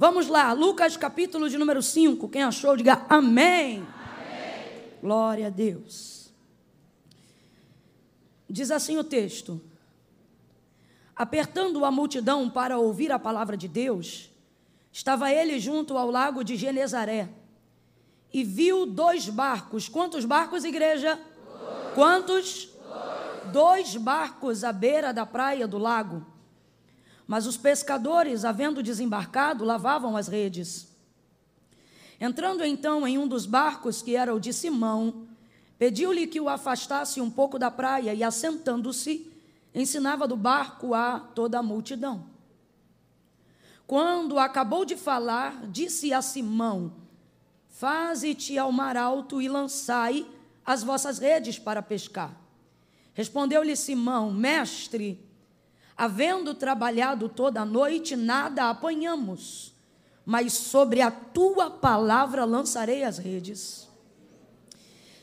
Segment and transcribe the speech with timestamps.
[0.00, 2.26] Vamos lá, Lucas capítulo de número 5.
[2.30, 3.86] Quem achou, diga amém.
[3.86, 4.82] amém.
[4.98, 6.32] Glória a Deus.
[8.48, 9.60] Diz assim o texto:
[11.14, 14.30] Apertando a multidão para ouvir a palavra de Deus,
[14.90, 17.28] estava ele junto ao lago de Genezaré
[18.32, 19.86] e viu dois barcos.
[19.86, 21.16] Quantos barcos, igreja?
[21.16, 21.94] Dois.
[21.94, 22.68] Quantos?
[22.88, 23.52] Dois.
[23.52, 26.24] dois barcos à beira da praia do lago.
[27.30, 30.88] Mas os pescadores, havendo desembarcado, lavavam as redes.
[32.20, 35.28] Entrando então em um dos barcos, que era o de Simão,
[35.78, 39.32] pediu-lhe que o afastasse um pouco da praia e, assentando-se,
[39.72, 42.26] ensinava do barco a toda a multidão.
[43.86, 46.92] Quando acabou de falar, disse a Simão:
[47.68, 50.26] Faze-te ao mar alto e lançai
[50.66, 52.34] as vossas redes para pescar.
[53.14, 55.29] Respondeu-lhe Simão: Mestre,
[56.00, 59.74] havendo trabalhado toda a noite, nada apanhamos,
[60.24, 63.86] mas sobre a tua palavra lançarei as redes.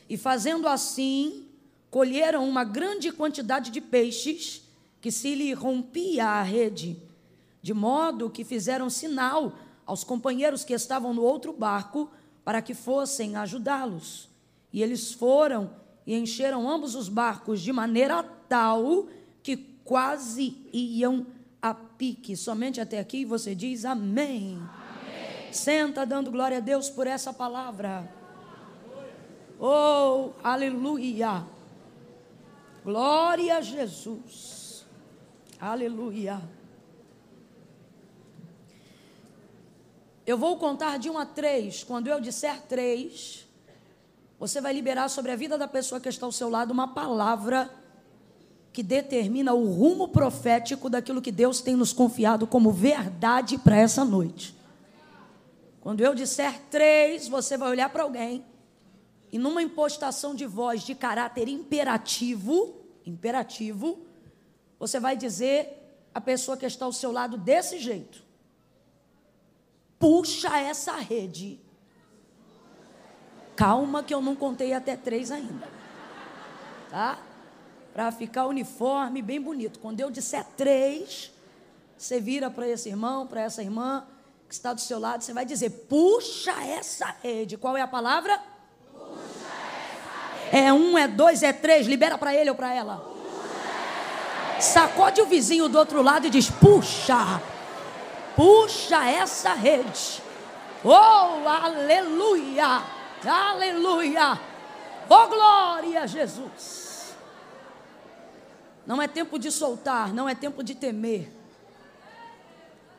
[0.08, 1.48] E fazendo assim,
[1.90, 4.62] colheram uma grande quantidade de peixes,
[5.00, 6.96] que se lhe rompia a rede,
[7.60, 9.54] de modo que fizeram sinal
[9.84, 12.08] aos companheiros que estavam no outro barco
[12.44, 14.28] para que fossem ajudá-los.
[14.72, 15.72] E eles foram
[16.06, 19.08] e encheram ambos os barcos de maneira tal
[19.42, 19.56] que
[19.88, 21.26] quase iam
[21.62, 22.36] a pique.
[22.36, 24.58] Somente até aqui você diz amém.
[24.58, 25.50] amém.
[25.50, 28.06] Senta dando glória a Deus por essa palavra.
[29.58, 31.42] Oh, aleluia.
[32.84, 34.84] Glória a Jesus.
[35.58, 36.38] Aleluia.
[40.26, 41.82] Eu vou contar de um a três.
[41.82, 43.48] Quando eu disser três,
[44.38, 47.77] você vai liberar sobre a vida da pessoa que está ao seu lado uma palavra
[48.78, 54.04] que determina o rumo profético daquilo que Deus tem nos confiado como verdade para essa
[54.04, 54.54] noite.
[55.80, 58.44] Quando eu disser três, você vai olhar para alguém
[59.32, 63.98] e numa impostação de voz de caráter imperativo, imperativo,
[64.78, 68.22] você vai dizer à pessoa que está ao seu lado desse jeito:
[69.98, 71.58] puxa essa rede.
[73.56, 75.66] Calma que eu não contei até três ainda.
[76.90, 77.24] Tá?
[77.92, 79.78] Para ficar uniforme, bem bonito.
[79.78, 81.32] Quando eu disser três,
[81.96, 84.06] você vira para esse irmão, para essa irmã
[84.48, 87.56] que está do seu lado, você vai dizer: puxa essa rede.
[87.56, 88.40] Qual é a palavra?
[90.50, 91.86] É um, é dois, é três.
[91.86, 93.04] Libera para ele ou para ela.
[94.60, 97.42] Sacode o vizinho do outro lado e diz: Puxa,
[98.34, 100.22] puxa essa rede.
[100.84, 102.82] Oh, aleluia,
[103.26, 104.40] aleluia.
[105.08, 106.87] Oh, glória a Jesus.
[108.88, 111.30] Não é tempo de soltar, não é tempo de temer.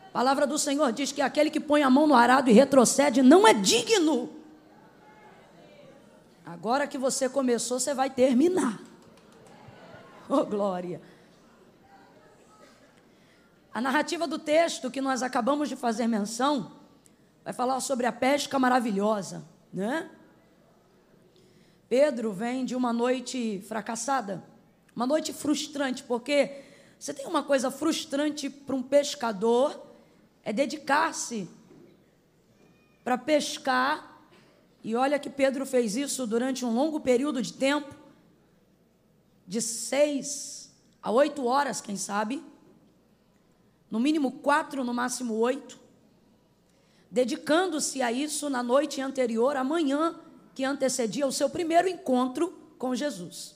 [0.09, 3.23] A palavra do Senhor diz que aquele que põe a mão no arado e retrocede
[3.23, 4.29] não é digno.
[6.45, 8.79] Agora que você começou, você vai terminar.
[10.31, 11.01] Oh, glória.
[13.73, 16.71] A narrativa do texto que nós acabamos de fazer menção
[17.43, 20.07] vai falar sobre a pesca maravilhosa, né?
[21.87, 24.43] Pedro vem de uma noite fracassada,
[24.95, 26.63] uma noite frustrante, porque
[26.99, 29.87] você tem uma coisa frustrante para um pescador
[30.43, 31.47] é dedicar-se
[33.03, 34.21] para pescar
[34.83, 37.93] e olha que Pedro fez isso durante um longo período de tempo
[39.47, 42.43] de seis a oito horas, quem sabe,
[43.89, 45.79] no mínimo quatro, no máximo oito,
[47.09, 50.15] dedicando-se a isso na noite anterior, à manhã
[50.53, 53.55] que antecedia o seu primeiro encontro com Jesus.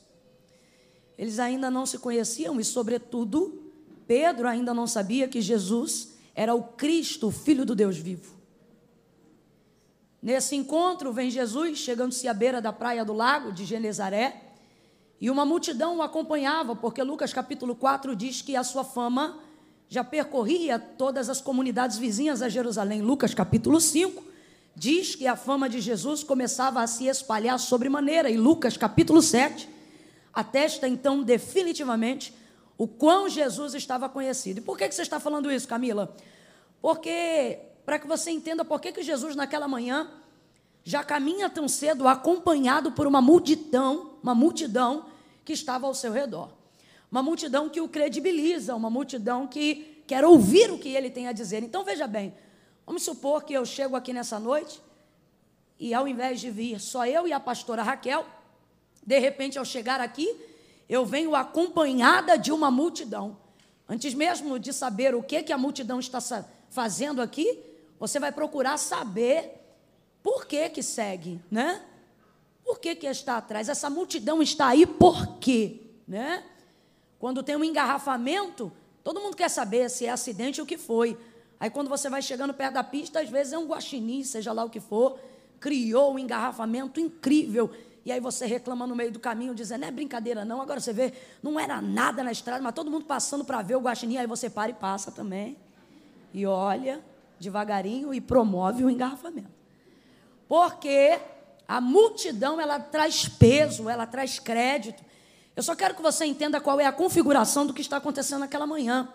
[1.18, 3.62] Eles ainda não se conheciam e, sobretudo,
[4.07, 8.34] Pedro ainda não sabia que Jesus era o Cristo, o Filho do Deus vivo.
[10.22, 14.41] Nesse encontro vem Jesus, chegando-se à beira da praia do lago de Genezaré,
[15.19, 19.40] e uma multidão o acompanhava, porque Lucas capítulo 4 diz que a sua fama
[19.88, 23.02] já percorria todas as comunidades vizinhas a Jerusalém.
[23.02, 24.23] Lucas capítulo 5
[24.76, 29.72] diz que a fama de Jesus começava a se espalhar sobremaneira, e Lucas capítulo 7
[30.34, 32.34] atesta então definitivamente
[32.78, 34.58] o quão Jesus estava conhecido.
[34.59, 36.16] E por que, que você está falando isso, Camila?
[36.82, 40.09] Porque para que você entenda por que, que Jesus, naquela manhã,
[40.84, 45.06] já caminha tão cedo, acompanhado por uma multidão, uma multidão
[45.46, 46.50] que estava ao seu redor.
[47.12, 51.32] Uma multidão que o credibiliza, uma multidão que quer ouvir o que ele tem a
[51.32, 51.64] dizer.
[51.64, 52.34] Então, veja bem,
[52.86, 54.82] vamos supor que eu chego aqui nessa noite
[55.79, 58.26] e, ao invés de vir só eu e a pastora Raquel,
[59.05, 60.35] de repente, ao chegar aqui,
[60.88, 63.38] eu venho acompanhada de uma multidão.
[63.88, 66.20] Antes mesmo de saber o que, que a multidão está
[66.70, 67.59] fazendo aqui,
[68.00, 69.61] você vai procurar saber
[70.22, 71.82] por que que segue, né?
[72.64, 73.67] Por que que está atrás?
[73.67, 76.44] Essa multidão está aí por quê, né?
[77.20, 78.72] Quando tem um engarrafamento,
[79.03, 81.17] todo mundo quer saber se é acidente ou o que foi.
[81.59, 84.64] Aí quando você vai chegando perto da pista, às vezes é um guaxinim, seja lá
[84.64, 85.20] o que for,
[85.59, 87.72] criou um engarrafamento incrível.
[88.05, 90.91] E aí você reclama no meio do caminho, dizendo, não é brincadeira não, agora você
[90.91, 94.28] vê, não era nada na estrada, mas todo mundo passando para ver o guaxinim, aí
[94.28, 95.58] você para e passa também.
[96.34, 97.02] E olha,
[97.40, 99.52] devagarinho, e promove o engarrafamento.
[100.50, 101.17] Porque
[101.67, 105.02] a multidão, ela traz peso, ela traz crédito.
[105.55, 108.67] Eu só quero que você entenda qual é a configuração do que está acontecendo naquela
[108.67, 109.08] manhã.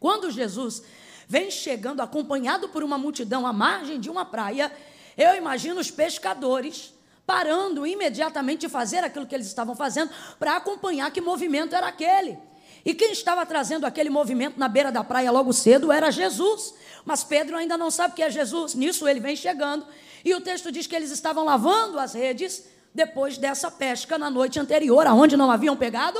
[0.00, 0.82] Quando Jesus
[1.28, 4.72] vem chegando acompanhado por uma multidão à margem de uma praia,
[5.16, 6.92] eu imagino os pescadores
[7.26, 12.38] parando imediatamente de fazer aquilo que eles estavam fazendo para acompanhar que movimento era aquele.
[12.84, 16.72] E quem estava trazendo aquele movimento na beira da praia logo cedo era Jesus.
[17.04, 18.74] Mas Pedro ainda não sabe que é Jesus.
[18.74, 19.84] Nisso ele vem chegando.
[20.24, 22.64] E o texto diz que eles estavam lavando as redes
[22.94, 26.18] depois dessa pesca na noite anterior, aonde não haviam pegado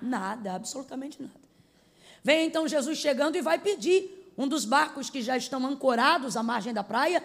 [0.00, 1.34] nada, absolutamente nada.
[2.22, 6.42] Vem então Jesus chegando e vai pedir um dos barcos que já estão ancorados à
[6.42, 7.22] margem da praia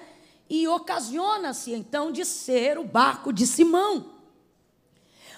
[0.49, 4.13] e ocasiona-se então de ser o barco de Simão.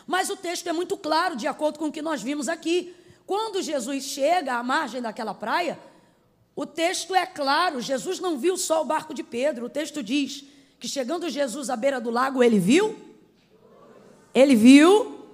[0.08, 2.96] Mas o texto é muito claro, de acordo com o que nós vimos aqui.
[3.28, 5.78] Quando Jesus chega à margem daquela praia,
[6.56, 9.66] o texto é claro, Jesus não viu só o barco de Pedro.
[9.66, 10.44] O texto diz
[10.80, 12.96] que chegando Jesus à beira do lago, ele viu?
[14.34, 15.26] Ele viu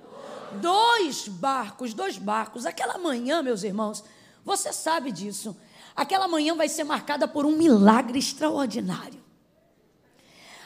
[0.62, 2.66] dois barcos, dois barcos.
[2.66, 4.04] Aquela manhã, meus irmãos,
[4.44, 5.56] você sabe disso.
[5.96, 9.27] Aquela manhã vai ser marcada por um milagre extraordinário.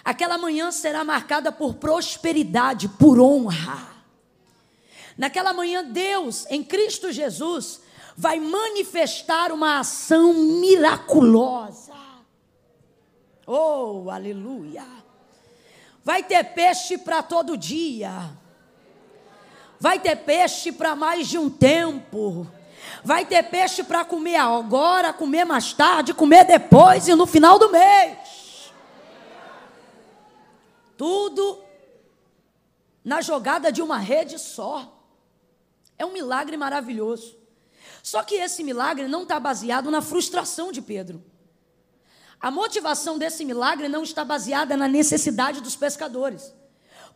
[0.03, 3.89] Aquela manhã será marcada por prosperidade, por honra.
[5.18, 7.81] Naquela manhã, Deus, em Cristo Jesus,
[8.18, 11.94] vai manifestar uma ação miraculosa.
[13.45, 14.86] Oh, aleluia!
[16.03, 18.31] Vai ter peixe para todo dia.
[19.80, 22.48] Vai ter peixe para mais de um tempo.
[23.03, 27.69] Vai ter peixe para comer agora, comer mais tarde, comer depois e no final do
[27.71, 28.18] mês.
[31.01, 31.63] Tudo
[33.03, 35.03] na jogada de uma rede só.
[35.98, 37.36] É um milagre maravilhoso.
[38.03, 41.24] Só que esse milagre não está baseado na frustração de Pedro.
[42.39, 46.53] A motivação desse milagre não está baseada na necessidade dos pescadores.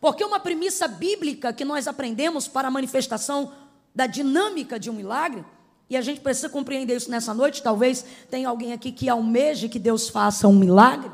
[0.00, 3.52] Porque uma premissa bíblica que nós aprendemos para a manifestação
[3.94, 5.44] da dinâmica de um milagre
[5.88, 7.62] e a gente precisa compreender isso nessa noite.
[7.62, 11.12] Talvez tenha alguém aqui que almeje que Deus faça um milagre.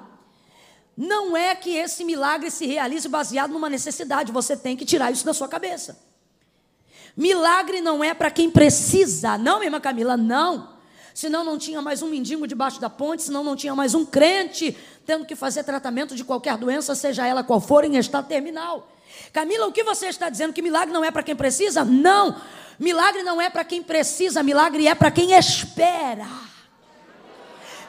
[0.97, 5.25] Não é que esse milagre se realize baseado numa necessidade, você tem que tirar isso
[5.25, 5.99] da sua cabeça.
[7.17, 10.73] Milagre não é para quem precisa, não, minha irmã Camila, não.
[11.15, 14.77] Senão não tinha mais um mendigo debaixo da ponte, senão não tinha mais um crente
[15.05, 18.89] tendo que fazer tratamento de qualquer doença, seja ela qual for, em estado terminal.
[19.33, 20.53] Camila, o que você está dizendo?
[20.53, 21.85] Que milagre não é para quem precisa?
[21.85, 22.41] Não.
[22.79, 26.27] Milagre não é para quem precisa, milagre é para quem espera.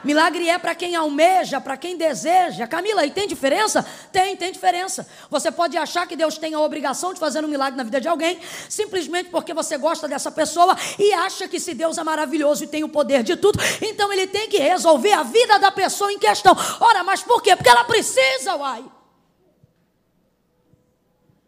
[0.04, 2.66] Milagre é para quem almeja, para quem deseja.
[2.66, 3.84] Camila, e tem diferença?
[4.12, 5.06] Tem, tem diferença.
[5.30, 8.08] Você pode achar que Deus tem a obrigação de fazer um milagre na vida de
[8.08, 12.66] alguém, simplesmente porque você gosta dessa pessoa e acha que se Deus é maravilhoso e
[12.66, 16.18] tem o poder de tudo, então ele tem que resolver a vida da pessoa em
[16.18, 16.54] questão.
[16.80, 17.56] Ora, mas por quê?
[17.56, 18.84] Porque ela precisa, uai.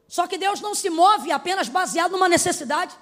[0.08, 2.94] Só que Deus não se move apenas baseado numa necessidade.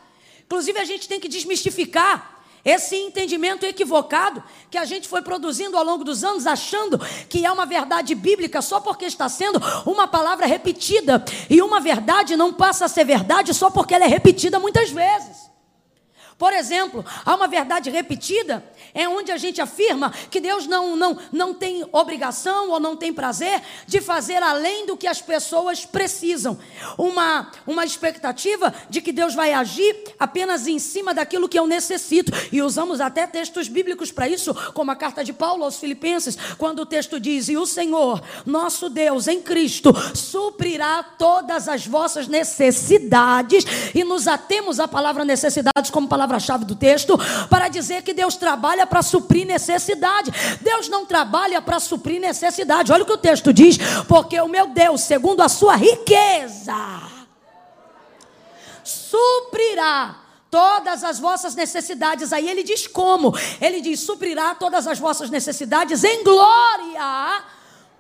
[0.45, 2.34] Inclusive, a gente tem que desmistificar
[2.65, 7.53] esse entendimento equivocado que a gente foi produzindo ao longo dos anos, achando que é
[7.53, 11.25] uma verdade bíblica só porque está sendo uma palavra repetida.
[11.51, 15.54] E uma verdade não passa a ser verdade só porque ela é repetida muitas vezes.
[16.39, 21.19] Por exemplo, há uma verdade repetida, é onde a gente afirma que Deus não, não,
[21.33, 26.59] não tem obrigação ou não tem prazer de fazer além do que as pessoas precisam.
[26.99, 32.33] Uma, uma expectativa de que Deus vai agir apenas em cima daquilo que eu necessito.
[32.53, 36.81] E usamos até textos bíblicos para isso, como a carta de Paulo aos Filipenses, quando
[36.81, 43.65] o texto diz: E o Senhor, nosso Deus, em Cristo, suprirá todas as vossas necessidades.
[43.95, 48.37] E nos atemos à palavra necessidades como palavra palavra-chave do texto, para dizer que Deus
[48.37, 50.33] trabalha para suprir necessidade.
[50.61, 52.93] Deus não trabalha para suprir necessidade.
[52.93, 56.75] Olha o que o texto diz: porque o meu Deus, segundo a sua riqueza,
[58.83, 60.17] suprirá
[60.51, 62.33] todas as vossas necessidades.
[62.33, 63.35] Aí ele diz como?
[63.61, 67.45] Ele diz: suprirá todas as vossas necessidades em glória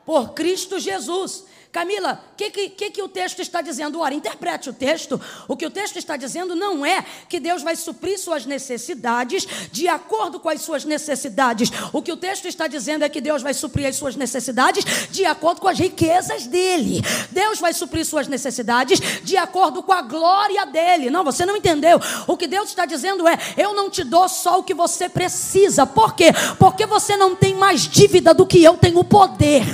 [0.04, 1.44] por Cristo Jesus.
[1.74, 3.98] Camila, o que, que, que o texto está dizendo?
[3.98, 5.20] Ora, interprete o texto.
[5.48, 9.88] O que o texto está dizendo não é que Deus vai suprir suas necessidades de
[9.88, 11.72] acordo com as suas necessidades.
[11.92, 15.24] O que o texto está dizendo é que Deus vai suprir as suas necessidades de
[15.24, 17.02] acordo com as riquezas dele.
[17.32, 21.10] Deus vai suprir suas necessidades de acordo com a glória dele.
[21.10, 21.98] Não, você não entendeu.
[22.28, 25.84] O que Deus está dizendo é: eu não te dou só o que você precisa.
[25.84, 26.30] Por quê?
[26.56, 29.64] Porque você não tem mais dívida do que eu tenho poder.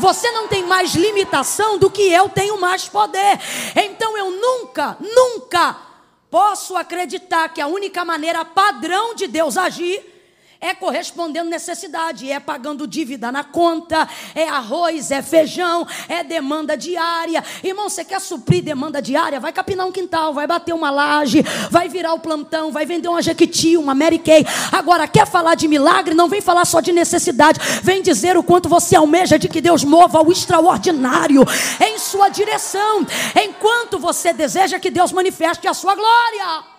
[0.00, 1.35] Você não tem mais limitação
[1.78, 3.38] do que eu tenho mais poder.
[3.74, 5.76] Então eu nunca, nunca
[6.30, 10.15] posso acreditar que a única maneira padrão de Deus agir
[10.60, 17.42] é correspondendo necessidade, é pagando dívida na conta, é arroz, é feijão, é demanda diária.
[17.62, 19.40] Irmão, você quer suprir demanda diária?
[19.40, 23.22] Vai capinar um quintal, vai bater uma laje, vai virar o plantão, vai vender uma
[23.22, 24.44] jequiti, uma Mary Kay.
[24.72, 26.14] Agora, quer falar de milagre?
[26.14, 29.84] Não vem falar só de necessidade, vem dizer o quanto você almeja de que Deus
[29.84, 31.44] mova o extraordinário
[31.80, 33.06] em sua direção,
[33.42, 36.75] enquanto você deseja que Deus manifeste a sua glória.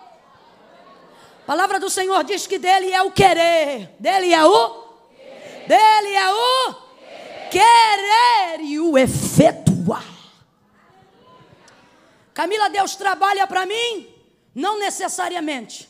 [1.48, 4.84] Palavra do Senhor diz que dele é o querer, dele é o
[5.16, 5.66] querer.
[5.66, 6.74] dele é o
[7.50, 8.58] querer.
[8.58, 10.04] querer e o efetuar.
[12.34, 14.14] Camila, Deus trabalha para mim?
[14.54, 15.88] Não necessariamente.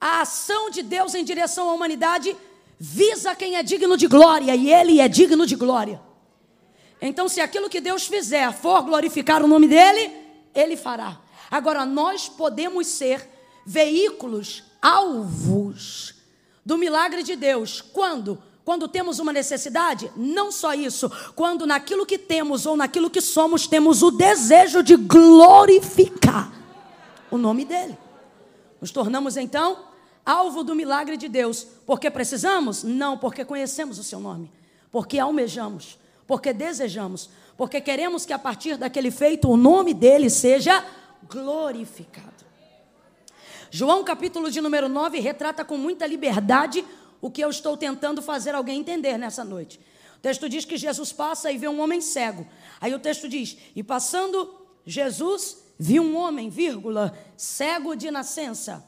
[0.00, 2.34] A ação de Deus em direção à humanidade
[2.78, 6.00] visa quem é digno de glória e ele é digno de glória.
[6.98, 10.16] Então, se aquilo que Deus fizer for glorificar o nome dele,
[10.54, 11.20] ele fará.
[11.50, 13.31] Agora, nós podemos ser
[13.64, 16.14] veículos, alvos
[16.64, 17.80] do milagre de Deus.
[17.80, 18.42] Quando?
[18.64, 23.66] Quando temos uma necessidade, não só isso, quando naquilo que temos ou naquilo que somos
[23.66, 26.52] temos o desejo de glorificar
[27.30, 27.98] o nome dele.
[28.80, 29.86] Nos tornamos então
[30.24, 32.84] alvo do milagre de Deus, porque precisamos?
[32.84, 34.50] Não, porque conhecemos o seu nome,
[34.92, 40.84] porque almejamos, porque desejamos, porque queremos que a partir daquele feito o nome dele seja
[41.28, 42.41] glorificado.
[43.74, 46.84] João, capítulo de número 9, retrata com muita liberdade
[47.22, 49.80] o que eu estou tentando fazer alguém entender nessa noite.
[50.18, 52.46] O texto diz que Jesus passa e vê um homem cego.
[52.78, 58.86] Aí o texto diz: E passando Jesus, viu um homem, vírgula, cego de nascença.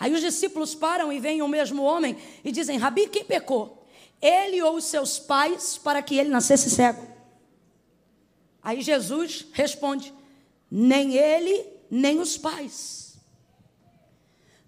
[0.00, 3.86] Aí os discípulos param e veem o mesmo homem e dizem: Rabi, quem pecou?
[4.22, 7.06] Ele ou os seus pais para que ele nascesse cego?
[8.62, 10.14] Aí Jesus responde:
[10.70, 13.03] Nem ele, nem os pais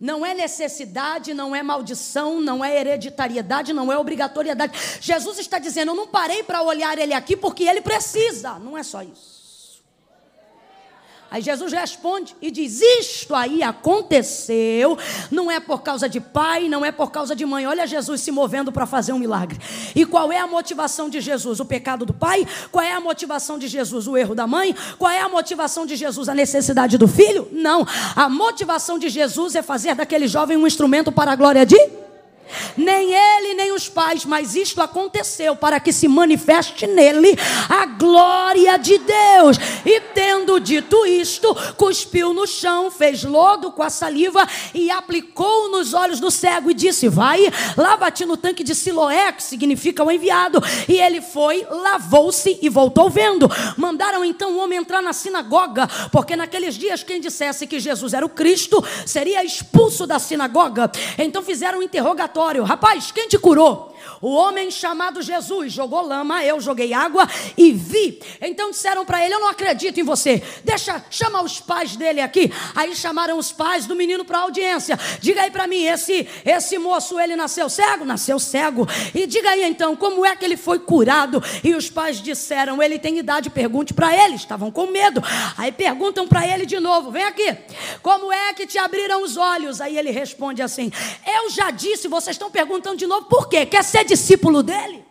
[0.00, 4.78] não é necessidade, não é maldição, não é hereditariedade, não é obrigatoriedade.
[5.00, 8.58] Jesus está dizendo: eu não parei para olhar ele aqui porque ele precisa.
[8.58, 9.35] Não é só isso.
[11.30, 14.96] Aí Jesus responde e diz: Isto aí aconteceu,
[15.30, 17.66] não é por causa de pai, não é por causa de mãe.
[17.66, 19.58] Olha Jesus se movendo para fazer um milagre.
[19.94, 21.58] E qual é a motivação de Jesus?
[21.58, 22.46] O pecado do pai?
[22.70, 24.06] Qual é a motivação de Jesus?
[24.06, 24.74] O erro da mãe?
[24.98, 26.28] Qual é a motivação de Jesus?
[26.28, 27.48] A necessidade do filho?
[27.50, 27.86] Não.
[28.14, 31.95] A motivação de Jesus é fazer daquele jovem um instrumento para a glória de
[32.76, 37.36] nem ele, nem os pais, mas isto aconteceu para que se manifeste nele
[37.68, 39.56] a glória de Deus.
[39.84, 45.94] E tendo dito isto, cuspiu no chão, fez lodo com a saliva e aplicou nos
[45.94, 50.62] olhos do cego e disse: Vai, lava-te no tanque de Siloé, que significa o enviado.
[50.88, 53.50] E ele foi, lavou-se e voltou vendo.
[53.76, 58.24] Mandaram então o homem entrar na sinagoga, porque naqueles dias quem dissesse que Jesus era
[58.24, 60.90] o Cristo seria expulso da sinagoga.
[61.18, 63.94] Então fizeram um interrogatório Rapaz, quem te curou?
[64.20, 68.20] O homem chamado Jesus jogou lama, eu joguei água e vi.
[68.40, 70.42] Então disseram para ele: Eu não acredito em você.
[70.64, 72.52] Deixa, chama os pais dele aqui.
[72.74, 74.98] Aí chamaram os pais do menino para audiência.
[75.20, 78.04] Diga aí para mim: esse, esse moço, ele nasceu cego?
[78.04, 78.86] Nasceu cego.
[79.14, 81.42] E diga aí então, como é que ele foi curado?
[81.62, 84.34] E os pais disseram: Ele tem idade, pergunte para ele.
[84.34, 85.22] Estavam com medo.
[85.56, 87.56] Aí perguntam para ele de novo: Vem aqui.
[88.02, 89.80] Como é que te abriram os olhos?
[89.80, 90.90] Aí ele responde assim:
[91.26, 93.66] Eu já disse, vocês estão perguntando de novo por quê?
[93.66, 95.04] Quer ser discípulo dele?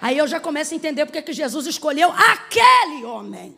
[0.00, 3.56] Aí eu já começo a entender porque que Jesus escolheu aquele homem.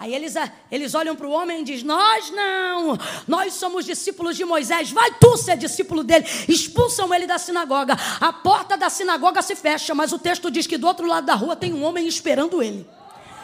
[0.00, 0.34] Aí eles,
[0.72, 2.98] eles olham para o homem e dizem: Nós não,
[3.28, 6.26] nós somos discípulos de Moisés, vai tu ser discípulo dele.
[6.48, 7.94] Expulsam ele da sinagoga.
[8.18, 11.34] A porta da sinagoga se fecha, mas o texto diz que do outro lado da
[11.34, 12.88] rua tem um homem esperando ele.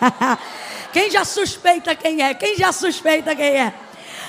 [0.94, 2.32] quem já suspeita quem é?
[2.32, 3.74] Quem já suspeita quem é?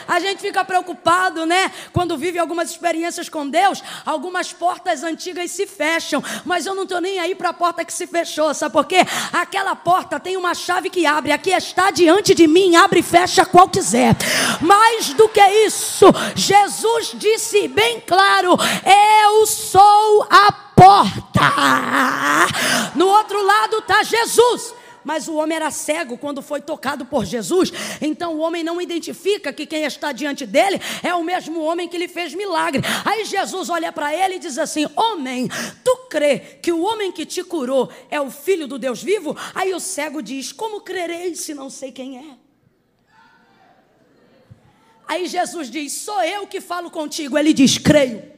[0.07, 1.71] A gente fica preocupado, né?
[1.91, 6.23] Quando vive algumas experiências com Deus, algumas portas antigas se fecham.
[6.45, 9.05] Mas eu não estou nem aí para a porta que se fechou, sabe por quê?
[9.33, 11.31] Aquela porta tem uma chave que abre.
[11.31, 14.15] Aqui está diante de mim, abre e fecha qual quiser.
[14.61, 18.57] Mais do que isso, Jesus disse bem claro:
[19.25, 21.41] Eu sou a porta.
[22.95, 24.73] No outro lado está Jesus.
[25.07, 27.71] Mas o homem era cego quando foi tocado por Jesus.
[28.01, 31.97] Então o homem não identifica que quem está diante dele é o mesmo homem que
[31.97, 32.83] lhe fez milagre.
[33.05, 35.47] Aí Jesus olha para ele e diz assim: Homem,
[35.81, 39.33] tu crê que o homem que te curou é o filho do Deus vivo?
[39.55, 42.35] Aí o cego diz: Como crerei se não sei quem é?
[45.07, 47.37] Aí Jesus diz: Sou eu que falo contigo.
[47.37, 48.29] Ele diz: Creio.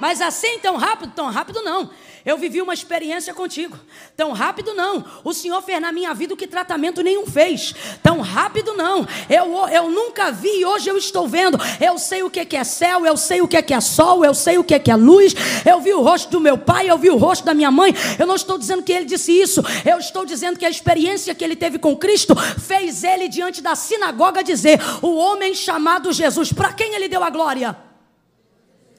[0.00, 1.88] Mas assim tão rápido, tão rápido não.
[2.24, 3.78] Eu vivi uma experiência contigo.
[4.14, 5.04] Tão rápido não.
[5.24, 7.74] O Senhor fez na minha vida o que tratamento nenhum fez.
[8.02, 9.06] Tão rápido não.
[9.28, 11.58] Eu, eu nunca vi e hoje eu estou vendo.
[11.80, 14.64] Eu sei o que é céu, eu sei o que é sol, eu sei o
[14.64, 15.34] que é luz.
[15.64, 17.94] Eu vi o rosto do meu pai, eu vi o rosto da minha mãe.
[18.18, 19.62] Eu não estou dizendo que ele disse isso.
[19.84, 23.74] Eu estou dizendo que a experiência que ele teve com Cristo fez ele diante da
[23.74, 26.52] sinagoga dizer: o homem chamado Jesus.
[26.52, 27.76] Para quem ele deu a glória?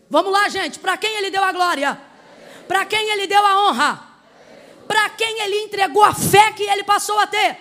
[0.10, 0.80] Vamos lá, gente.
[0.80, 2.11] Para quem ele deu a glória?
[2.72, 4.02] Para quem ele deu a honra?
[4.88, 7.58] Para quem ele entregou a fé que ele passou a ter?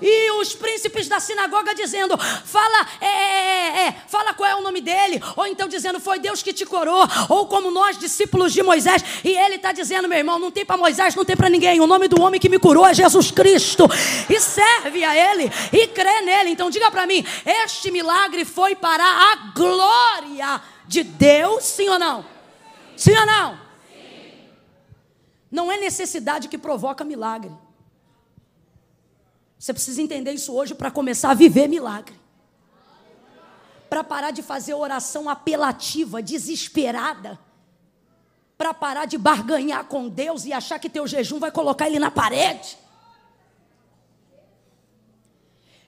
[0.00, 4.80] E os príncipes da sinagoga dizendo: fala, é, é, é, fala qual é o nome
[4.80, 5.22] dele.
[5.36, 7.06] Ou então dizendo: foi Deus que te corou.
[7.28, 9.04] Ou como nós, discípulos de Moisés.
[9.22, 11.78] E ele está dizendo: meu irmão, não tem para Moisés, não tem para ninguém.
[11.82, 13.86] O nome do homem que me curou é Jesus Cristo.
[14.30, 16.48] E serve a ele e crê nele.
[16.48, 22.24] Então diga para mim: este milagre foi para a glória de Deus, sim ou não?
[22.96, 23.61] Sim ou não?
[25.52, 27.52] Não é necessidade que provoca milagre.
[29.58, 32.18] Você precisa entender isso hoje para começar a viver milagre.
[33.90, 37.38] Para parar de fazer oração apelativa, desesperada.
[38.56, 42.10] Para parar de barganhar com Deus e achar que teu jejum vai colocar ele na
[42.10, 42.78] parede.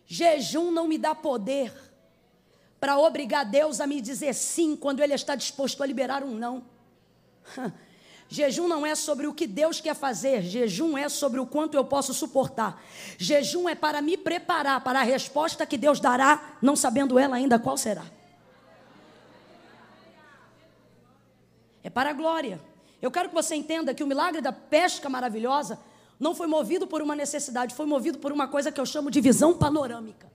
[0.07, 1.73] Jejum não me dá poder
[2.79, 6.67] para obrigar Deus a me dizer sim quando Ele está disposto a liberar um não.
[8.29, 11.85] Jejum não é sobre o que Deus quer fazer, jejum é sobre o quanto eu
[11.85, 12.83] posso suportar.
[13.19, 17.59] Jejum é para me preparar para a resposta que Deus dará, não sabendo ela ainda
[17.59, 18.05] qual será.
[21.83, 22.61] É para a glória.
[23.01, 25.79] Eu quero que você entenda que o milagre da pesca maravilhosa
[26.19, 29.21] não foi movido por uma necessidade, foi movido por uma coisa que eu chamo de
[29.21, 30.33] visão panorâmica.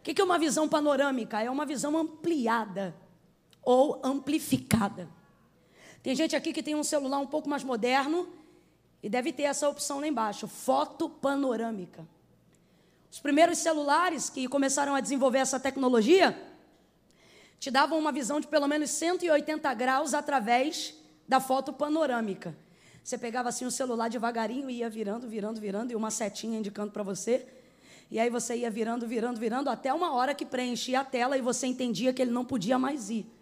[0.00, 1.40] O que é uma visão panorâmica?
[1.40, 2.94] É uma visão ampliada
[3.62, 5.08] ou amplificada.
[6.04, 8.28] Tem gente aqui que tem um celular um pouco mais moderno
[9.02, 12.06] e deve ter essa opção lá embaixo, foto panorâmica.
[13.10, 16.38] Os primeiros celulares que começaram a desenvolver essa tecnologia
[17.58, 20.92] te davam uma visão de pelo menos 180 graus através
[21.26, 22.54] da foto panorâmica.
[23.02, 26.92] Você pegava assim o celular devagarinho e ia virando, virando, virando e uma setinha indicando
[26.92, 27.48] para você.
[28.10, 31.40] E aí você ia virando, virando, virando até uma hora que preenchia a tela e
[31.40, 33.33] você entendia que ele não podia mais ir.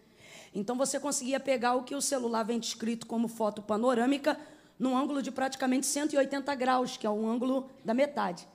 [0.54, 4.38] Então você conseguia pegar o que o celular vem descrito como foto panorâmica
[4.78, 8.46] num ângulo de praticamente 180 graus, que é o ângulo da metade.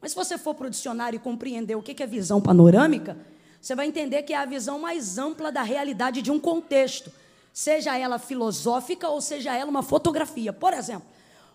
[0.00, 3.16] Mas se você for para o dicionário e compreender o que é visão panorâmica,
[3.60, 7.10] você vai entender que é a visão mais ampla da realidade de um contexto,
[7.52, 10.52] seja ela filosófica ou seja ela uma fotografia.
[10.52, 11.08] Por exemplo,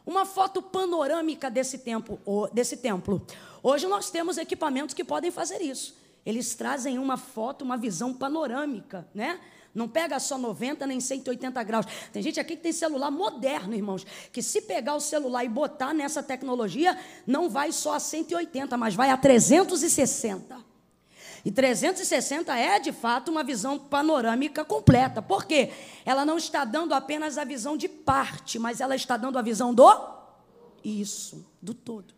[0.06, 2.20] uma foto panorâmica desse, tempo,
[2.52, 3.26] desse templo.
[3.62, 5.96] Hoje nós temos equipamentos que podem fazer isso.
[6.26, 9.40] Eles trazem uma foto, uma visão panorâmica, né?
[9.74, 11.86] Não pega só 90 nem 180 graus.
[12.12, 15.94] Tem gente aqui que tem celular moderno, irmãos, que se pegar o celular e botar
[15.94, 20.72] nessa tecnologia, não vai só a 180, mas vai a 360.
[21.44, 25.22] E 360 é, de fato, uma visão panorâmica completa.
[25.22, 25.72] Por quê?
[26.06, 29.74] Ela não está dando apenas a visão de parte, mas ela está dando a visão
[29.74, 30.22] do
[30.84, 32.14] isso, do todo.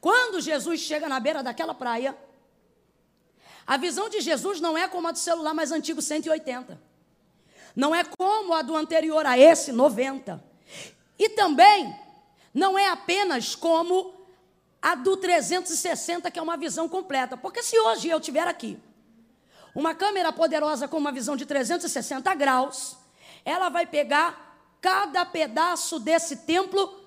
[0.00, 2.16] Quando Jesus chega na beira daquela praia,
[3.66, 6.80] a visão de Jesus não é como a do celular mais antigo 180.
[7.74, 10.42] Não é como a do anterior a esse 90.
[11.18, 11.94] E também
[12.52, 14.14] não é apenas como
[14.80, 17.36] a do 360, que é uma visão completa.
[17.36, 18.78] Porque se hoje eu tiver aqui
[19.74, 22.96] uma câmera poderosa com uma visão de 360 graus,
[23.44, 27.00] ela vai pegar cada pedaço desse templo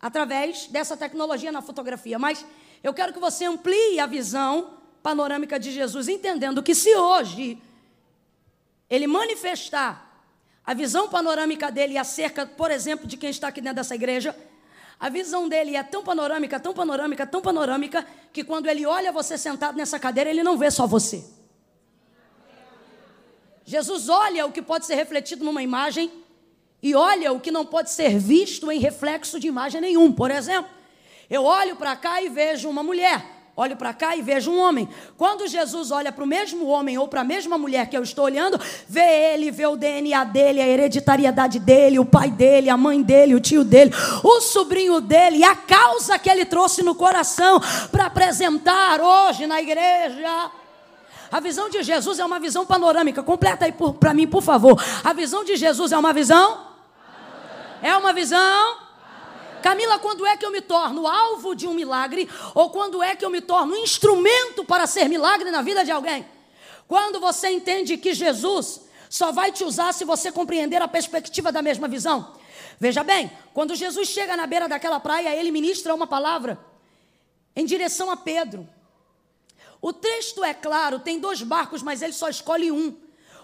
[0.00, 2.18] através dessa tecnologia na fotografia.
[2.18, 2.44] Mas
[2.82, 7.62] eu quero que você amplie a visão panorâmica de Jesus, entendendo que se hoje
[8.88, 9.90] ele manifestar
[10.64, 14.34] a visão panorâmica dele acerca, por exemplo, de quem está aqui dentro dessa igreja,
[14.98, 19.36] A visão dele é tão panorâmica, tão panorâmica, tão panorâmica, que quando ele olha você
[19.36, 21.24] sentado nessa cadeira, ele não vê só você.
[23.64, 26.10] Jesus olha o que pode ser refletido numa imagem
[26.82, 30.12] e olha o que não pode ser visto em reflexo de imagem nenhum.
[30.12, 30.70] Por exemplo,
[31.30, 33.24] eu olho para cá e vejo uma mulher
[33.56, 34.88] olho para cá e vejo um homem.
[35.16, 38.24] Quando Jesus olha para o mesmo homem ou para a mesma mulher que eu estou
[38.24, 43.00] olhando, vê ele, vê o DNA dele, a hereditariedade dele, o pai dele, a mãe
[43.00, 47.60] dele, o tio dele, o sobrinho dele, e a causa que ele trouxe no coração
[47.92, 50.50] para apresentar hoje na igreja.
[51.30, 53.22] A visão de Jesus é uma visão panorâmica.
[53.22, 54.80] Completa aí para mim, por favor.
[55.02, 56.58] A visão de Jesus é uma visão?
[57.82, 58.83] É uma visão?
[59.64, 62.28] Camila, quando é que eu me torno alvo de um milagre?
[62.54, 66.26] Ou quando é que eu me torno instrumento para ser milagre na vida de alguém?
[66.86, 71.62] Quando você entende que Jesus só vai te usar se você compreender a perspectiva da
[71.62, 72.36] mesma visão.
[72.78, 76.58] Veja bem, quando Jesus chega na beira daquela praia, ele ministra uma palavra
[77.56, 78.68] em direção a Pedro.
[79.80, 82.94] O texto é claro, tem dois barcos, mas ele só escolhe um.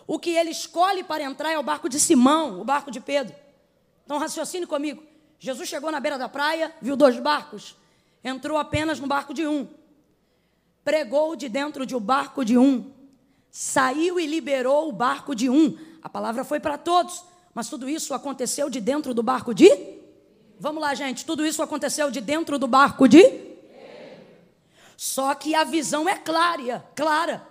[0.07, 3.35] O que ele escolhe para entrar é o barco de Simão, o barco de Pedro.
[4.05, 5.09] Então raciocine comigo.
[5.41, 7.75] Jesus chegou na beira da praia, viu dois barcos,
[8.23, 9.67] entrou apenas no barco de um,
[10.85, 12.93] pregou de dentro de um barco de um,
[13.51, 15.79] saiu e liberou o barco de um.
[16.03, 17.25] A palavra foi para todos,
[17.55, 19.71] mas tudo isso aconteceu de dentro do barco de?
[20.59, 23.51] Vamos lá, gente, tudo isso aconteceu de dentro do barco de?
[24.95, 27.49] Só que a visão é clara, clara.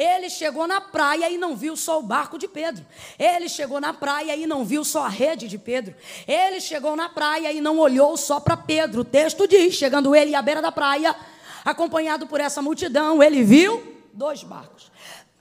[0.00, 2.86] Ele chegou na praia e não viu só o barco de Pedro.
[3.18, 5.94] Ele chegou na praia e não viu só a rede de Pedro.
[6.26, 9.02] Ele chegou na praia e não olhou só para Pedro.
[9.02, 11.14] O texto diz: chegando ele à beira da praia,
[11.62, 14.90] acompanhado por essa multidão, ele viu dois barcos.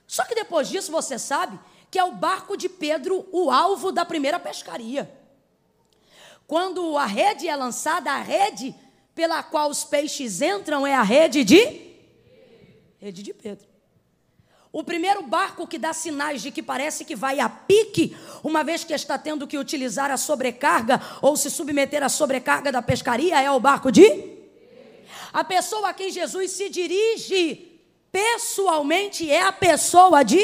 [0.05, 1.57] Só que depois disso você sabe
[1.89, 5.09] que é o barco de Pedro o alvo da primeira pescaria.
[6.45, 8.75] Quando a rede é lançada, a rede
[9.15, 11.95] pela qual os peixes entram é a rede de
[12.99, 13.68] rede de Pedro.
[14.71, 18.83] O primeiro barco que dá sinais de que parece que vai a pique, uma vez
[18.83, 23.49] que está tendo que utilizar a sobrecarga ou se submeter à sobrecarga da pescaria, é
[23.49, 24.37] o barco de?
[25.33, 27.79] A pessoa a quem Jesus se dirige
[28.11, 30.39] pessoalmente é a pessoa de?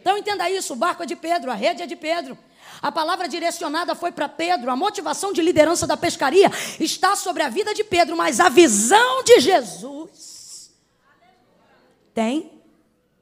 [0.00, 2.38] Então entenda isso: o barco é de Pedro, a rede é de Pedro.
[2.80, 7.48] A palavra direcionada foi para Pedro, a motivação de liderança da pescaria está sobre a
[7.50, 10.72] vida de Pedro, mas a visão de Jesus
[12.14, 12.53] tem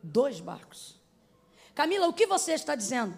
[0.02, 1.00] dois barcos.
[1.74, 3.16] Camila, o que você está dizendo?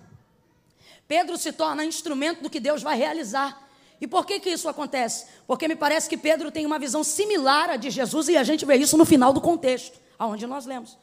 [1.06, 3.62] Pedro se torna instrumento do que Deus vai realizar.
[4.00, 5.26] E por que, que isso acontece?
[5.46, 8.64] Porque me parece que Pedro tem uma visão similar à de Jesus e a gente
[8.64, 10.98] vê isso no final do contexto, aonde nós lemos.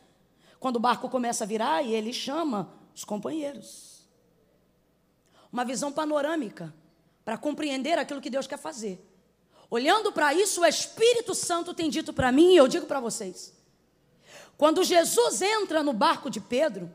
[0.60, 4.06] Quando o barco começa a virar e ele chama os companheiros.
[5.52, 6.74] Uma visão panorâmica
[7.26, 9.00] para compreender aquilo que Deus quer fazer.
[9.70, 13.54] Olhando para isso, o Espírito Santo tem dito para mim e eu digo para vocês:
[14.62, 16.94] quando Jesus entra no barco de Pedro,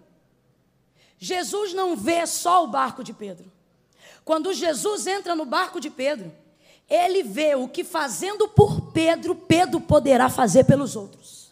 [1.18, 3.50] Jesus não vê só o barco de Pedro.
[4.24, 6.32] Quando Jesus entra no barco de Pedro,
[6.88, 11.50] ele vê o que fazendo por Pedro, Pedro poderá fazer pelos outros.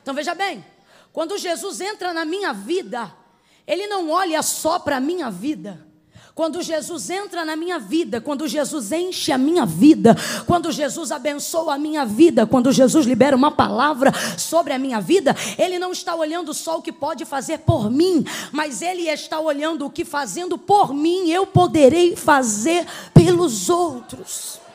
[0.00, 0.64] Então veja bem,
[1.12, 3.12] quando Jesus entra na minha vida,
[3.66, 5.84] ele não olha só para a minha vida,
[6.36, 10.14] quando Jesus entra na minha vida, quando Jesus enche a minha vida,
[10.46, 15.34] quando Jesus abençoa a minha vida, quando Jesus libera uma palavra sobre a minha vida,
[15.56, 18.22] Ele não está olhando só o que pode fazer por mim,
[18.52, 24.65] mas Ele está olhando o que fazendo por mim eu poderei fazer pelos outros.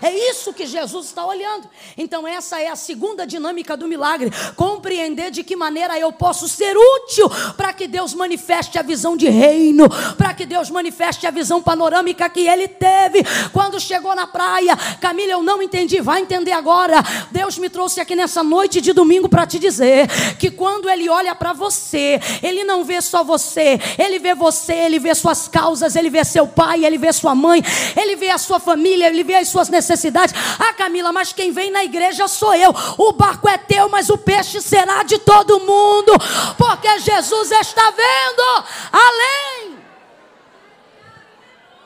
[0.00, 1.68] É isso que Jesus está olhando.
[1.96, 6.76] Então, essa é a segunda dinâmica do milagre: compreender de que maneira eu posso ser
[6.76, 11.62] útil para que Deus manifeste a visão de reino, para que Deus manifeste a visão
[11.62, 14.76] panorâmica que ele teve quando chegou na praia.
[15.00, 17.02] Camila, eu não entendi, vai entender agora.
[17.30, 21.34] Deus me trouxe aqui nessa noite de domingo para te dizer que quando ele olha
[21.34, 26.10] para você, ele não vê só você, ele vê você, ele vê suas causas, ele
[26.10, 27.62] vê seu pai, ele vê sua mãe,
[27.96, 30.32] ele vê a sua família, ele vê as suas necessidades necessidade.
[30.58, 32.72] Ah, Camila, mas quem vem na igreja sou eu.
[32.96, 36.12] O barco é teu, mas o peixe será de todo mundo,
[36.56, 39.78] porque Jesus está vendo além.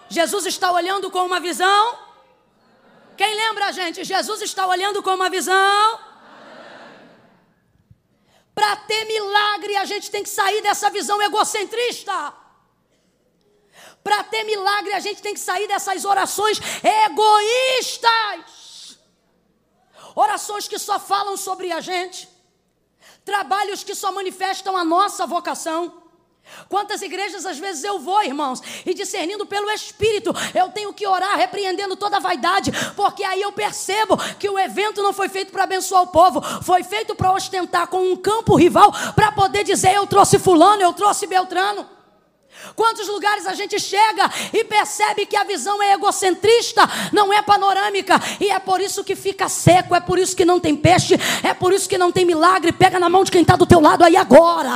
[0.09, 1.99] Jesus está olhando com uma visão.
[3.17, 4.05] Quem lembra, gente?
[4.05, 5.99] Jesus está olhando com uma visão.
[8.55, 12.35] Para ter milagre, a gente tem que sair dessa visão egocentrista.
[14.03, 16.61] Para ter milagre, a gente tem que sair dessas orações
[17.07, 18.63] egoístas.
[20.15, 22.29] Orações que só falam sobre a gente.
[23.25, 26.03] Trabalhos que só manifestam a nossa vocação.
[26.69, 31.37] Quantas igrejas às vezes eu vou, irmãos, e discernindo pelo Espírito, eu tenho que orar
[31.37, 35.63] repreendendo toda a vaidade, porque aí eu percebo que o evento não foi feito para
[35.63, 40.07] abençoar o povo, foi feito para ostentar com um campo rival, para poder dizer eu
[40.07, 41.89] trouxe Fulano, eu trouxe Beltrano.
[42.75, 48.21] Quantos lugares a gente chega e percebe que a visão é egocentrista, não é panorâmica,
[48.41, 51.53] e é por isso que fica seco, é por isso que não tem peixe, é
[51.53, 52.73] por isso que não tem milagre.
[52.73, 54.73] Pega na mão de quem está do teu lado aí agora.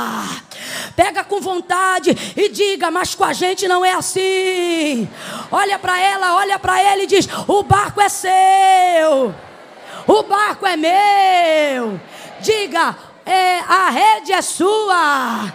[0.95, 5.07] Pega com vontade e diga, mas com a gente não é assim.
[5.51, 9.33] Olha para ela, olha para ele e diz: o barco é seu,
[10.07, 11.99] o barco é meu.
[12.39, 15.53] Diga, é, a rede é sua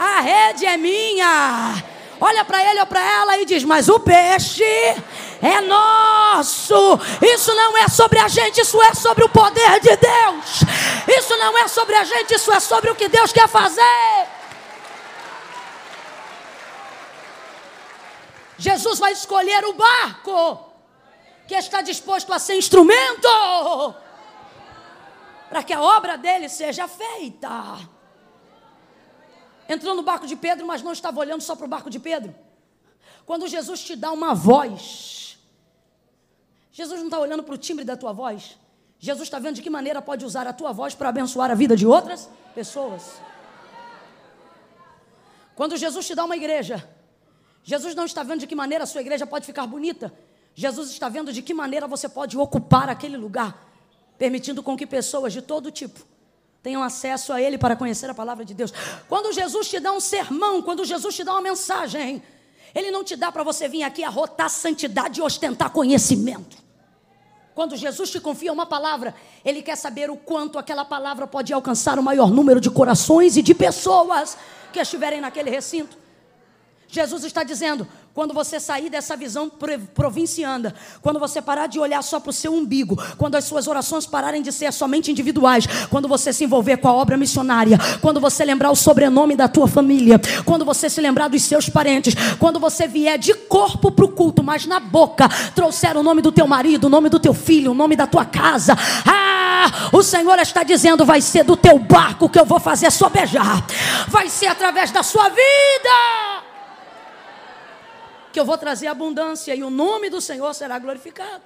[0.00, 1.74] a rede é minha.
[2.18, 4.64] Olha para ele ou para ela e diz: Mas o peixe
[5.42, 6.98] é nosso.
[7.20, 10.62] Isso não é sobre a gente, isso é sobre o poder de Deus.
[11.06, 14.26] Isso não é sobre a gente, isso é sobre o que Deus quer fazer.
[18.56, 20.66] Jesus vai escolher o barco
[21.46, 23.94] que está disposto a ser instrumento
[25.50, 27.78] para que a obra dele seja feita
[29.72, 32.34] entrou no barco de Pedro, mas não estava olhando só para o barco de Pedro.
[33.24, 35.38] Quando Jesus te dá uma voz,
[36.72, 38.58] Jesus não está olhando para o timbre da tua voz.
[38.98, 41.76] Jesus está vendo de que maneira pode usar a tua voz para abençoar a vida
[41.76, 43.20] de outras pessoas.
[45.54, 46.88] Quando Jesus te dá uma igreja,
[47.62, 50.12] Jesus não está vendo de que maneira a sua igreja pode ficar bonita.
[50.54, 53.68] Jesus está vendo de que maneira você pode ocupar aquele lugar,
[54.18, 56.09] permitindo com que pessoas de todo tipo
[56.62, 58.72] tenham acesso a Ele para conhecer a palavra de Deus.
[59.08, 62.22] Quando Jesus te dá um sermão, quando Jesus te dá uma mensagem,
[62.74, 66.58] Ele não te dá para você vir aqui arrotar santidade e ostentar conhecimento.
[67.54, 71.98] Quando Jesus te confia uma palavra, Ele quer saber o quanto aquela palavra pode alcançar
[71.98, 74.36] o maior número de corações e de pessoas
[74.72, 75.98] que estiverem naquele recinto.
[76.88, 79.50] Jesus está dizendo: quando você sair dessa visão
[79.94, 84.04] provinciana, quando você parar de olhar só para o seu umbigo, quando as suas orações
[84.04, 88.44] pararem de ser somente individuais, quando você se envolver com a obra missionária, quando você
[88.44, 92.88] lembrar o sobrenome da tua família, quando você se lembrar dos seus parentes, quando você
[92.88, 96.88] vier de corpo para o culto, mas na boca trouxer o nome do teu marido,
[96.88, 101.04] o nome do teu filho, o nome da tua casa, ah, o Senhor está dizendo:
[101.04, 103.64] vai ser do teu barco que eu vou fazer sobejar,
[104.08, 106.49] vai ser através da sua vida
[108.32, 111.42] que eu vou trazer abundância e o nome do Senhor será glorificado.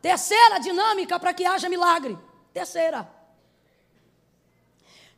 [0.00, 2.18] Terceira dinâmica para que haja milagre.
[2.52, 3.08] Terceira.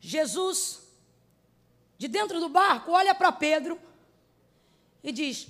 [0.00, 0.80] Jesus,
[1.98, 3.78] de dentro do barco, olha para Pedro
[5.02, 5.48] e diz: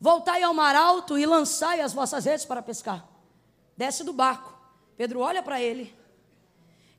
[0.00, 3.06] Voltai ao mar alto e lançai as vossas redes para pescar.
[3.76, 4.58] Desce do barco.
[4.96, 5.94] Pedro olha para ele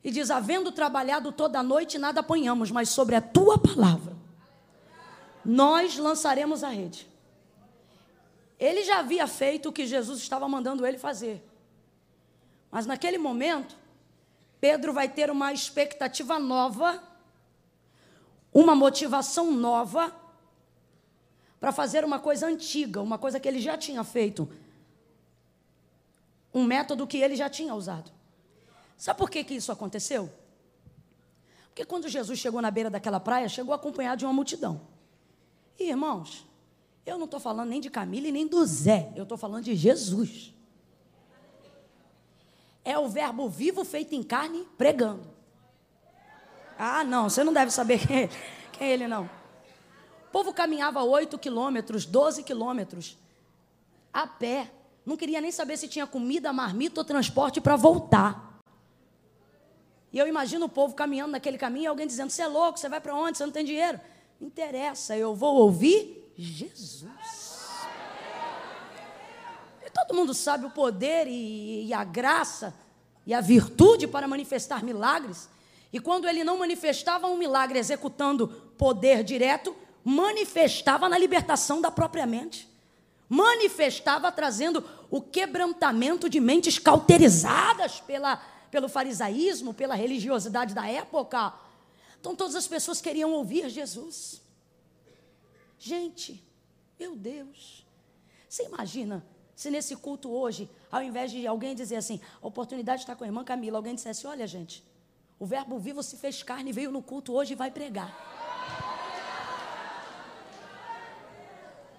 [0.02, 4.13] e diz: Havendo trabalhado toda a noite, nada apanhamos, mas sobre a tua palavra
[5.44, 7.06] nós lançaremos a rede.
[8.58, 11.42] Ele já havia feito o que Jesus estava mandando ele fazer.
[12.70, 13.76] Mas naquele momento,
[14.60, 17.02] Pedro vai ter uma expectativa nova,
[18.52, 20.14] uma motivação nova,
[21.60, 24.48] para fazer uma coisa antiga, uma coisa que ele já tinha feito,
[26.52, 28.10] um método que ele já tinha usado.
[28.96, 30.30] Sabe por que, que isso aconteceu?
[31.66, 34.80] Porque quando Jesus chegou na beira daquela praia, chegou acompanhado de uma multidão.
[35.78, 36.46] E, irmãos,
[37.04, 39.74] eu não estou falando nem de Camila e nem do Zé, eu estou falando de
[39.74, 40.54] Jesus.
[42.84, 45.22] É o verbo vivo feito em carne pregando.
[46.78, 48.28] Ah, não, você não deve saber quem é,
[48.72, 49.24] quem é ele, não.
[49.24, 53.16] O povo caminhava 8 quilômetros, 12 quilômetros,
[54.12, 54.70] a pé.
[55.06, 58.60] Não queria nem saber se tinha comida, marmita ou transporte para voltar.
[60.12, 62.88] E eu imagino o povo caminhando naquele caminho e alguém dizendo: Você é louco, você
[62.88, 63.36] vai para onde?
[63.36, 64.00] Você não tem dinheiro
[64.40, 67.06] interessa, eu vou ouvir Jesus.
[69.84, 72.74] E todo mundo sabe o poder e, e a graça
[73.26, 75.48] e a virtude para manifestar milagres.
[75.92, 82.26] E quando ele não manifestava um milagre executando poder direto, manifestava na libertação da própria
[82.26, 82.68] mente.
[83.28, 88.36] Manifestava trazendo o quebrantamento de mentes cauterizadas pela,
[88.70, 91.54] pelo farisaísmo, pela religiosidade da época.
[92.24, 94.40] Então todas as pessoas queriam ouvir Jesus.
[95.78, 96.42] Gente,
[96.98, 97.86] meu Deus.
[98.48, 99.22] Você imagina
[99.54, 103.26] se nesse culto hoje, ao invés de alguém dizer assim, a oportunidade está com a
[103.26, 104.82] irmã Camila, alguém dissesse: Olha, gente,
[105.38, 108.10] o Verbo vivo se fez carne, veio no culto hoje e vai pregar.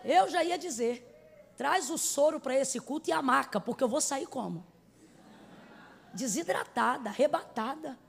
[0.04, 3.88] Eu já ia dizer: traz o soro para esse culto e a maca, porque eu
[3.88, 4.66] vou sair como?
[6.16, 8.05] Desidratada, arrebatada.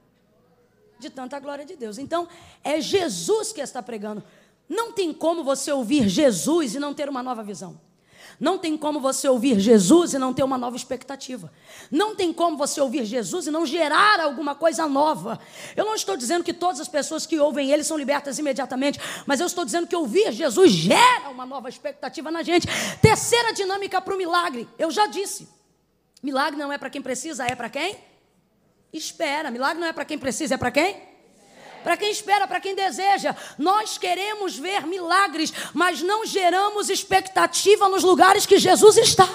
[0.99, 1.99] De tanta glória de Deus.
[1.99, 2.29] Então,
[2.63, 4.23] é Jesus que está pregando.
[4.69, 7.79] Não tem como você ouvir Jesus e não ter uma nova visão.
[8.39, 11.51] Não tem como você ouvir Jesus e não ter uma nova expectativa.
[11.91, 15.41] Não tem como você ouvir Jesus e não gerar alguma coisa nova.
[15.75, 19.41] Eu não estou dizendo que todas as pessoas que ouvem Ele são libertas imediatamente, mas
[19.41, 22.67] eu estou dizendo que ouvir Jesus gera uma nova expectativa na gente.
[23.01, 24.69] Terceira dinâmica para o milagre.
[24.79, 25.49] Eu já disse:
[26.23, 27.97] milagre não é para quem precisa, é para quem?
[28.97, 29.51] Espera.
[29.51, 31.07] Milagre não é para quem precisa, é para quem?
[31.87, 33.37] para quem espera, para quem deseja.
[33.57, 39.29] Nós queremos ver milagres, mas não geramos expectativa nos lugares que Jesus está.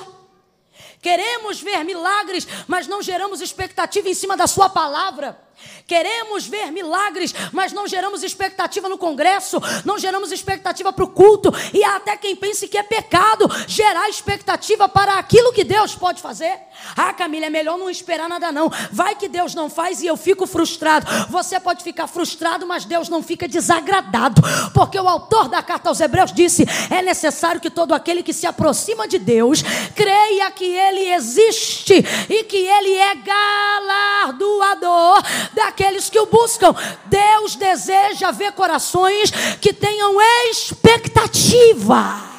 [1.01, 5.39] Queremos ver milagres, mas não geramos expectativa em cima da Sua palavra.
[5.87, 11.53] Queremos ver milagres, mas não geramos expectativa no congresso, não geramos expectativa para o culto,
[11.73, 16.21] e há até quem pense que é pecado gerar expectativa para aquilo que Deus pode
[16.21, 16.59] fazer.
[16.95, 18.71] Ah, Camila, é melhor não esperar nada, não.
[18.91, 21.05] Vai que Deus não faz e eu fico frustrado.
[21.29, 24.41] Você pode ficar frustrado, mas Deus não fica desagradado,
[24.73, 28.47] porque o autor da carta aos Hebreus disse: é necessário que todo aquele que se
[28.47, 29.63] aproxima de Deus
[29.95, 31.93] creia que Ele existe
[32.29, 36.73] e que Ele é galardoador daqueles que o buscam.
[37.05, 42.29] Deus deseja ver corações que tenham expectativa.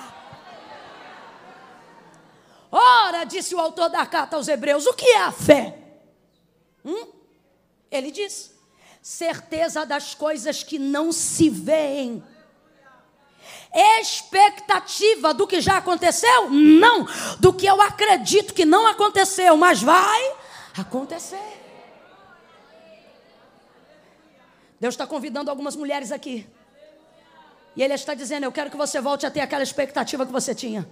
[2.70, 5.78] Ora, disse o autor da carta aos Hebreus, o que é a fé?
[6.84, 7.06] Hum?
[7.90, 8.52] Ele diz:
[9.02, 12.24] certeza das coisas que não se veem.
[13.74, 16.50] Expectativa do que já aconteceu?
[16.50, 17.06] Não.
[17.40, 20.34] Do que eu acredito que não aconteceu, mas vai
[20.78, 21.61] acontecer.
[24.82, 26.44] Deus está convidando algumas mulheres aqui.
[27.76, 30.56] E Ele está dizendo: Eu quero que você volte a ter aquela expectativa que você
[30.56, 30.84] tinha.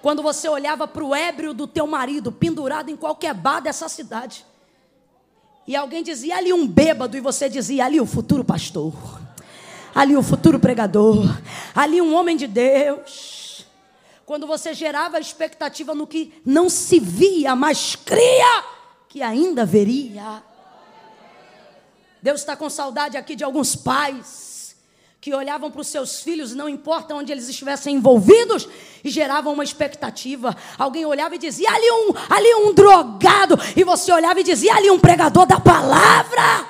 [0.00, 4.46] Quando você olhava para o ébrio do teu marido pendurado em qualquer bar dessa cidade.
[5.66, 8.94] E alguém dizia ali um bêbado, e você dizia ali o futuro pastor,
[9.92, 11.36] ali o futuro pregador,
[11.74, 13.66] ali um homem de Deus.
[14.24, 18.64] Quando você gerava expectativa no que não se via, mas cria
[19.08, 20.48] que ainda veria.
[22.22, 24.50] Deus está com saudade aqui de alguns pais
[25.20, 28.66] que olhavam para os seus filhos, não importa onde eles estivessem envolvidos,
[29.04, 30.56] e geravam uma expectativa.
[30.78, 34.90] Alguém olhava e dizia: ali um, ali um drogado, e você olhava e dizia: ali
[34.90, 36.66] um pregador da palavra.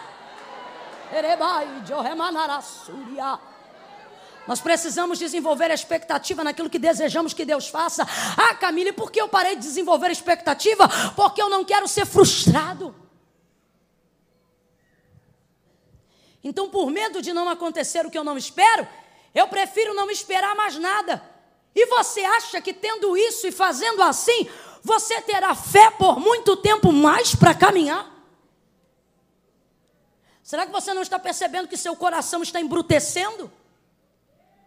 [4.49, 8.05] Nós precisamos desenvolver a expectativa naquilo que desejamos que Deus faça.
[8.37, 10.89] Ah, Camille, por que eu parei de desenvolver a expectativa?
[11.15, 12.93] Porque eu não quero ser frustrado.
[16.43, 18.87] Então, por medo de não acontecer o que eu não espero,
[19.35, 21.23] eu prefiro não esperar mais nada.
[21.75, 24.49] E você acha que tendo isso e fazendo assim,
[24.83, 28.11] você terá fé por muito tempo mais para caminhar?
[30.43, 33.53] Será que você não está percebendo que seu coração está embrutecendo?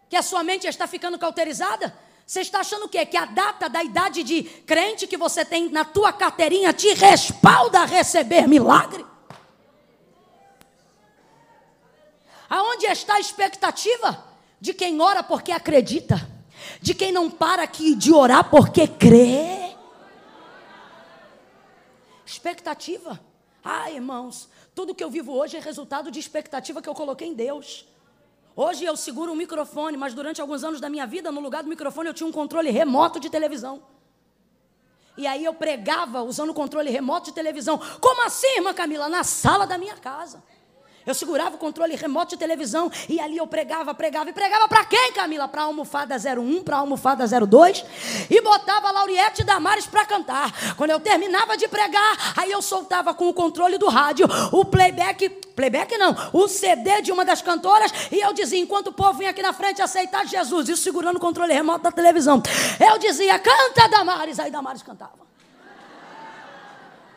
[0.08, 1.94] Que a sua mente está ficando cauterizada?
[2.26, 3.04] Você está achando o quê?
[3.04, 7.80] Que a data da idade de crente que você tem na tua carteirinha te respalda
[7.80, 9.04] a receber milagre?
[12.48, 14.24] Aonde está a expectativa?
[14.60, 16.28] De quem ora porque acredita,
[16.80, 19.74] de quem não para aqui de orar porque crê.
[22.24, 23.20] Expectativa.
[23.62, 27.34] Ah, irmãos, tudo que eu vivo hoje é resultado de expectativa que eu coloquei em
[27.34, 27.86] Deus.
[28.56, 31.68] Hoje eu seguro um microfone, mas durante alguns anos da minha vida, no lugar do
[31.68, 33.82] microfone, eu tinha um controle remoto de televisão.
[35.16, 37.80] E aí eu pregava usando o controle remoto de televisão.
[38.00, 39.08] Como assim, irmã Camila?
[39.08, 40.42] Na sala da minha casa.
[41.06, 44.30] Eu segurava o controle remoto de televisão e ali eu pregava, pregava.
[44.30, 45.46] E pregava para quem, Camila?
[45.46, 47.84] Para a almofada 01, para a almofada 02.
[48.30, 50.74] E botava Lauriette e Damares para cantar.
[50.76, 55.28] Quando eu terminava de pregar, aí eu soltava com o controle do rádio o playback.
[55.54, 57.92] Playback não, o CD de uma das cantoras.
[58.10, 61.20] E eu dizia, enquanto o povo vinha aqui na frente aceitar Jesus, isso segurando o
[61.20, 62.42] controle remoto da televisão.
[62.80, 64.40] Eu dizia, canta Damares.
[64.40, 65.23] Aí Damares cantava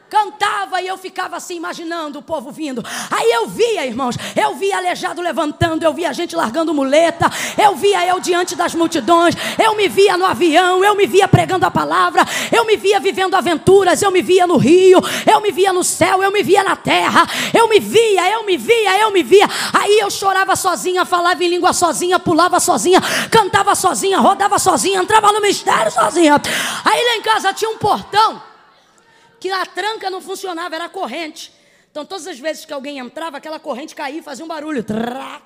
[0.10, 2.84] cantava e eu ficava assim imaginando o povo vindo.
[3.12, 7.30] Aí eu via, irmãos, eu via aleijado levantando, eu via gente largando muleta,
[7.62, 11.66] eu via eu diante das multidões, eu me via no avião, eu me via pregando
[11.66, 15.74] a palavra, eu me via vivendo aventuras, eu me via no rio, eu me via
[15.74, 19.24] no céu, eu me via na terra, eu me via, eu me via, eu me
[19.24, 19.48] via.
[19.74, 25.32] Aí eu chorava sozinha, falava em língua sozinha, pulava sozinha, cantava sozinha, rodava sozinha, entrava
[25.32, 26.42] no mistério sozinha.
[26.86, 28.42] Aí lá em casa tinha um portão
[29.40, 31.54] que a tranca não funcionava, era a corrente.
[31.92, 34.84] Então, todas as vezes que alguém entrava, aquela corrente caía e fazia um barulho.
[34.84, 35.44] Trac.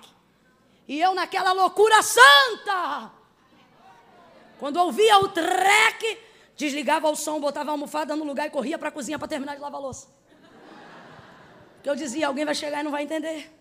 [0.88, 3.12] E eu, naquela loucura santa,
[4.60, 6.20] quando ouvia o treque,
[6.58, 9.56] desligava o som, botava a almofada no lugar e corria para a cozinha para terminar
[9.56, 10.08] de lavar a louça.
[11.76, 13.52] Porque eu dizia, alguém vai chegar e não vai entender.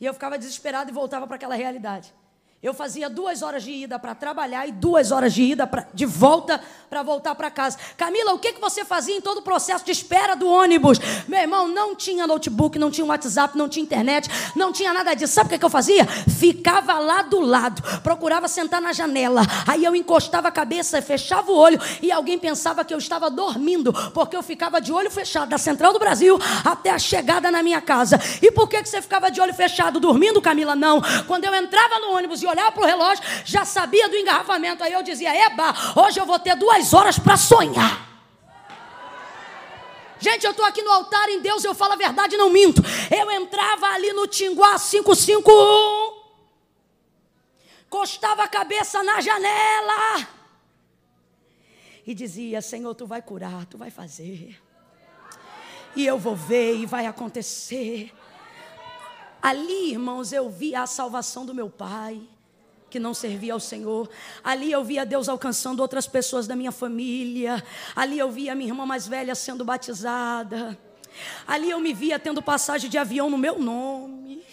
[0.00, 2.12] E eu ficava desesperado e voltava para aquela realidade.
[2.60, 6.04] Eu fazia duas horas de ida para trabalhar e duas horas de ida pra, de
[6.04, 7.78] volta para voltar para casa.
[7.96, 10.98] Camila, o que, que você fazia em todo o processo de espera do ônibus?
[11.28, 15.34] Meu irmão, não tinha notebook, não tinha WhatsApp, não tinha internet, não tinha nada disso.
[15.34, 16.04] Sabe o que, que eu fazia?
[16.04, 19.42] Ficava lá do lado, procurava sentar na janela.
[19.64, 23.92] Aí eu encostava a cabeça, fechava o olho e alguém pensava que eu estava dormindo,
[24.12, 27.80] porque eu ficava de olho fechado da Central do Brasil até a chegada na minha
[27.80, 28.20] casa.
[28.42, 30.74] E por que, que você ficava de olho fechado dormindo, Camila?
[30.74, 31.00] Não.
[31.28, 34.82] Quando eu entrava no ônibus e olhar para o relógio, já sabia do engarrafamento.
[34.82, 38.08] Aí eu dizia: Eba, hoje eu vou ter duas horas para sonhar.
[40.20, 42.82] Gente, eu estou aqui no altar em Deus, eu falo a verdade, não minto.
[43.14, 45.42] Eu entrava ali no Tinguá 551,
[47.88, 50.26] costava a cabeça na janela
[52.06, 54.60] e dizia: Senhor, tu vai curar, tu vai fazer.
[55.94, 58.12] E eu vou ver e vai acontecer.
[59.40, 62.20] Ali, irmãos, eu vi a salvação do meu pai
[62.90, 64.08] que não servia ao Senhor.
[64.42, 67.62] Ali eu via Deus alcançando outras pessoas da minha família.
[67.94, 70.78] Ali eu via minha irmã mais velha sendo batizada.
[71.46, 74.44] Ali eu me via tendo passagem de avião no meu nome.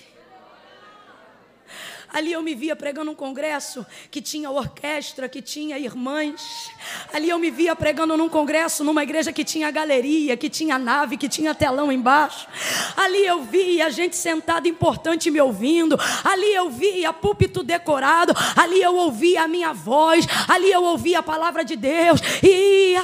[2.15, 6.71] Ali eu me via pregando um congresso que tinha orquestra, que tinha irmãs.
[7.11, 11.17] Ali eu me via pregando num congresso, numa igreja que tinha galeria, que tinha nave,
[11.17, 12.47] que tinha telão embaixo.
[12.95, 15.99] Ali eu via gente sentada importante me ouvindo.
[16.23, 18.33] Ali eu via púlpito decorado.
[18.55, 20.25] Ali eu ouvia a minha voz.
[20.47, 22.21] Ali eu ouvia a palavra de Deus.
[22.41, 23.01] E ia,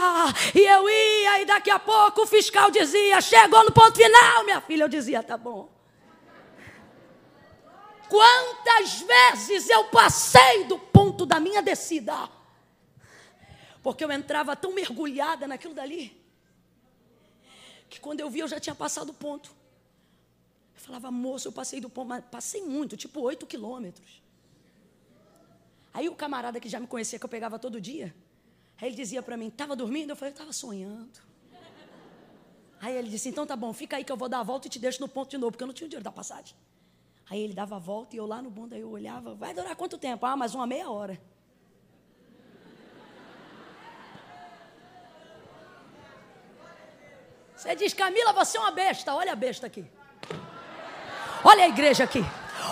[0.55, 4.61] e eu ia, e daqui a pouco o fiscal dizia: Chegou no ponto final, minha
[4.61, 4.85] filha.
[4.85, 5.70] Eu dizia: Tá bom.
[8.11, 12.29] Quantas vezes eu passei do ponto da minha descida?
[13.81, 16.21] Porque eu entrava tão mergulhada naquilo dali,
[17.89, 19.49] que quando eu vi eu já tinha passado o ponto.
[20.75, 24.21] Eu falava, moço, eu passei do ponto, mas passei muito, tipo oito quilômetros.
[25.93, 28.13] Aí o camarada que já me conhecia, que eu pegava todo dia,
[28.77, 30.09] aí ele dizia para mim, estava dormindo?
[30.09, 31.17] Eu falei, estava sonhando.
[32.81, 34.69] Aí ele disse, então tá bom, fica aí que eu vou dar a volta e
[34.69, 36.57] te deixo no ponto de novo, porque eu não tinha o dinheiro da passagem.
[37.31, 39.73] Aí ele dava a volta e eu lá no bonde, aí eu olhava, vai durar
[39.73, 40.25] quanto tempo?
[40.25, 41.17] Ah, mais uma meia hora.
[47.55, 49.15] Você diz, Camila, você é uma besta.
[49.15, 49.85] Olha a besta aqui.
[51.41, 52.21] Olha a igreja aqui.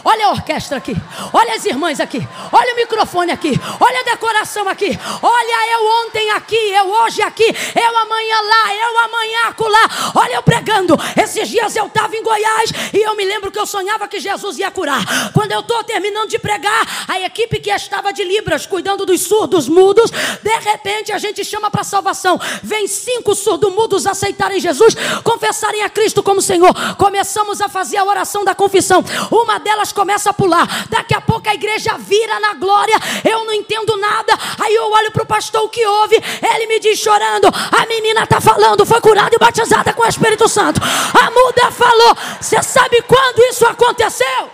[0.04, 0.96] Olha a orquestra aqui.
[1.34, 2.26] Olha as irmãs aqui.
[2.52, 3.60] Olha o microfone aqui.
[3.80, 4.98] Olha a decoração aqui.
[5.22, 9.90] Olha eu ontem aqui, eu hoje aqui, eu amanhã lá, eu amanhã acolá.
[10.16, 10.98] Olha eu pregando.
[11.22, 14.58] Esses dias eu estava em Goiás e eu me lembro que eu sonhava que Jesus
[14.58, 15.04] ia curar.
[15.34, 19.68] Quando eu estou terminando de pregar, a equipe que estava de Libras, cuidando dos surdos
[19.68, 22.40] mudos, de repente a gente chama para salvação.
[22.64, 26.74] Vem cinco surdos mudos aceitarem Jesus, confessarem a Cristo como Senhor.
[26.98, 29.04] Começamos a fazer a oração da confissão.
[29.32, 30.68] Uma delas elas começam a pular.
[30.90, 32.96] Daqui a pouco a igreja vira na glória.
[33.24, 34.38] Eu não entendo nada.
[34.60, 36.16] Aí eu olho para o pastor, o que houve?
[36.16, 40.48] Ele me diz chorando: a menina está falando, foi curada e batizada com o Espírito
[40.48, 40.82] Santo.
[40.82, 42.16] A muda falou.
[42.40, 44.52] Você sabe quando isso aconteceu?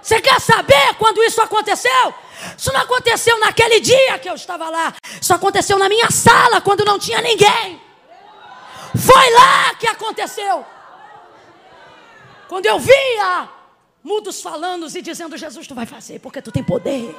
[0.00, 2.14] Você quer saber quando isso aconteceu?
[2.56, 4.94] Isso não aconteceu naquele dia que eu estava lá.
[5.20, 7.82] Isso aconteceu na minha sala, quando não tinha ninguém.
[8.96, 10.64] Foi lá que aconteceu.
[12.48, 13.57] Quando eu via
[14.02, 17.14] mudos falando e dizendo: Jesus, tu vai fazer porque tu tem poder.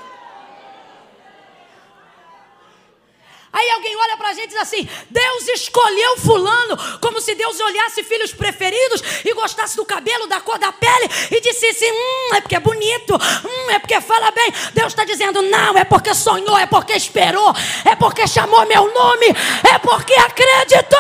[3.52, 7.60] Aí alguém olha para a gente e diz assim: Deus escolheu Fulano, como se Deus
[7.60, 12.42] olhasse filhos preferidos e gostasse do cabelo, da cor da pele e dissesse: Hum, é
[12.42, 14.54] porque é bonito, hum, é porque fala bem.
[14.74, 17.54] Deus está dizendo: Não, é porque sonhou, é porque esperou,
[17.86, 19.28] é porque chamou meu nome,
[19.74, 21.00] é porque acreditou.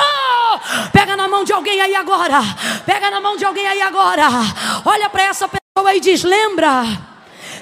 [0.91, 2.39] Pega na mão de alguém aí agora,
[2.85, 4.27] pega na mão de alguém aí agora,
[4.85, 7.08] olha para essa pessoa e diz: Lembra.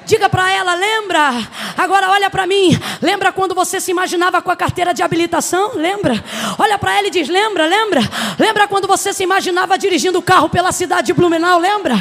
[0.08, 1.32] Diga para ela, lembra?
[1.78, 2.70] Agora olha para mim.
[3.02, 5.74] Lembra quando você se imaginava com a carteira de habilitação?
[5.76, 6.24] Lembra?
[6.58, 7.66] Olha para ela e diz: "Lembra?
[7.66, 8.00] Lembra?
[8.40, 11.60] Lembra quando você se imaginava dirigindo o carro pela cidade de Blumenau?
[11.60, 11.96] Lembra?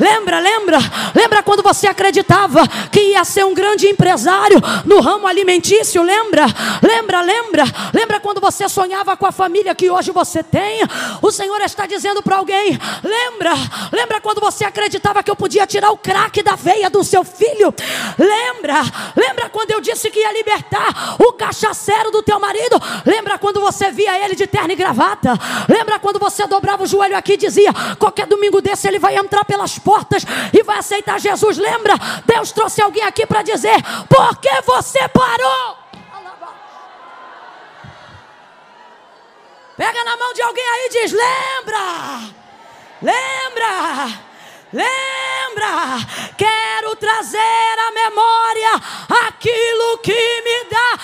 [0.00, 0.40] Lembra?
[0.40, 0.78] Lembra?
[1.14, 6.02] Lembra quando você acreditava que ia ser um grande empresário no ramo alimentício?
[6.02, 6.46] Lembra?
[6.82, 7.20] Lembra?
[7.20, 7.64] Lembra?
[7.94, 10.80] Lembra quando você sonhava com a família que hoje você tem?
[11.22, 13.52] O Senhor está dizendo para alguém: "Lembra?
[13.92, 17.51] Lembra quando você acreditava que eu podia tirar o crack da veia do seu filho?"
[17.52, 17.74] Filho.
[18.18, 18.82] Lembra?
[19.14, 22.80] Lembra quando eu disse que ia libertar o cachaceiro do teu marido?
[23.04, 25.32] Lembra quando você via ele de terno e gravata?
[25.68, 29.44] Lembra quando você dobrava o joelho aqui e dizia: qualquer domingo desse ele vai entrar
[29.44, 31.58] pelas portas e vai aceitar Jesus?
[31.58, 31.94] Lembra?
[32.24, 33.76] Deus trouxe alguém aqui para dizer:
[34.08, 35.82] por que você parou?
[39.76, 42.42] Pega na mão de alguém aí e diz: lembra?
[43.02, 44.31] Lembra?
[44.72, 45.98] Lembra?
[46.36, 48.70] Quero trazer à memória
[49.28, 50.98] aquilo que me dá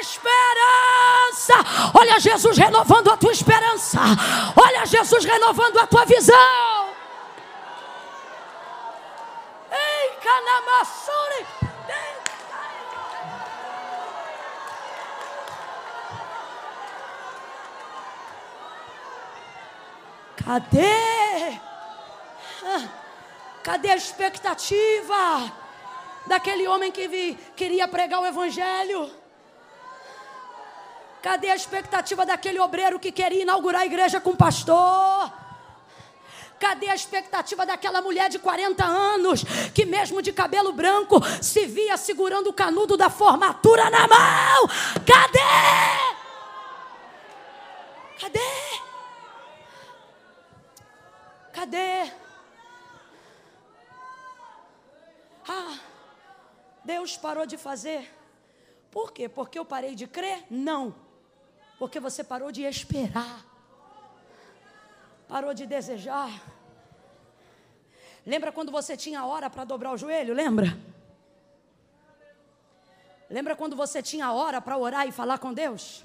[0.00, 1.54] esperança.
[1.94, 4.00] Olha Jesus renovando a tua esperança.
[4.56, 6.94] Olha Jesus renovando a tua visão.
[9.70, 11.46] Ei, Canamassuri.
[20.44, 21.65] Cadê?
[23.62, 25.52] Cadê a expectativa
[26.26, 29.10] daquele homem que vi, queria pregar o evangelho?
[31.22, 35.32] Cadê a expectativa daquele obreiro que queria inaugurar a igreja com pastor?
[36.58, 39.44] Cadê a expectativa daquela mulher de 40 anos
[39.74, 44.68] que, mesmo de cabelo branco, se via segurando o canudo da formatura na mão?
[45.04, 45.38] Cadê?
[48.20, 48.80] Cadê?
[51.52, 52.25] Cadê?
[55.48, 55.78] Ah,
[56.84, 58.10] Deus parou de fazer.
[58.90, 59.28] Por quê?
[59.28, 60.44] Porque eu parei de crer?
[60.50, 60.94] Não.
[61.78, 63.44] Porque você parou de esperar.
[65.28, 66.30] Parou de desejar.
[68.24, 70.34] Lembra quando você tinha hora para dobrar o joelho?
[70.34, 70.76] Lembra?
[73.28, 76.04] Lembra quando você tinha hora para orar e falar com Deus?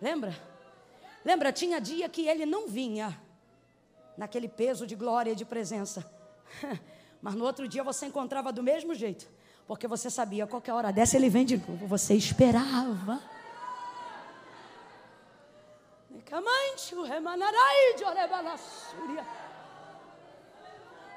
[0.00, 0.34] Lembra?
[1.24, 3.18] Lembra, tinha dia que ele não vinha
[4.16, 6.04] naquele peso de glória e de presença.
[7.24, 9.26] Mas no outro dia você encontrava do mesmo jeito,
[9.66, 13.18] porque você sabia, qualquer hora dessa ele vem de novo, você esperava.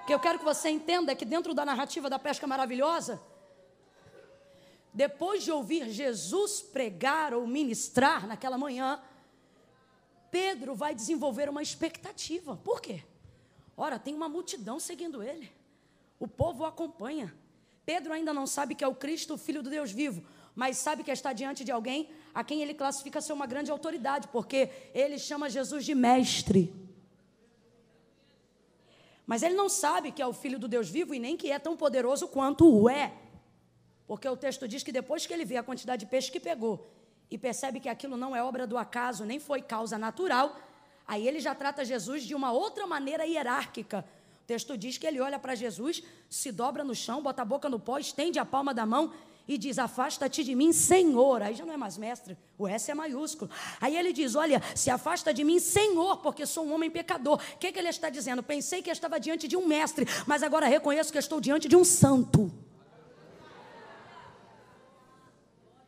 [0.01, 3.21] O que eu quero que você entenda é que dentro da narrativa da pesca maravilhosa,
[4.93, 9.03] depois de ouvir Jesus pregar ou ministrar naquela manhã,
[10.31, 12.55] Pedro vai desenvolver uma expectativa.
[12.55, 13.03] Por quê?
[13.75, 15.56] Ora, tem uma multidão seguindo ele.
[16.19, 17.33] O povo o acompanha.
[17.85, 20.21] Pedro ainda não sabe que é o Cristo, o Filho do Deus vivo,
[20.53, 24.27] mas sabe que está diante de alguém a quem ele classifica ser uma grande autoridade,
[24.27, 26.73] porque ele chama Jesus de mestre.
[29.25, 31.59] Mas ele não sabe que é o Filho do Deus vivo e nem que é
[31.59, 33.13] tão poderoso quanto o é.
[34.07, 36.89] Porque o texto diz que depois que ele vê a quantidade de peixe que pegou
[37.29, 40.57] e percebe que aquilo não é obra do acaso, nem foi causa natural,
[41.05, 44.05] aí ele já trata Jesus de uma outra maneira hierárquica.
[44.47, 47.77] Texto diz que ele olha para Jesus, se dobra no chão, bota a boca no
[47.77, 49.11] pó, estende a palma da mão
[49.45, 51.41] e diz: Afasta-te de mim, Senhor.
[51.41, 53.51] Aí já não é mais mestre, o S é maiúsculo.
[53.81, 57.41] Aí ele diz: Olha, se afasta de mim, Senhor, porque sou um homem pecador.
[57.55, 58.41] O que, que ele está dizendo?
[58.41, 61.83] Pensei que estava diante de um mestre, mas agora reconheço que estou diante de um
[61.83, 62.49] santo.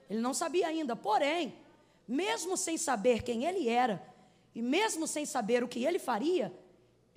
[0.10, 1.56] Ele não sabia ainda, porém,
[2.06, 4.06] mesmo sem saber quem ele era,
[4.54, 6.52] e mesmo sem saber o que ele faria,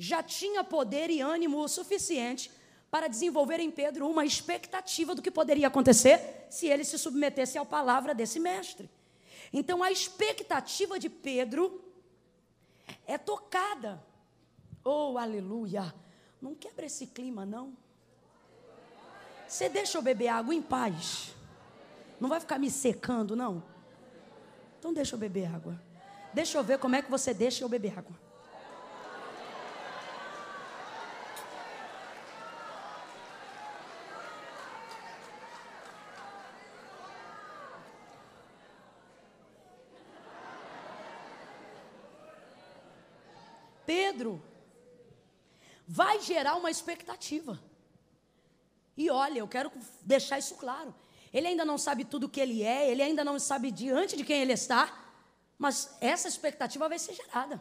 [0.02, 2.50] já tinha poder e ânimo o suficiente
[2.90, 7.64] para desenvolver em Pedro uma expectativa do que poderia acontecer se ele se submetesse à
[7.64, 8.90] palavra desse mestre.
[9.52, 11.80] Então a expectativa de Pedro
[13.06, 14.02] é tocada.
[14.84, 15.94] Oh, aleluia!
[16.40, 17.76] Não quebra esse clima, não.
[19.46, 21.32] Você deixa eu beber água em paz.
[22.18, 23.62] Não vai ficar me secando, não?
[24.80, 25.80] Então deixa eu beber água.
[26.34, 28.31] Deixa eu ver como é que você deixa eu beber água.
[44.22, 44.42] Pedro
[45.86, 47.60] vai gerar uma expectativa.
[48.96, 49.70] E olha, eu quero
[50.02, 50.94] deixar isso claro
[51.32, 54.22] ele ainda não sabe tudo o que ele é, ele ainda não sabe diante de
[54.22, 54.82] quem ele está,
[55.58, 57.58] mas essa expectativa vai ser gerada.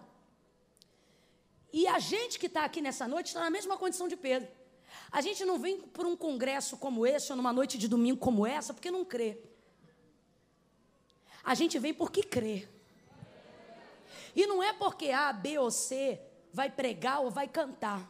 [1.71, 4.49] E a gente que está aqui nessa noite está na mesma condição de Pedro.
[5.09, 8.45] A gente não vem por um congresso como esse, ou numa noite de domingo como
[8.45, 9.37] essa, porque não crê.
[11.41, 12.67] A gente vem porque crê.
[14.35, 16.19] E não é porque A, B ou C
[16.53, 18.09] vai pregar ou vai cantar.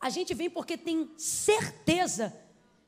[0.00, 2.34] A gente vem porque tem certeza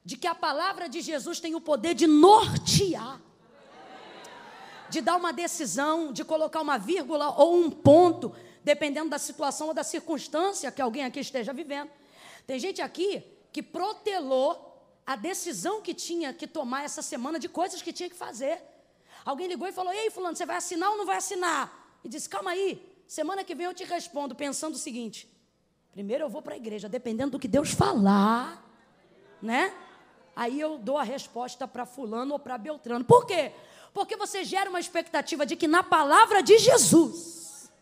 [0.04, 3.20] de que a palavra de Jesus tem o poder de nortear,
[4.88, 9.74] de dar uma decisão, de colocar uma vírgula ou um ponto, dependendo da situação ou
[9.74, 11.90] da circunstância que alguém aqui esteja vivendo.
[12.46, 14.66] Tem gente aqui que protelou
[15.06, 18.62] a decisão que tinha que tomar essa semana de coisas que tinha que fazer.
[19.24, 21.98] Alguém ligou e falou: Ei, Fulano, você vai assinar ou não vai assinar?
[22.04, 25.28] E disse: Calma aí, semana que vem eu te respondo, pensando o seguinte:
[25.92, 28.64] primeiro eu vou para a igreja, dependendo do que Deus falar,
[29.40, 29.72] né?
[30.36, 33.04] aí eu dou a resposta para fulano ou para Beltrano.
[33.04, 33.52] Por quê?
[33.94, 37.72] Porque você gera uma expectativa de que na palavra de Jesus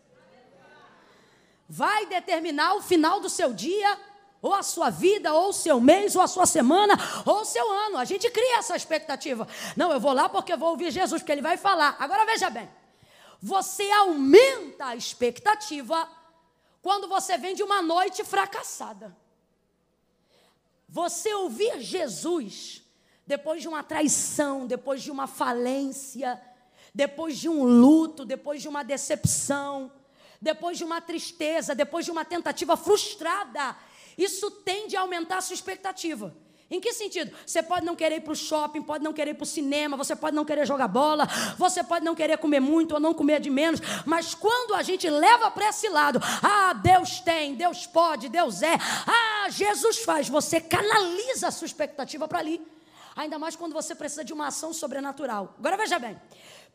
[1.67, 3.99] vai determinar o final do seu dia,
[4.41, 6.93] ou a sua vida, ou o seu mês, ou a sua semana,
[7.25, 7.97] ou o seu ano.
[7.97, 9.45] A gente cria essa expectativa.
[9.75, 11.97] Não, eu vou lá porque vou ouvir Jesus, porque ele vai falar.
[11.99, 12.69] Agora veja bem.
[13.45, 16.09] Você aumenta a expectativa
[16.81, 19.15] quando você vem de uma noite fracassada.
[20.89, 22.81] Você ouvir Jesus
[23.23, 26.41] depois de uma traição, depois de uma falência,
[26.91, 29.91] depois de um luto, depois de uma decepção,
[30.41, 33.77] depois de uma tristeza, depois de uma tentativa frustrada,
[34.17, 36.35] isso tende a aumentar a sua expectativa.
[36.75, 37.31] Em que sentido?
[37.45, 39.95] Você pode não querer ir para o shopping, pode não querer ir para o cinema,
[39.95, 41.25] você pode não querer jogar bola,
[41.57, 45.09] você pode não querer comer muito ou não comer de menos, mas quando a gente
[45.09, 50.59] leva para esse lado, ah, Deus tem, Deus pode, Deus é, ah, Jesus faz, você
[50.59, 52.61] canaliza a sua expectativa para ali.
[53.15, 55.55] Ainda mais quando você precisa de uma ação sobrenatural.
[55.57, 56.19] Agora veja bem.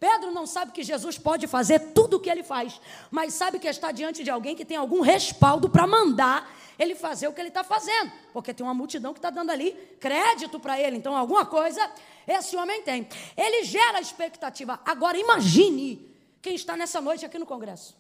[0.01, 2.81] Pedro não sabe que Jesus pode fazer tudo o que ele faz,
[3.11, 6.51] mas sabe que está diante de alguém que tem algum respaldo para mandar
[6.81, 9.73] ele fazer o que ele está fazendo, porque tem uma multidão que está dando ali
[10.01, 10.97] crédito para ele.
[10.97, 11.93] Então, alguma coisa
[12.27, 13.07] esse homem tem.
[13.37, 14.81] Ele gera expectativa.
[14.85, 16.11] Agora, imagine
[16.41, 17.99] quem está nessa noite aqui no Congresso.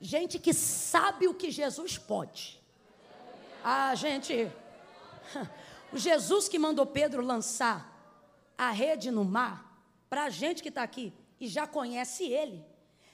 [0.00, 2.60] Gente que sabe o que Jesus pode.
[3.62, 4.50] Ah, gente.
[5.90, 7.98] O Jesus que mandou Pedro lançar
[8.58, 9.80] a rede no mar,
[10.10, 12.62] para a gente que está aqui e já conhece ele.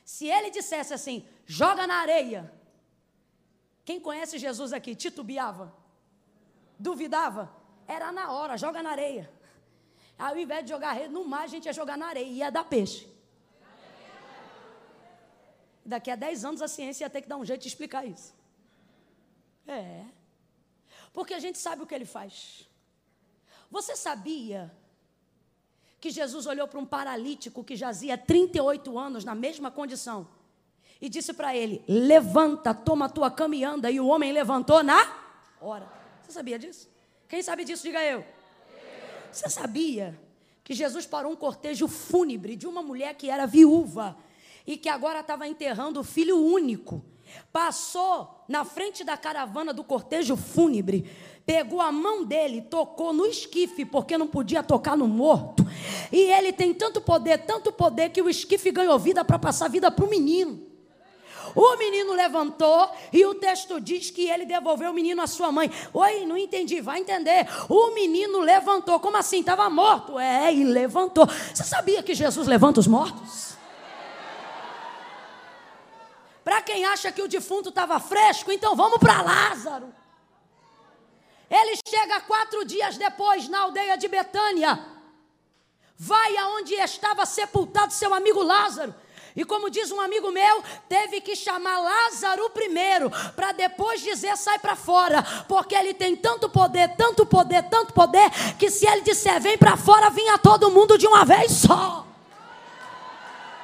[0.05, 2.53] Se ele dissesse assim, joga na areia,
[3.85, 5.75] quem conhece Jesus aqui titubeava?
[6.79, 7.55] Duvidava?
[7.87, 9.31] Era na hora, joga na areia.
[10.19, 12.65] Ao invés de jogar rede no mar, a gente ia jogar na areia ia dar
[12.65, 13.09] peixe.
[15.85, 18.35] Daqui a 10 anos a ciência ia ter que dar um jeito de explicar isso.
[19.67, 20.05] É.
[21.13, 22.69] Porque a gente sabe o que ele faz.
[23.71, 24.75] Você sabia
[26.01, 30.27] que Jesus olhou para um paralítico que jazia 38 anos na mesma condição?
[31.01, 33.91] E disse para ele: Levanta, toma a tua cama e anda.
[33.91, 35.01] E o homem levantou na
[35.61, 35.87] hora.
[36.23, 36.89] Você sabia disso?
[37.29, 38.25] Quem sabe disso, diga eu.
[39.31, 40.19] Você sabia
[40.63, 44.17] que Jesus parou um cortejo fúnebre de uma mulher que era viúva
[44.67, 47.05] e que agora estava enterrando o filho único?
[47.53, 51.11] Passou na frente da caravana do cortejo fúnebre,
[51.45, 55.67] pegou a mão dele, tocou no esquife, porque não podia tocar no morto.
[56.13, 59.91] E ele tem tanto poder, tanto poder, que o esquife ganhou vida para passar vida
[59.91, 60.74] para o menino.
[61.55, 65.71] O menino levantou e o texto diz que ele devolveu o menino à sua mãe.
[65.93, 67.47] Oi, não entendi, vai entender.
[67.69, 69.41] O menino levantou, como assim?
[69.41, 70.19] Estava morto.
[70.19, 71.27] É, e levantou.
[71.27, 73.55] Você sabia que Jesus levanta os mortos?
[76.43, 79.95] Para quem acha que o defunto estava fresco, então vamos para Lázaro.
[81.51, 84.85] Ele chega quatro dias depois na aldeia de Betânia.
[85.97, 88.95] Vai aonde estava sepultado seu amigo Lázaro.
[89.37, 94.61] E como diz um amigo meu, teve que chamar Lázaro primeiro, para depois dizer sai
[94.61, 99.41] para fora, porque ele tem tanto poder, tanto poder, tanto poder, que se ele disser
[99.41, 102.07] vem para fora, vinha todo mundo de uma vez só.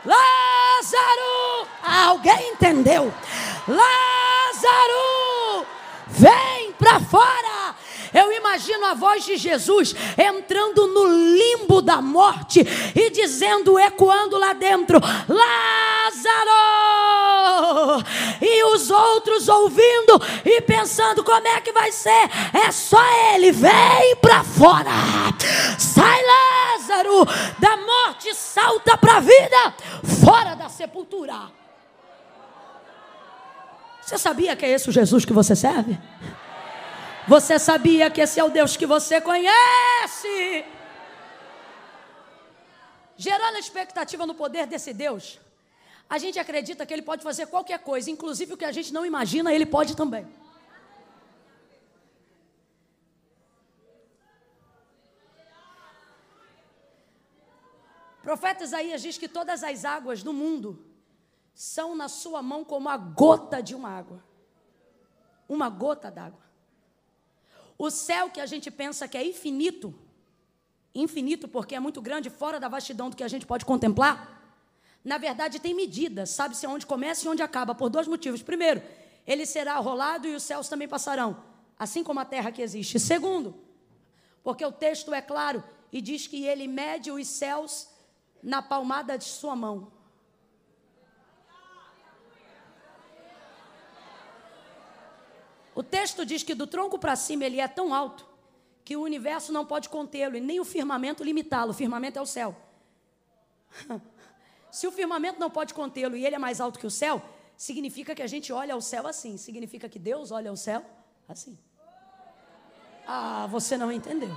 [0.04, 1.68] Lázaro!
[1.84, 3.12] Alguém entendeu?
[3.68, 5.66] Lázaro!
[6.08, 7.69] Vem para fora!
[8.12, 12.60] Eu imagino a voz de Jesus entrando no limbo da morte
[12.94, 14.98] e dizendo, ecoando lá dentro:
[15.28, 16.50] Lázaro!
[18.40, 22.28] E os outros ouvindo e pensando: como é que vai ser?
[22.52, 23.02] É só
[23.34, 24.90] ele, vem para fora.
[25.78, 27.24] Sai, Lázaro,
[27.58, 29.74] da morte, salta para a vida,
[30.24, 31.50] fora da sepultura.
[34.00, 35.96] Você sabia que é esse o Jesus que você serve?
[37.32, 40.64] Você sabia que esse é o Deus que você conhece?
[43.16, 45.38] Gerando expectativa no poder desse Deus,
[46.08, 49.06] a gente acredita que ele pode fazer qualquer coisa, inclusive o que a gente não
[49.06, 50.24] imagina, ele pode também.
[58.18, 60.84] O profeta Isaías diz que todas as águas do mundo
[61.54, 64.20] são na sua mão como a gota de uma água.
[65.48, 66.49] Uma gota d'água.
[67.82, 69.94] O céu que a gente pensa que é infinito,
[70.94, 74.14] infinito porque é muito grande, fora da vastidão do que a gente pode contemplar,
[75.02, 78.42] na verdade tem medida, sabe-se onde começa e onde acaba, por dois motivos.
[78.42, 78.82] Primeiro,
[79.26, 81.42] ele será rolado e os céus também passarão,
[81.78, 83.00] assim como a terra que existe.
[83.00, 83.58] Segundo,
[84.44, 87.88] porque o texto é claro e diz que ele mede os céus
[88.42, 89.90] na palmada de sua mão.
[95.80, 98.26] O texto diz que do tronco para cima ele é tão alto
[98.84, 101.70] que o universo não pode contê-lo e nem o firmamento limitá-lo.
[101.70, 102.54] O firmamento é o céu.
[104.70, 107.22] Se o firmamento não pode contê-lo e ele é mais alto que o céu,
[107.56, 109.38] significa que a gente olha ao céu assim.
[109.38, 110.84] Significa que Deus olha ao céu
[111.26, 111.58] assim.
[113.06, 114.36] Ah, você não entendeu.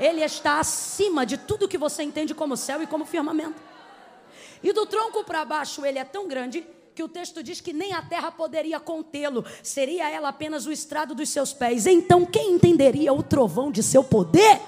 [0.00, 3.62] Ele está acima de tudo que você entende como céu e como firmamento.
[4.64, 6.66] E do tronco para baixo ele é tão grande
[6.96, 11.14] que o texto diz que nem a terra poderia contê-lo, seria ela apenas o estrado
[11.14, 11.86] dos seus pés.
[11.86, 14.58] Então, quem entenderia o trovão de seu poder?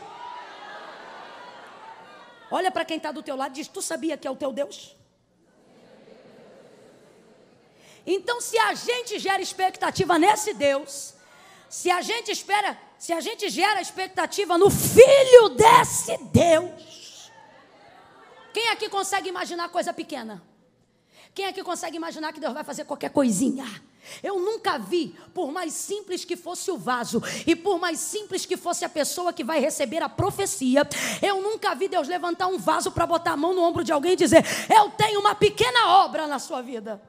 [2.51, 4.53] Olha para quem está do teu lado e diz: Tu sabia que é o teu
[4.53, 4.95] Deus?
[8.07, 11.15] Então, se a gente gera expectativa nesse Deus,
[11.67, 17.33] se a gente espera, se a gente gera expectativa no Filho desse Deus,
[18.53, 20.43] quem aqui consegue imaginar coisa pequena?
[21.35, 23.65] Quem aqui consegue imaginar que Deus vai fazer qualquer coisinha?
[24.23, 28.57] Eu nunca vi, por mais simples que fosse o vaso e por mais simples que
[28.57, 30.89] fosse a pessoa que vai receber a profecia,
[31.23, 34.13] eu nunca vi Deus levantar um vaso para botar a mão no ombro de alguém
[34.13, 37.01] e dizer: Eu tenho uma pequena obra na sua vida.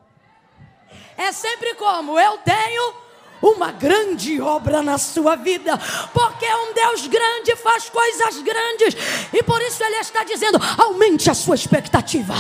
[1.17, 3.08] É sempre como: Eu tenho
[3.41, 5.77] uma grande obra na sua vida,
[6.13, 8.95] porque um Deus grande faz coisas grandes,
[9.33, 12.33] e por isso Ele está dizendo: aumente a sua expectativa,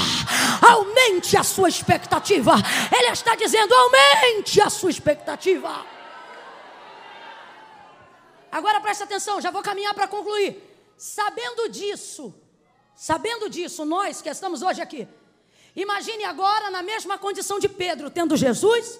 [0.61, 2.53] aumente a sua expectativa.
[2.95, 5.85] Ele está dizendo: aumente a sua expectativa.
[8.51, 10.65] Agora presta atenção, já vou caminhar para concluir.
[10.97, 12.33] Sabendo disso,
[12.95, 15.07] sabendo disso, nós que estamos hoje aqui,
[15.75, 18.99] imagine agora na mesma condição de Pedro, tendo Jesus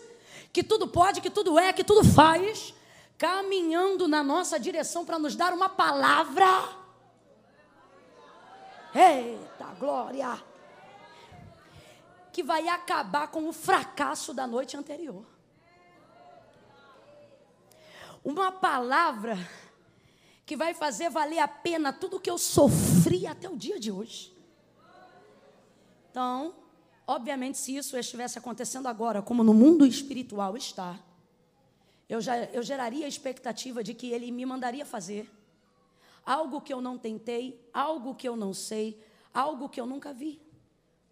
[0.51, 2.73] que tudo pode, que tudo é, que tudo faz,
[3.17, 6.47] caminhando na nossa direção para nos dar uma palavra.
[8.93, 10.41] Eita glória!
[12.31, 15.25] Que vai acabar com o fracasso da noite anterior.
[18.23, 19.37] Uma palavra
[20.45, 24.35] que vai fazer valer a pena tudo que eu sofri até o dia de hoje.
[26.09, 26.55] Então,
[27.10, 30.95] Obviamente, se isso estivesse acontecendo agora, como no mundo espiritual está,
[32.07, 35.28] eu, já, eu geraria a expectativa de que ele me mandaria fazer
[36.24, 39.03] algo que eu não tentei, algo que eu não sei,
[39.34, 40.39] algo que eu nunca vi.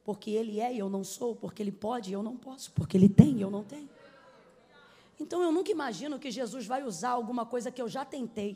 [0.04, 2.95] Porque ele é e eu não sou, porque ele pode e eu não posso, porque
[2.95, 3.89] ele tem e eu não tenho.
[5.20, 8.56] Então eu nunca imagino que Jesus vai usar alguma coisa que eu já tentei.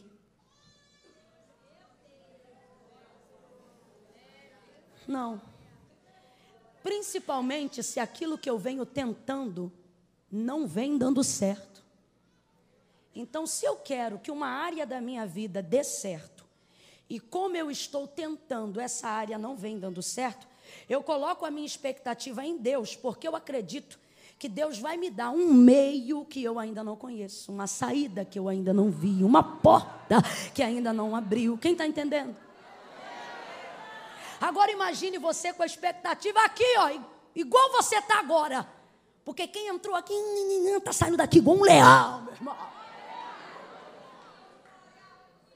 [5.08, 5.51] Não.
[6.84, 9.71] Principalmente se aquilo que eu venho tentando
[10.32, 11.84] não vem dando certo.
[13.13, 16.45] Então, se eu quero que uma área da minha vida dê certo,
[17.09, 20.47] e como eu estou tentando, essa área não vem dando certo,
[20.88, 23.99] eu coloco a minha expectativa em Deus, porque eu acredito
[24.39, 28.39] que Deus vai me dar um meio que eu ainda não conheço, uma saída que
[28.39, 30.15] eu ainda não vi, uma porta
[30.55, 31.57] que ainda não abriu.
[31.57, 32.36] Quem está entendendo?
[34.42, 36.89] Agora imagine você com a expectativa aqui, ó,
[37.36, 38.68] igual você está agora.
[39.24, 40.16] Porque quem entrou aqui
[40.76, 42.56] está saindo daqui igual um leão, meu irmão.
[42.56, 42.72] A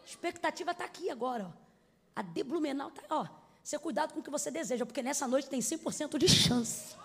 [0.05, 1.47] expectativa está aqui agora.
[1.47, 1.51] Ó.
[2.15, 3.25] A deblumenal está, ó.
[3.63, 6.95] Você cuidado com o que você deseja, porque nessa noite tem 100% de chance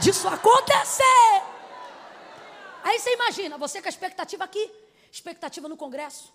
[0.00, 1.42] disso acontecer.
[2.82, 4.70] Aí você imagina, você com a expectativa aqui,
[5.10, 6.32] expectativa no congresso.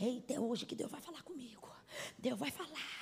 [0.00, 1.70] Eita, é hoje que Deus vai falar comigo.
[2.18, 3.01] Deus vai falar,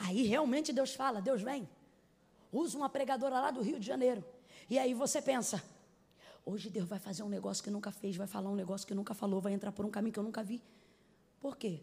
[0.00, 1.68] Aí realmente Deus fala, Deus vem.
[2.50, 4.24] Usa uma pregadora lá do Rio de Janeiro.
[4.68, 5.62] E aí você pensa,
[6.44, 9.14] hoje Deus vai fazer um negócio que nunca fez, vai falar um negócio que nunca
[9.14, 10.62] falou, vai entrar por um caminho que eu nunca vi.
[11.38, 11.80] Por quê?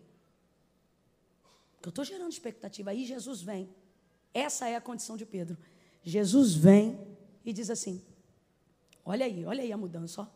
[1.73, 2.89] Porque eu estou gerando expectativa.
[2.89, 3.69] Aí Jesus vem.
[4.33, 5.57] Essa é a condição de Pedro.
[6.03, 6.99] Jesus vem
[7.45, 8.03] e diz assim:
[9.05, 10.27] Olha aí, olha aí a mudança, ó.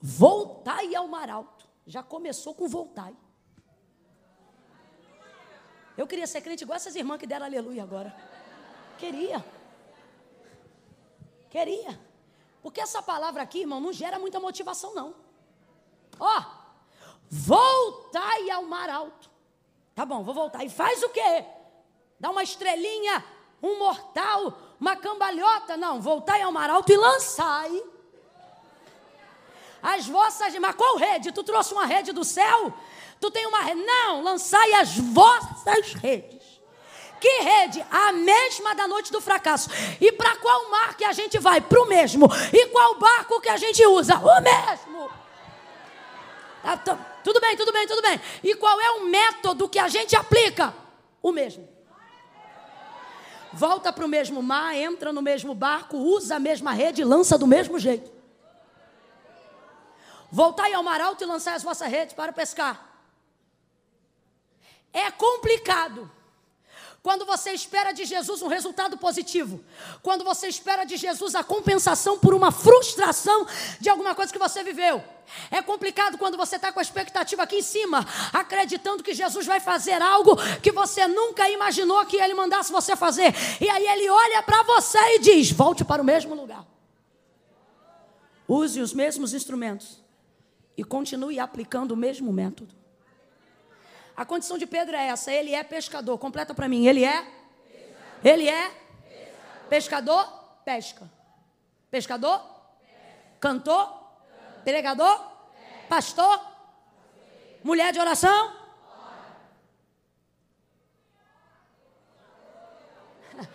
[0.00, 1.68] Voltai ao mar alto.
[1.86, 3.14] Já começou com voltai.
[5.98, 8.14] Eu queria ser crente igual essas irmãs que deram aleluia agora.
[8.98, 9.44] Queria.
[11.50, 11.98] Queria.
[12.62, 15.12] Porque essa palavra aqui, irmão, não gera muita motivação, não.
[16.20, 16.42] Ó,
[17.28, 19.28] voltai ao mar alto.
[19.92, 20.64] Tá bom, vou voltar.
[20.64, 21.44] E faz o quê?
[22.20, 23.24] Dá uma estrelinha,
[23.60, 25.76] um mortal, uma cambalhota.
[25.76, 27.82] Não, voltai ao mar alto e lançai.
[29.82, 30.56] As vossas.
[30.58, 31.32] Mas qual rede?
[31.32, 32.72] Tu trouxe uma rede do céu?
[33.20, 33.82] Tu tem uma rede.
[33.82, 36.38] Não, lançai as vossas redes.
[37.20, 37.84] Que rede?
[37.90, 39.68] A mesma da noite do fracasso.
[40.00, 41.60] E para qual mar que a gente vai?
[41.60, 42.28] Para o mesmo.
[42.52, 44.16] E qual barco que a gente usa?
[44.16, 45.10] O mesmo.
[46.62, 48.20] Tá, tá, tudo bem, tudo bem, tudo bem.
[48.42, 50.74] E qual é o método que a gente aplica?
[51.22, 51.68] O mesmo.
[53.52, 57.38] Volta para o mesmo mar, entra no mesmo barco, usa a mesma rede e lança
[57.38, 58.10] do mesmo jeito.
[60.30, 62.87] Voltai ao mar alto e lançai as vossas redes para pescar.
[64.92, 66.10] É complicado.
[67.02, 69.64] Quando você espera de Jesus um resultado positivo,
[70.02, 73.46] quando você espera de Jesus a compensação por uma frustração
[73.80, 75.02] de alguma coisa que você viveu.
[75.50, 79.60] É complicado quando você está com a expectativa aqui em cima, acreditando que Jesus vai
[79.60, 83.32] fazer algo que você nunca imaginou que ele mandasse você fazer.
[83.60, 86.66] E aí ele olha para você e diz: volte para o mesmo lugar.
[88.48, 90.02] Use os mesmos instrumentos
[90.76, 92.77] e continue aplicando o mesmo método.
[94.18, 96.18] A condição de Pedro é essa: ele é pescador.
[96.18, 96.88] Completa para mim.
[96.88, 97.22] Ele é?
[97.22, 98.24] Pescador.
[98.24, 98.68] Ele é?
[99.68, 99.68] Pescador.
[99.68, 100.26] pescador?
[100.64, 101.08] Pesca.
[101.88, 102.40] Pescador?
[102.40, 102.58] Pesca.
[103.38, 103.86] Cantor?
[103.86, 104.64] Canto.
[104.64, 105.18] Pregador?
[105.18, 105.86] Pesca.
[105.88, 106.40] Pastor?
[107.62, 108.56] Mulher de oração?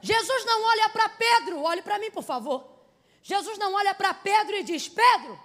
[0.00, 2.86] Jesus não olha para Pedro, olhe para mim, por favor.
[3.20, 5.36] Jesus não olha para Pedro e diz: Pedro,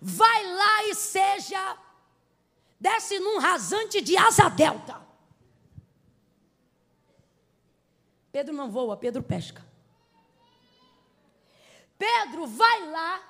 [0.00, 1.76] vai lá e seja
[2.80, 5.04] desce num rasante de asa delta.
[8.30, 9.64] Pedro não voa, Pedro pesca.
[11.98, 13.22] Pedro vai lá,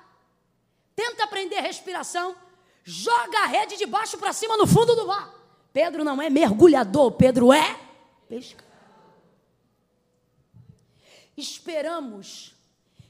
[0.93, 2.35] tenta aprender respiração,
[2.83, 5.33] joga a rede de baixo para cima no fundo do mar.
[5.71, 7.79] Pedro não é mergulhador, Pedro é
[8.27, 8.67] pescador.
[11.37, 12.55] Esperamos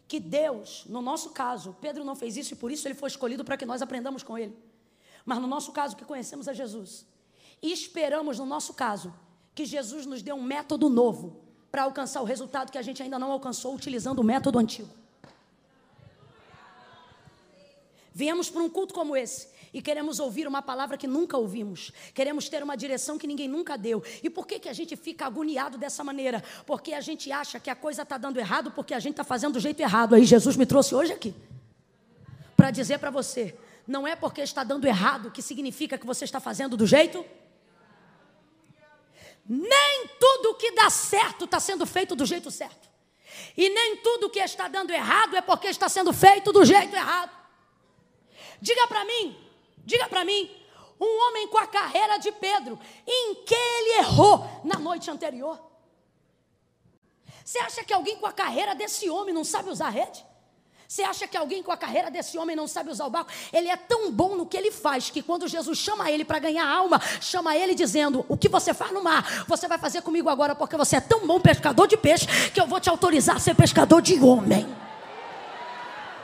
[0.08, 3.44] que Deus, no nosso caso, Pedro não fez isso e por isso ele foi escolhido
[3.44, 4.56] para que nós aprendamos com ele.
[5.28, 7.06] Mas no nosso caso, que conhecemos a Jesus,
[7.62, 9.14] e esperamos, no nosso caso,
[9.54, 13.20] que Jesus nos dê um método novo para alcançar o resultado que a gente ainda
[13.20, 14.90] não alcançou utilizando o método antigo.
[18.14, 21.92] Viemos para um culto como esse e queremos ouvir uma palavra que nunca ouvimos.
[22.14, 24.02] Queremos ter uma direção que ninguém nunca deu.
[24.24, 26.42] E por que, que a gente fica agoniado dessa maneira?
[26.66, 29.54] Porque a gente acha que a coisa está dando errado porque a gente está fazendo
[29.54, 30.16] do jeito errado.
[30.16, 31.36] Aí Jesus me trouxe hoje aqui
[32.56, 33.54] para dizer para você:
[33.88, 37.26] não é porque está dando errado que significa que você está fazendo do jeito.
[39.48, 42.90] Nem tudo que dá certo está sendo feito do jeito certo.
[43.56, 47.32] E nem tudo que está dando errado é porque está sendo feito do jeito errado.
[48.60, 49.38] Diga para mim,
[49.86, 50.52] diga para mim,
[51.00, 55.62] um homem com a carreira de Pedro, em que ele errou na noite anterior?
[57.46, 60.26] Você acha que alguém com a carreira desse homem não sabe usar rede?
[60.88, 63.30] Você acha que alguém com a carreira desse homem não sabe usar o barco?
[63.52, 66.66] Ele é tão bom no que ele faz que quando Jesus chama ele para ganhar
[66.66, 70.56] alma, chama ele dizendo: O que você faz no mar, você vai fazer comigo agora,
[70.56, 73.54] porque você é tão bom pescador de peixe que eu vou te autorizar a ser
[73.54, 74.66] pescador de homem.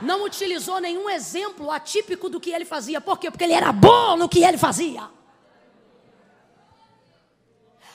[0.00, 3.02] Não utilizou nenhum exemplo atípico do que ele fazia.
[3.02, 3.30] Por quê?
[3.30, 5.02] Porque ele era bom no que ele fazia.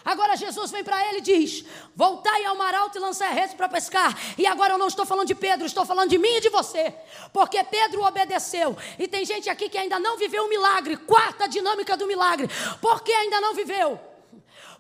[0.04, 3.56] Agora Jesus vem para ele e diz: Voltai ao mar alto e lançai a rede
[3.56, 4.18] para pescar.
[4.38, 6.94] E agora eu não estou falando de Pedro, estou falando de mim e de você.
[7.34, 8.78] Porque Pedro obedeceu.
[8.98, 10.98] E tem gente aqui que ainda não viveu o milagre.
[10.98, 12.50] Quarta dinâmica do milagre.
[12.82, 14.00] Por que ainda não viveu?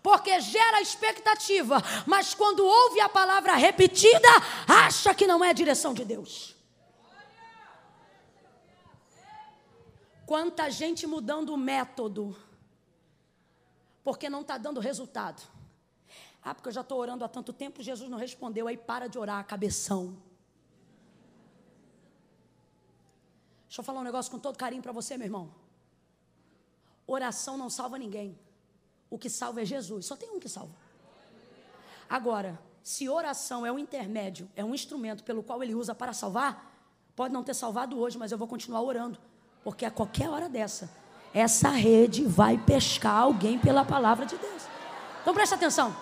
[0.01, 4.29] Porque gera expectativa, mas quando ouve a palavra repetida,
[4.65, 6.55] acha que não é a direção de Deus.
[10.25, 12.35] Quanta gente mudando o método
[14.09, 15.39] porque não está dando resultado.
[16.41, 19.19] Ah, porque eu já estou orando há tanto tempo, Jesus não respondeu, aí para de
[19.19, 20.17] orar, cabeção.
[23.67, 25.53] Deixa eu falar um negócio com todo carinho para você, meu irmão.
[27.05, 28.35] Oração não salva ninguém.
[29.11, 30.07] O que salva é Jesus.
[30.07, 30.73] Só tem um que salva.
[32.09, 36.83] Agora, se oração é um intermédio, é um instrumento pelo qual ele usa para salvar,
[37.15, 39.19] pode não ter salvado hoje, mas eu vou continuar orando.
[39.63, 40.89] Porque a qualquer hora dessa,
[41.33, 44.63] essa rede vai pescar alguém pela palavra de Deus.
[45.21, 45.95] Então presta atenção.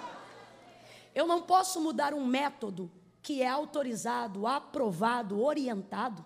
[1.13, 6.25] Eu não posso mudar um método que é autorizado, aprovado, orientado,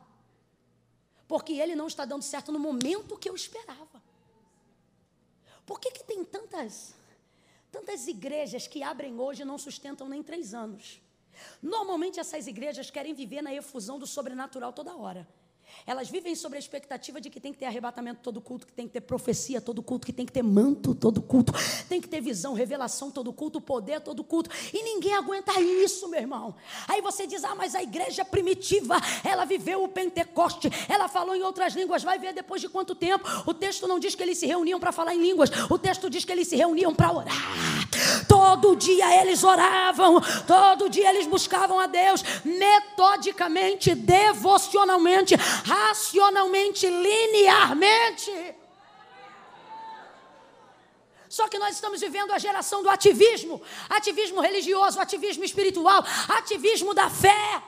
[1.27, 4.03] porque ele não está dando certo no momento que eu esperava.
[5.65, 6.93] Por que, que tem tantas,
[7.71, 11.01] tantas igrejas que abrem hoje e não sustentam nem três anos?
[11.61, 15.27] Normalmente essas igrejas querem viver na efusão do sobrenatural toda hora.
[15.85, 18.87] Elas vivem sobre a expectativa de que tem que ter arrebatamento todo culto, que tem
[18.87, 21.53] que ter profecia todo culto, que tem que ter manto todo culto,
[21.89, 24.49] tem que ter visão, revelação todo culto, poder todo culto.
[24.73, 26.55] E ninguém aguenta isso, meu irmão.
[26.87, 31.41] Aí você diz: "Ah, mas a igreja primitiva, ela viveu o Pentecoste, ela falou em
[31.41, 33.27] outras línguas, vai ver depois de quanto tempo?
[33.45, 36.23] O texto não diz que eles se reuniam para falar em línguas, o texto diz
[36.23, 37.87] que eles se reuniam para orar.
[38.27, 48.55] Todo dia eles oravam, todo dia eles buscavam a Deus metodicamente, devocionalmente racionalmente, linearmente.
[51.29, 57.09] Só que nós estamos vivendo a geração do ativismo, ativismo religioso, ativismo espiritual, ativismo da
[57.09, 57.63] fé.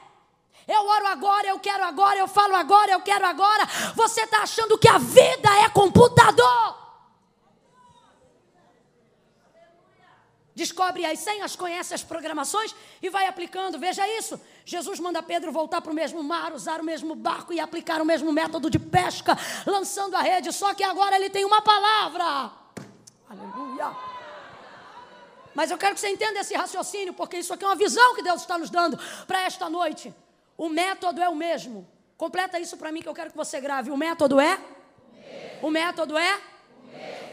[0.68, 3.66] Eu oro agora, eu quero agora, eu falo agora, eu quero agora.
[3.96, 6.84] Você está achando que a vida é computador?
[10.56, 13.80] descobre as senhas, conhece as programações e vai aplicando.
[13.80, 14.40] Veja isso.
[14.66, 18.06] Jesus manda Pedro voltar para o mesmo mar, usar o mesmo barco e aplicar o
[18.06, 20.52] mesmo método de pesca, lançando a rede.
[20.54, 22.52] Só que agora ele tem uma palavra.
[23.30, 23.92] Aleluia.
[25.54, 28.24] Mas eu quero que você entenda esse raciocínio, porque isso aqui é uma visão que
[28.24, 28.98] Deus está nos dando
[29.28, 30.14] para esta noite.
[30.58, 31.88] O método é o mesmo.
[32.18, 33.92] Completa isso para mim que eu quero que você grave.
[33.92, 34.60] O método é?
[35.62, 36.42] O método é?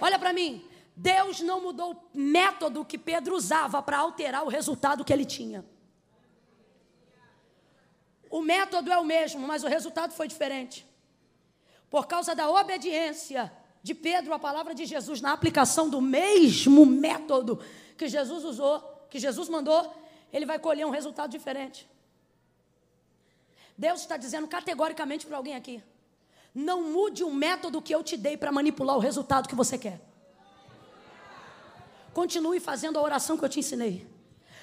[0.01, 0.67] Olha para mim.
[0.97, 5.65] Deus não mudou o método que Pedro usava para alterar o resultado que ele tinha.
[8.31, 10.87] O método é o mesmo, mas o resultado foi diferente.
[11.91, 13.53] Por causa da obediência
[13.83, 17.61] de Pedro à palavra de Jesus, na aplicação do mesmo método
[17.99, 19.93] que Jesus usou, que Jesus mandou,
[20.33, 21.91] ele vai colher um resultado diferente.
[23.77, 25.83] Deus está dizendo categoricamente para alguém aqui:
[26.55, 30.01] não mude o método que eu te dei para manipular o resultado que você quer.
[32.13, 34.07] Continue fazendo a oração que eu te ensinei.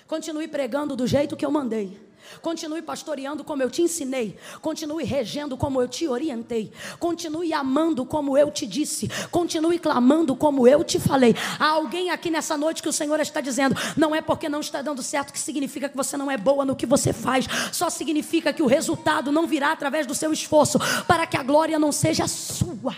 [0.05, 2.07] Continue pregando do jeito que eu mandei.
[2.42, 4.38] Continue pastoreando como eu te ensinei.
[4.62, 6.72] Continue regendo como eu te orientei.
[7.00, 9.10] Continue amando como eu te disse.
[9.32, 11.36] Continue clamando como eu te falei.
[11.60, 14.82] Há alguém aqui nessa noite que o Senhor está dizendo: não é porque não está
[14.82, 17.48] dando certo que significa que você não é boa no que você faz.
[17.72, 21.80] Só significa que o resultado não virá através do seu esforço para que a glória
[21.80, 22.96] não seja sua.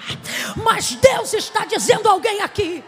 [0.64, 2.84] Mas Deus está dizendo a alguém aqui.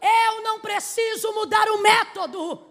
[0.00, 2.66] Eu não preciso mudar o método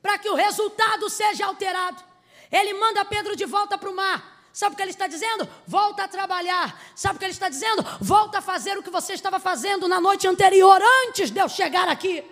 [0.00, 2.02] para que o resultado seja alterado.
[2.50, 4.32] Ele manda Pedro de volta para o mar.
[4.52, 5.48] Sabe o que ele está dizendo?
[5.66, 6.78] Volta a trabalhar.
[6.94, 7.82] Sabe o que ele está dizendo?
[8.00, 11.88] Volta a fazer o que você estava fazendo na noite anterior, antes de eu chegar
[11.88, 12.22] aqui.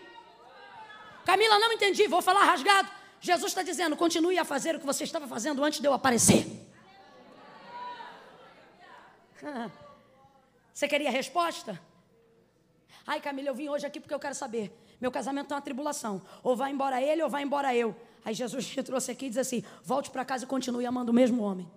[1.25, 2.91] Camila, não entendi, vou falar rasgado.
[3.21, 6.47] Jesus está dizendo: continue a fazer o que você estava fazendo antes de eu aparecer.
[10.73, 11.81] Você queria resposta?
[13.11, 14.73] Ai, Camila, eu vim hoje aqui porque eu quero saber.
[15.01, 16.23] Meu casamento está uma tribulação.
[16.45, 17.93] Ou vai embora ele ou vai embora eu.
[18.25, 21.15] Aí Jesus te trouxe aqui e diz assim: volte para casa e continue amando o
[21.15, 21.69] mesmo homem.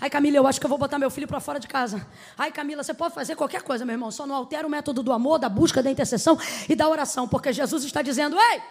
[0.00, 2.04] Ai, Camila, eu acho que eu vou botar meu filho para fora de casa.
[2.36, 4.10] Ai, Camila, você pode fazer qualquer coisa, meu irmão.
[4.10, 6.36] Só não altera o método do amor, da busca, da intercessão
[6.68, 7.28] e da oração.
[7.28, 8.62] Porque Jesus está dizendo: ei,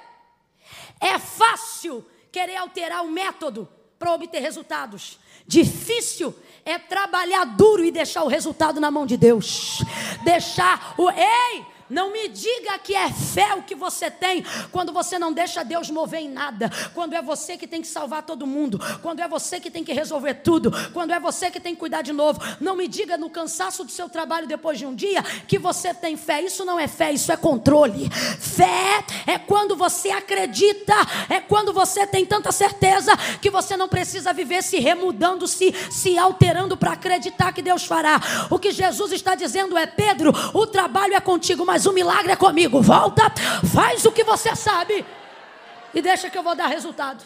[0.99, 3.65] é fácil querer alterar o método
[3.97, 5.19] para obter resultados.
[5.47, 6.33] Difícil
[6.65, 9.83] é trabalhar duro e deixar o resultado na mão de Deus.
[10.23, 11.09] Deixar o.
[11.11, 11.74] Ei!
[11.89, 15.89] Não me diga que é fé o que você tem quando você não deixa Deus
[15.91, 19.59] mover em nada, quando é você que tem que salvar todo mundo, quando é você
[19.59, 22.39] que tem que resolver tudo, quando é você que tem que cuidar de novo.
[22.59, 26.17] Não me diga no cansaço do seu trabalho depois de um dia que você tem
[26.17, 26.41] fé.
[26.41, 28.09] Isso não é fé, isso é controle.
[28.09, 30.93] Fé é quando você acredita,
[31.29, 36.17] é quando você tem tanta certeza que você não precisa viver se remudando, se, se
[36.17, 38.19] alterando para acreditar que Deus fará.
[38.49, 42.31] O que Jesus está dizendo é: Pedro, o trabalho é contigo, mas mas o milagre
[42.31, 42.81] é comigo.
[42.81, 43.23] Volta,
[43.73, 45.05] faz o que você sabe
[45.93, 47.21] e deixa que eu vou dar resultado.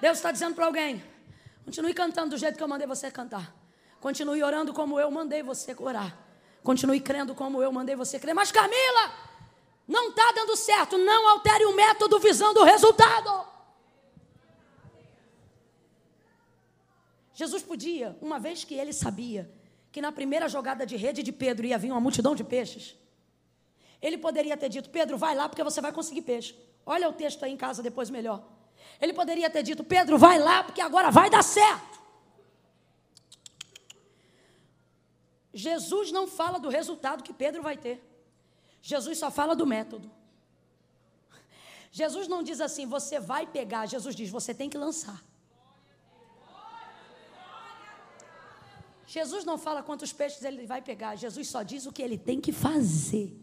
[0.00, 1.02] Deus está dizendo para alguém:
[1.64, 3.52] continue cantando do jeito que eu mandei você cantar.
[3.98, 6.16] Continue orando como eu mandei você orar.
[6.62, 8.36] Continue crendo como eu mandei você crer.
[8.36, 9.12] Mas Camila,
[9.88, 10.96] não está dando certo.
[10.96, 13.48] Não altere o método visando o resultado.
[17.34, 19.57] Jesus podia, uma vez que ele sabia
[19.90, 22.96] que na primeira jogada de rede de Pedro ia vir uma multidão de peixes,
[24.00, 26.54] ele poderia ter dito: Pedro, vai lá porque você vai conseguir peixe.
[26.84, 28.42] Olha o texto aí em casa depois melhor.
[29.00, 31.98] Ele poderia ter dito: Pedro, vai lá porque agora vai dar certo.
[35.52, 38.04] Jesus não fala do resultado que Pedro vai ter.
[38.80, 40.10] Jesus só fala do método.
[41.90, 43.86] Jesus não diz assim, você vai pegar.
[43.86, 45.20] Jesus diz, você tem que lançar.
[49.08, 52.42] Jesus não fala quantos peixes ele vai pegar, Jesus só diz o que ele tem
[52.42, 53.34] que fazer.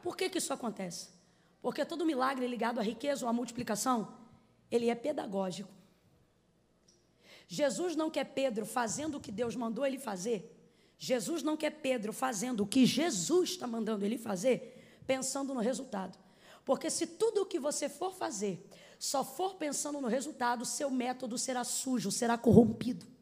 [0.00, 1.08] Por que, que isso acontece?
[1.60, 4.14] Porque todo milagre ligado à riqueza ou à multiplicação,
[4.70, 5.68] ele é pedagógico.
[7.48, 10.54] Jesus não quer Pedro fazendo o que Deus mandou ele fazer.
[10.96, 16.16] Jesus não quer Pedro fazendo o que Jesus está mandando ele fazer, pensando no resultado.
[16.64, 18.64] Porque se tudo o que você for fazer
[19.00, 23.17] só for pensando no resultado, seu método será sujo, será corrompido.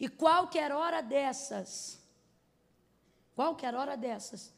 [0.00, 2.00] E qualquer hora dessas,
[3.34, 4.52] qualquer hora dessas,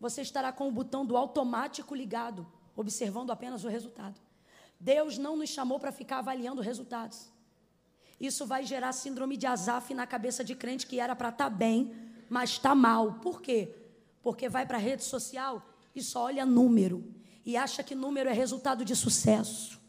[0.00, 2.46] você estará com o botão do automático ligado,
[2.76, 4.20] observando apenas o resultado.
[4.78, 7.30] Deus não nos chamou para ficar avaliando resultados.
[8.18, 11.50] Isso vai gerar síndrome de Azaf na cabeça de crente que era para estar tá
[11.50, 11.94] bem,
[12.28, 13.14] mas está mal.
[13.14, 13.74] Por quê?
[14.22, 15.62] Porque vai para a rede social
[15.94, 17.14] e só olha número
[17.44, 19.80] e acha que número é resultado de sucesso.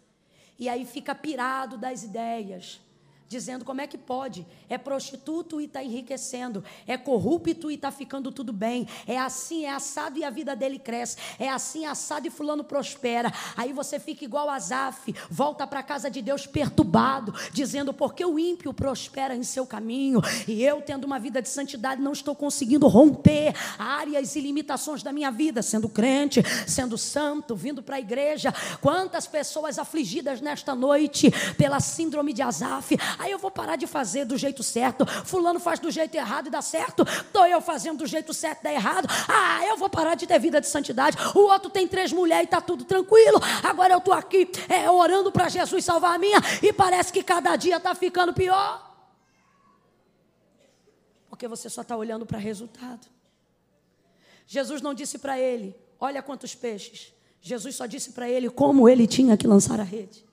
[0.57, 2.79] E aí fica pirado das ideias
[3.28, 4.45] dizendo como é que pode.
[4.69, 6.63] É prostituto e está enriquecendo.
[6.88, 8.88] É corrupto e está ficando tudo bem.
[9.07, 11.17] É assim, é assado e a vida dele cresce.
[11.39, 13.34] É assim, assado e fulano prospera.
[13.57, 18.23] Aí você fica igual a Zaf, volta para a casa de Deus perturbado, dizendo porque
[18.26, 22.36] o ímpio prospera em seu caminho e eu, tendo uma vida de santidade, não estou
[22.36, 27.99] conseguindo romper áreas e limitações da minha vida, sendo crente, sendo santo, vindo para a
[27.99, 28.53] igreja.
[28.82, 32.95] Quantas pessoas afligidas nesta noite pela síndrome de Azaf.
[33.26, 35.03] Aí eu vou parar de fazer do jeito certo.
[35.26, 37.01] Fulano faz do jeito errado e dá certo.
[37.01, 39.07] Estou eu fazendo do jeito certo e dá errado.
[39.28, 41.17] Ah, eu vou parar de ter vida de santidade.
[41.34, 43.39] O outro tem três mulheres e está tudo tranquilo.
[43.63, 47.55] Agora eu estou aqui é, orando para Jesus salvar a minha e parece que cada
[47.55, 48.95] dia está ficando pior.
[51.28, 53.07] Porque você só está olhando para resultado.
[54.45, 57.11] Jesus não disse para ele: Olha quantos peixes.
[57.41, 60.24] Jesus só disse para ele como ele tinha que lançar a rede.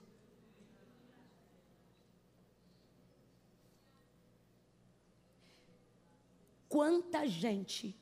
[6.73, 7.95] Quanta gente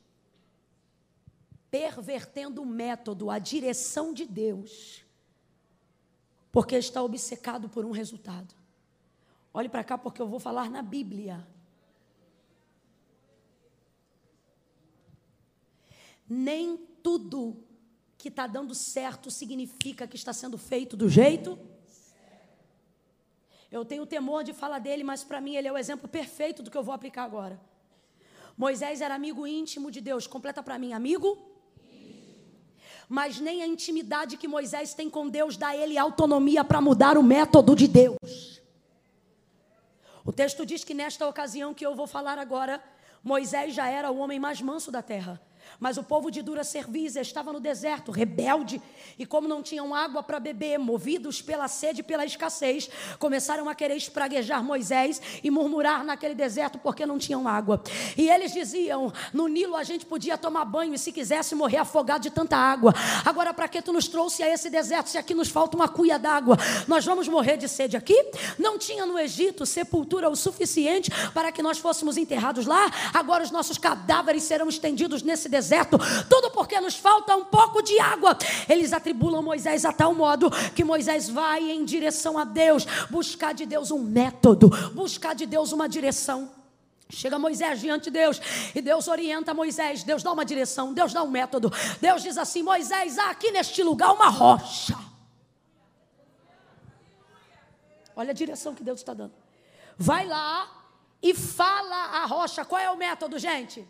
[1.69, 5.03] pervertendo o método, a direção de Deus,
[6.53, 8.55] porque está obcecado por um resultado.
[9.53, 11.45] Olhe para cá, porque eu vou falar na Bíblia.
[16.29, 17.61] Nem tudo
[18.17, 21.59] que está dando certo significa que está sendo feito do jeito.
[23.69, 26.71] Eu tenho temor de falar dele, mas para mim ele é o exemplo perfeito do
[26.71, 27.69] que eu vou aplicar agora.
[28.61, 30.27] Moisés era amigo íntimo de Deus.
[30.27, 31.35] Completa para mim, amigo?
[33.09, 37.23] Mas nem a intimidade que Moisés tem com Deus dá ele autonomia para mudar o
[37.23, 38.61] método de Deus.
[40.23, 42.79] O texto diz que nesta ocasião que eu vou falar agora,
[43.23, 45.41] Moisés já era o homem mais manso da terra.
[45.81, 48.79] Mas o povo de dura serviço estava no deserto, rebelde,
[49.17, 53.73] e como não tinham água para beber, movidos pela sede e pela escassez, começaram a
[53.73, 57.81] querer espraguejar Moisés e murmurar naquele deserto porque não tinham água.
[58.15, 62.21] E eles diziam: no Nilo a gente podia tomar banho e se quisesse morrer afogado
[62.21, 62.93] de tanta água.
[63.25, 66.19] Agora, para que tu nos trouxe a esse deserto se aqui nos falta uma cuia
[66.19, 66.57] d'água?
[66.87, 68.15] Nós vamos morrer de sede aqui?
[68.59, 72.91] Não tinha no Egito sepultura o suficiente para que nós fôssemos enterrados lá?
[73.15, 75.70] Agora os nossos cadáveres serão estendidos nesse deserto,
[76.29, 78.37] tudo porque nos falta um pouco de água.
[78.67, 83.65] Eles atribulam Moisés a tal modo que Moisés vai em direção a Deus, buscar de
[83.65, 86.51] Deus um método, buscar de Deus uma direção.
[87.09, 88.41] Chega Moisés diante de Deus
[88.73, 90.03] e Deus orienta Moisés.
[90.03, 91.71] Deus dá uma direção, Deus dá um método.
[91.99, 94.97] Deus diz assim: Moisés, há aqui neste lugar uma rocha.
[98.15, 99.33] Olha a direção que Deus está dando.
[99.97, 100.69] Vai lá
[101.21, 102.63] e fala a rocha.
[102.63, 103.87] Qual é o método, gente?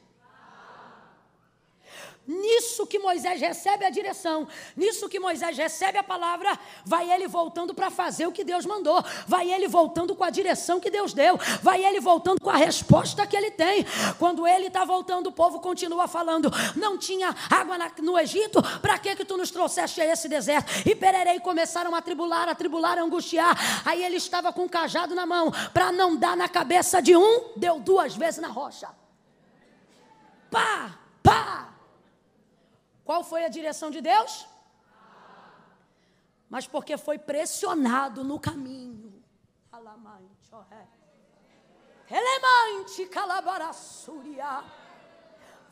[2.31, 7.73] Nisso que Moisés recebe a direção, nisso que Moisés recebe a palavra, vai ele voltando
[7.73, 11.37] para fazer o que Deus mandou, vai ele voltando com a direção que Deus deu,
[11.61, 13.85] vai ele voltando com a resposta que ele tem.
[14.17, 18.97] Quando ele está voltando, o povo continua falando: não tinha água na, no Egito, para
[18.97, 20.87] que que tu nos trouxeste a esse deserto?
[20.87, 23.57] E Pererei começaram a tribular, a tribular, a angustiar.
[23.85, 27.51] Aí ele estava com um cajado na mão, para não dar na cabeça de um,
[27.57, 28.87] deu duas vezes na rocha.
[30.49, 31.71] Pá, pá,
[33.11, 34.47] qual foi a direção de Deus?
[36.49, 39.21] Mas porque foi pressionado no caminho.
[42.09, 44.63] Elemante calabaraçuria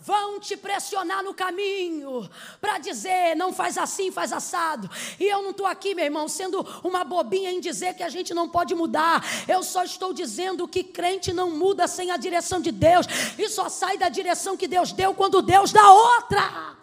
[0.02, 2.30] vão te pressionar no caminho
[2.60, 4.90] para dizer não faz assim, faz assado.
[5.18, 8.34] E eu não estou aqui, meu irmão, sendo uma bobinha em dizer que a gente
[8.34, 9.24] não pode mudar.
[9.48, 13.70] Eu só estou dizendo que crente não muda sem a direção de Deus e só
[13.70, 16.79] sai da direção que Deus deu quando Deus dá outra.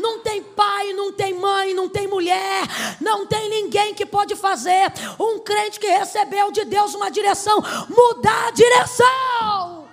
[0.00, 2.62] Não tem pai, não tem mãe, não tem mulher,
[3.00, 4.92] não tem ninguém que pode fazer.
[5.18, 9.88] Um crente que recebeu de Deus uma direção, mudar a direção.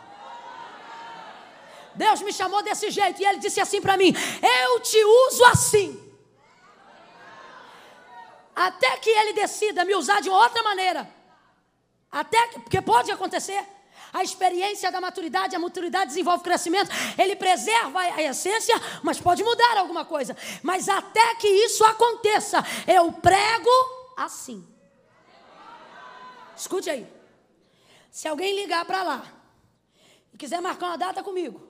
[1.93, 4.13] Deus me chamou desse jeito e ele disse assim para mim:
[4.65, 6.03] Eu te uso assim.
[8.55, 11.07] Até que ele decida me usar de outra maneira.
[12.11, 13.63] Até que, porque pode acontecer
[14.17, 19.77] a experiência da maturidade, a maturidade desenvolve crescimento, ele preserva a essência, mas pode mudar
[19.77, 20.35] alguma coisa.
[20.63, 23.69] Mas até que isso aconteça, eu prego
[24.17, 24.67] assim.
[26.55, 27.07] Escute aí.
[28.09, 29.23] Se alguém ligar para lá
[30.33, 31.61] e quiser marcar uma data comigo,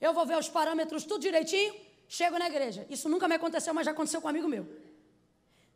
[0.00, 1.74] eu vou ver os parâmetros tudo direitinho,
[2.08, 2.86] chego na igreja.
[2.88, 4.64] Isso nunca me aconteceu, mas já aconteceu com um amigo meu.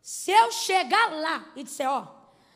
[0.01, 2.07] Se eu chegar lá e disser, ó,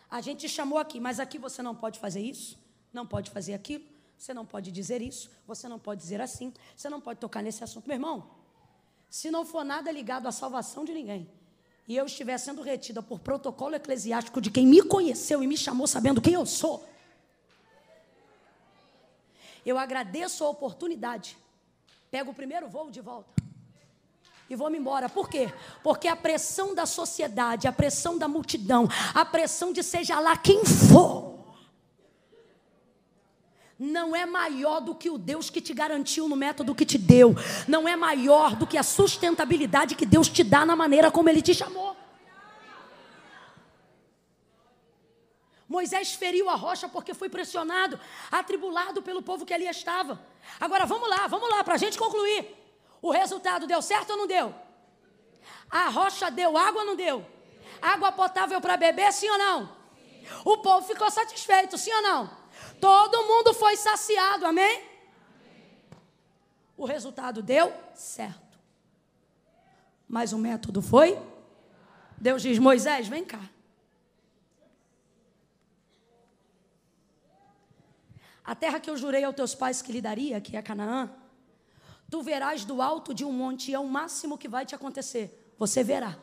[0.08, 2.61] a gente te chamou aqui, mas aqui você não pode fazer isso,
[2.92, 3.84] não pode fazer aquilo,
[4.16, 7.64] você não pode dizer isso, você não pode dizer assim, você não pode tocar nesse
[7.64, 7.86] assunto.
[7.86, 8.30] Meu irmão,
[9.10, 11.28] se não for nada ligado à salvação de ninguém,
[11.88, 15.86] e eu estiver sendo retida por protocolo eclesiástico de quem me conheceu e me chamou
[15.86, 16.88] sabendo quem eu sou,
[19.66, 21.36] eu agradeço a oportunidade,
[22.10, 23.42] pego o primeiro voo de volta
[24.48, 25.08] e vou-me embora.
[25.08, 25.52] Por quê?
[25.82, 30.64] Porque a pressão da sociedade, a pressão da multidão, a pressão de seja lá quem
[30.64, 31.31] for,
[33.82, 37.34] não é maior do que o Deus que te garantiu no método que te deu,
[37.66, 41.42] não é maior do que a sustentabilidade que Deus te dá na maneira como Ele
[41.42, 41.96] te chamou.
[45.68, 47.98] Moisés feriu a rocha porque foi pressionado,
[48.30, 50.20] atribulado pelo povo que ali estava.
[50.60, 52.54] Agora vamos lá, vamos lá, para a gente concluir.
[53.00, 54.54] O resultado deu certo ou não deu?
[55.68, 57.26] A rocha deu água ou não deu?
[57.80, 59.76] Água potável para beber, sim ou não?
[60.44, 62.41] O povo ficou satisfeito, sim ou não?
[62.82, 64.82] Todo mundo foi saciado, amém?
[66.76, 68.58] O resultado deu certo.
[70.08, 71.16] Mas o método foi?
[72.18, 73.48] Deus diz: Moisés, vem cá.
[78.44, 81.08] A terra que eu jurei aos teus pais que lhe daria, que é Canaã,
[82.10, 85.54] tu verás do alto de um monte, e é o máximo que vai te acontecer.
[85.56, 86.18] Você verá.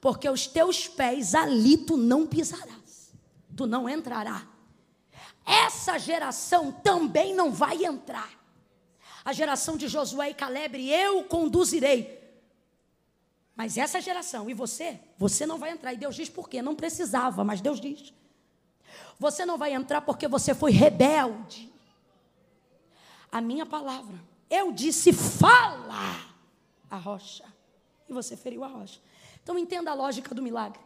[0.00, 3.12] Porque os teus pés ali tu não pisarás,
[3.54, 4.57] tu não entrarás
[5.48, 8.30] essa geração também não vai entrar.
[9.24, 12.18] A geração de Josué e Caleb, eu conduzirei.
[13.56, 15.94] Mas essa geração, e você, você não vai entrar.
[15.94, 16.60] E Deus diz por quê?
[16.60, 18.12] Não precisava, mas Deus diz.
[19.18, 21.72] Você não vai entrar porque você foi rebelde.
[23.32, 24.16] A minha palavra,
[24.50, 26.24] eu disse, fala
[26.90, 27.44] a rocha.
[28.06, 29.00] E você feriu a rocha.
[29.42, 30.80] Então entenda a lógica do milagre.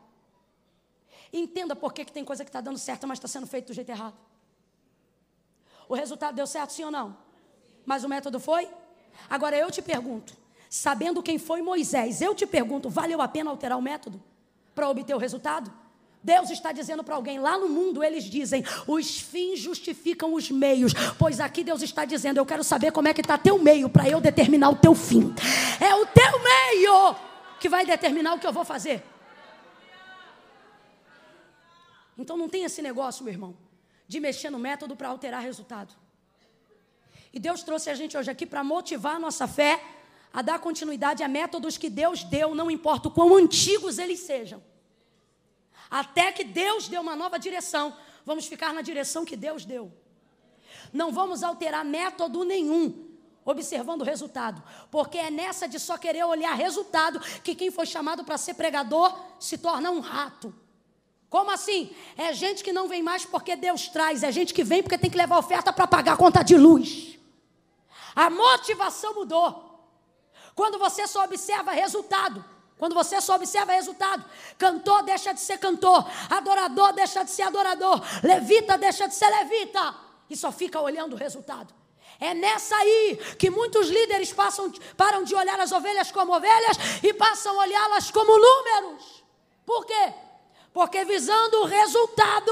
[1.33, 3.75] Entenda por que, que tem coisa que está dando certo, mas está sendo feito do
[3.75, 4.17] jeito errado.
[5.89, 7.17] O resultado deu certo, sim ou não?
[7.85, 8.69] Mas o método foi?
[9.29, 10.37] Agora eu te pergunto,
[10.69, 14.23] sabendo quem foi Moisés, eu te pergunto, valeu a pena alterar o método
[14.75, 15.73] para obter o resultado?
[16.25, 20.93] Deus está dizendo para alguém lá no mundo, eles dizem: os fins justificam os meios.
[21.19, 24.09] Pois aqui Deus está dizendo: eu quero saber como é que está teu meio para
[24.09, 25.35] eu determinar o teu fim.
[25.81, 27.17] É o teu meio
[27.59, 29.03] que vai determinar o que eu vou fazer.
[32.17, 33.72] Então não tem esse negócio, meu irmão
[34.13, 35.95] de mexer no método para alterar resultado.
[37.33, 39.83] E Deus trouxe a gente hoje aqui para motivar a nossa fé
[40.33, 44.63] a dar continuidade a métodos que Deus deu, não importa o quão antigos eles sejam.
[45.91, 49.91] Até que Deus deu uma nova direção, vamos ficar na direção que Deus deu.
[50.93, 53.17] Não vamos alterar método nenhum,
[53.47, 58.25] observando o resultado, porque é nessa de só querer olhar resultado que quem foi chamado
[58.25, 60.55] para ser pregador se torna um rato.
[61.33, 61.97] Como assim?
[62.15, 65.09] É gente que não vem mais porque Deus traz, é gente que vem porque tem
[65.09, 67.19] que levar oferta para pagar a conta de luz.
[68.15, 69.81] A motivação mudou.
[70.55, 72.45] Quando você só observa resultado,
[72.77, 74.23] quando você só observa resultado,
[74.59, 79.95] cantor deixa de ser cantor, adorador deixa de ser adorador, levita deixa de ser levita,
[80.29, 81.73] e só fica olhando o resultado.
[82.21, 87.15] É nessa aí que muitos líderes passam, param de olhar as ovelhas como ovelhas e
[87.15, 89.25] passam a olhá-las como números.
[89.65, 90.13] Por quê?
[90.73, 92.51] Porque visando o resultado,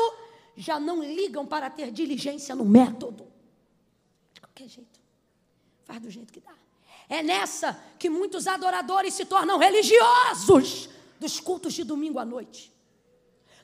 [0.56, 3.26] já não ligam para ter diligência no método.
[4.34, 5.00] De qualquer jeito,
[5.84, 6.52] faz do jeito que dá.
[7.08, 10.88] É nessa que muitos adoradores se tornam religiosos
[11.18, 12.72] dos cultos de domingo à noite.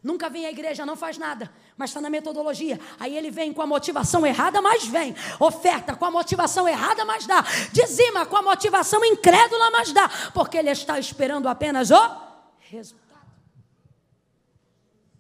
[0.03, 2.79] Nunca vem à igreja, não faz nada, mas está na metodologia.
[2.99, 5.15] Aí ele vem com a motivação errada, mas vem.
[5.41, 7.45] Oferta com a motivação errada, mas dá.
[7.73, 10.09] Dizima com a motivação incrédula, mas dá.
[10.33, 12.21] Porque ele está esperando apenas o
[12.61, 13.06] resultado.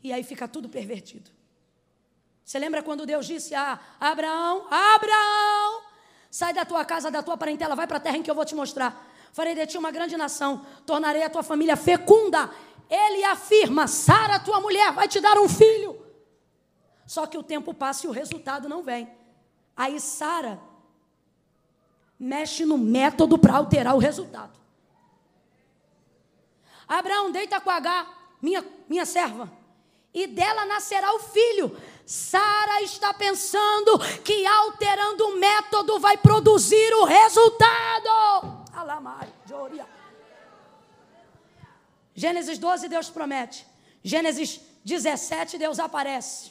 [0.06, 1.32] E aí fica tudo pervertido.
[2.44, 5.82] Você lembra quando Deus disse a Abraão: Abraão,
[6.30, 8.44] sai da tua casa, da tua parentela, vai para a terra em que eu vou
[8.44, 9.04] te mostrar.
[9.32, 12.48] Farei de ti uma grande nação, tornarei a tua família fecunda.
[12.88, 16.00] Ele afirma: Sara, tua mulher, vai te dar um filho.
[17.04, 19.10] Só que o tempo passa e o resultado não vem.
[19.76, 20.60] Aí Sara
[22.16, 24.56] mexe no método para alterar o resultado.
[26.86, 28.06] Abraão, deita com H,
[28.40, 29.65] minha, minha serva
[30.16, 31.76] e dela nascerá o filho.
[32.06, 38.64] Sara está pensando que alterando o método vai produzir o resultado.
[42.14, 43.66] Gênesis 12, Deus promete.
[44.02, 46.50] Gênesis 17, Deus aparece.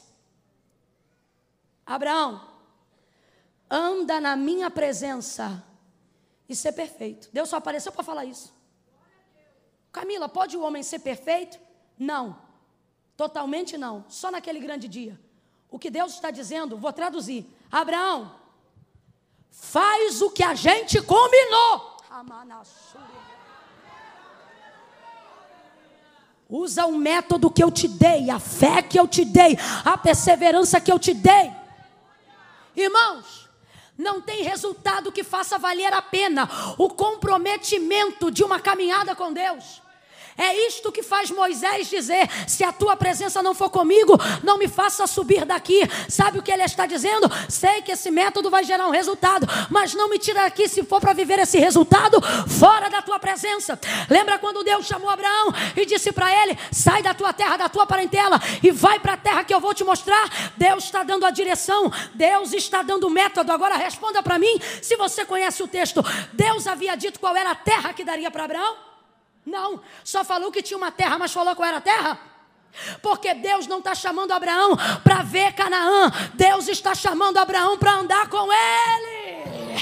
[1.83, 2.47] Abraão,
[3.67, 5.65] anda na minha presença
[6.47, 7.29] e ser perfeito.
[7.33, 8.53] Deus só apareceu para falar isso.
[9.91, 11.57] Camila, pode o homem ser perfeito?
[11.97, 12.44] Não.
[13.17, 15.19] Totalmente não, só naquele grande dia.
[15.69, 17.45] O que Deus está dizendo, vou traduzir.
[17.71, 18.35] Abraão,
[19.49, 21.97] faz o que a gente combinou.
[26.47, 30.79] Usa o método que eu te dei, a fé que eu te dei, a perseverança
[30.79, 31.51] que eu te dei.
[32.75, 33.49] Irmãos,
[33.97, 36.47] não tem resultado que faça valer a pena
[36.77, 39.81] o comprometimento de uma caminhada com Deus.
[40.37, 44.67] É isto que faz Moisés dizer: se a tua presença não for comigo, não me
[44.67, 45.81] faça subir daqui.
[46.09, 47.31] Sabe o que ele está dizendo?
[47.47, 50.99] Sei que esse método vai gerar um resultado, mas não me tira daqui se for
[50.99, 53.79] para viver esse resultado fora da tua presença.
[54.09, 57.85] Lembra quando Deus chamou Abraão e disse para ele: sai da tua terra, da tua
[57.85, 60.29] parentela e vai para a terra que eu vou te mostrar?
[60.57, 63.53] Deus está dando a direção, Deus está dando o método.
[63.53, 66.03] Agora responda para mim se você conhece o texto.
[66.33, 68.94] Deus havia dito qual era a terra que daria para Abraão?
[69.45, 72.19] Não, só falou que tinha uma terra, mas falou qual era a terra?
[73.01, 78.27] Porque Deus não está chamando Abraão para ver Canaã, Deus está chamando Abraão para andar
[78.29, 79.75] com ele.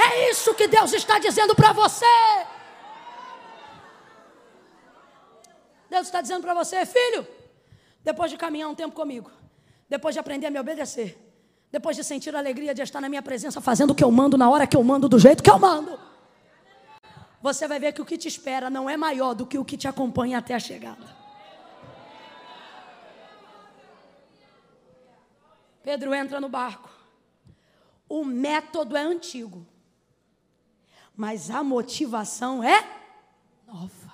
[0.00, 2.06] É isso que Deus está dizendo para você.
[5.90, 7.26] Deus está dizendo para você, filho,
[8.04, 9.30] depois de caminhar um tempo comigo,
[9.88, 11.18] depois de aprender a me obedecer,
[11.72, 14.38] depois de sentir a alegria de estar na minha presença, fazendo o que eu mando,
[14.38, 16.07] na hora que eu mando, do jeito que eu mando
[17.40, 19.76] você vai ver que o que te espera não é maior do que o que
[19.76, 21.16] te acompanha até a chegada.
[25.82, 26.90] Pedro entra no barco.
[28.08, 29.66] O método é antigo,
[31.14, 32.86] mas a motivação é
[33.66, 34.12] nova.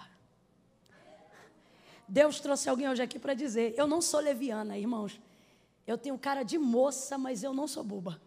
[2.06, 5.18] Deus trouxe alguém hoje aqui para dizer: Eu não sou leviana, irmãos.
[5.86, 8.20] Eu tenho cara de moça, mas eu não sou boba.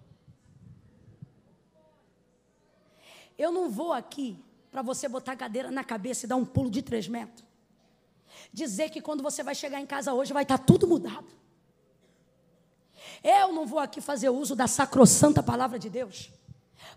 [3.37, 4.43] Eu não vou aqui
[4.77, 7.43] para você botar a cadeira na cabeça e dar um pulo de três metros.
[8.53, 11.25] Dizer que quando você vai chegar em casa hoje vai estar tá tudo mudado.
[13.23, 16.29] Eu não vou aqui fazer uso da sacrossanta palavra de Deus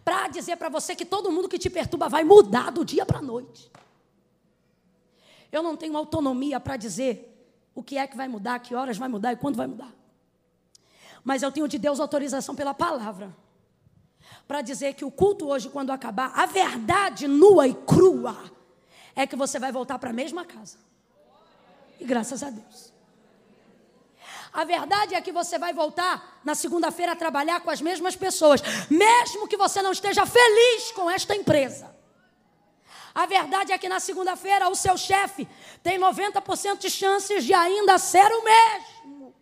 [0.05, 3.21] para dizer para você que todo mundo que te perturba vai mudar do dia para
[3.21, 3.73] a noite.
[5.51, 9.09] Eu não tenho autonomia para dizer o que é que vai mudar, que horas vai
[9.09, 9.91] mudar e quando vai mudar.
[11.25, 13.35] Mas eu tenho de Deus autorização pela palavra
[14.51, 18.37] para dizer que o culto hoje, quando acabar, a verdade nua e crua
[19.15, 20.77] é que você vai voltar para a mesma casa.
[22.01, 22.93] E graças a Deus.
[24.53, 28.61] A verdade é que você vai voltar na segunda-feira a trabalhar com as mesmas pessoas,
[28.91, 31.97] mesmo que você não esteja feliz com esta empresa.
[33.15, 35.47] A verdade é que na segunda-feira o seu chefe
[35.81, 39.33] tem 90% de chances de ainda ser o mesmo.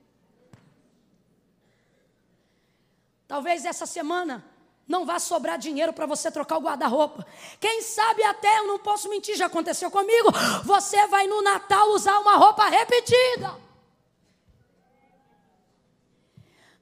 [3.27, 4.45] Talvez essa semana
[4.89, 7.27] não vai sobrar dinheiro para você trocar o guarda-roupa.
[7.61, 10.31] Quem sabe até, eu não posso mentir, já aconteceu comigo,
[10.65, 13.55] você vai no Natal usar uma roupa repetida.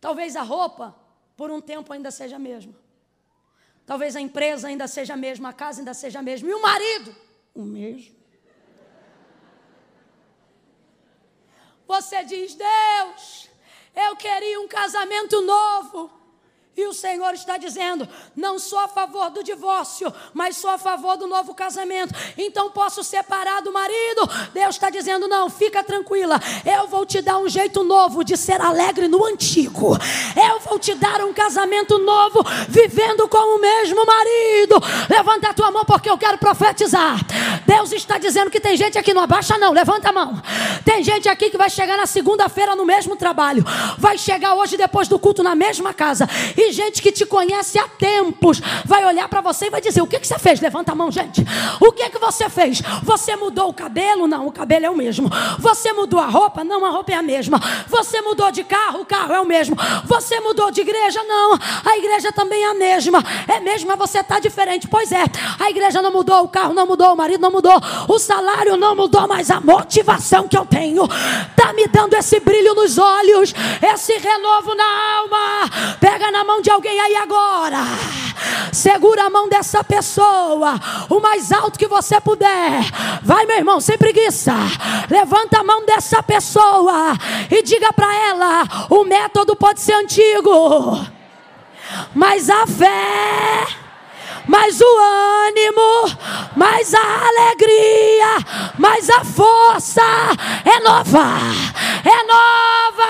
[0.01, 0.95] Talvez a roupa,
[1.37, 2.73] por um tempo, ainda seja a mesma.
[3.85, 6.49] Talvez a empresa ainda seja a mesma, a casa ainda seja a mesma.
[6.49, 7.15] E o marido,
[7.55, 8.15] o mesmo.
[11.89, 13.49] Você diz, Deus,
[13.95, 16.11] eu queria um casamento novo.
[16.77, 21.17] E o Senhor está dizendo: não sou a favor do divórcio, mas sou a favor
[21.17, 22.13] do novo casamento.
[22.37, 24.29] Então posso separar do marido.
[24.53, 26.39] Deus está dizendo: não, fica tranquila.
[26.67, 29.97] Eu vou te dar um jeito novo de ser alegre no antigo.
[30.37, 34.77] Eu vou te dar um casamento novo, vivendo com o mesmo marido.
[35.09, 37.17] Levanta a tua mão porque eu quero profetizar.
[37.65, 40.43] Deus está dizendo que tem gente aqui, não abaixa não, levanta a mão.
[40.85, 43.65] Tem gente aqui que vai chegar na segunda-feira no mesmo trabalho,
[43.97, 46.29] vai chegar hoje depois do culto na mesma casa.
[46.55, 50.07] E gente que te conhece há tempos vai olhar para você e vai dizer: O
[50.07, 50.61] que, que você fez?
[50.61, 51.45] Levanta a mão, gente.
[51.81, 52.83] O que, que você fez?
[53.03, 54.27] Você mudou o cabelo?
[54.27, 55.31] Não, o cabelo é o mesmo.
[55.59, 56.65] Você mudou a roupa?
[56.65, 57.61] Não, a roupa é a mesma.
[57.89, 59.01] Você mudou de carro?
[59.01, 59.77] O carro é o mesmo.
[60.05, 61.23] Você mudou de igreja?
[61.25, 63.23] Não, a igreja também é a mesma.
[63.49, 64.89] É mesmo, mas você está diferente.
[64.89, 65.25] Pois é,
[65.59, 68.95] a igreja não mudou, o carro não mudou, o marido não mudou, o salário não
[68.95, 74.13] mudou, mas a motivação que eu tenho está me dando esse brilho nos olhos, esse
[74.19, 74.85] renovo na
[75.19, 75.97] alma.
[76.01, 77.79] Pega na mão mão de alguém aí agora.
[78.73, 82.83] Segura a mão dessa pessoa, o mais alto que você puder.
[83.23, 84.53] Vai, meu irmão, sem preguiça.
[85.11, 87.15] Levanta a mão dessa pessoa
[87.51, 91.05] e diga para ela: o método pode ser antigo,
[92.15, 93.86] mas a fé
[94.47, 94.99] mais o
[95.47, 96.19] ânimo,
[96.57, 98.39] mais a alegria,
[98.79, 100.03] mais a força
[100.65, 101.39] é nova,
[102.05, 103.07] é nova.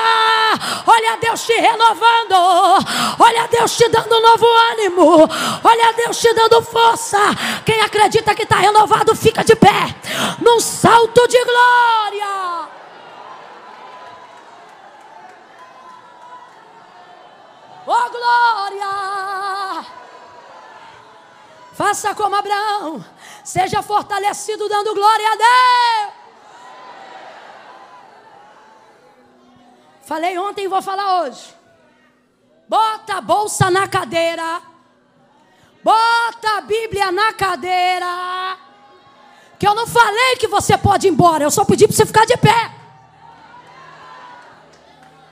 [0.86, 2.84] Olha Deus te renovando,
[3.18, 5.28] olha Deus te dando novo ânimo,
[5.62, 7.18] olha Deus te dando força.
[7.64, 9.94] Quem acredita que está renovado, fica de pé,
[10.40, 12.66] num salto de glória.
[17.88, 20.05] Oh glória!
[21.76, 23.04] Faça como Abraão.
[23.44, 26.14] Seja fortalecido dando glória a Deus.
[30.00, 31.54] Falei ontem e vou falar hoje.
[32.66, 34.62] Bota a bolsa na cadeira.
[35.84, 38.56] Bota a Bíblia na cadeira.
[39.58, 42.24] Que eu não falei que você pode ir embora, eu só pedi para você ficar
[42.24, 42.72] de pé.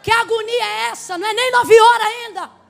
[0.03, 1.17] Que agonia é essa?
[1.17, 2.64] Não é nem nove horas ainda.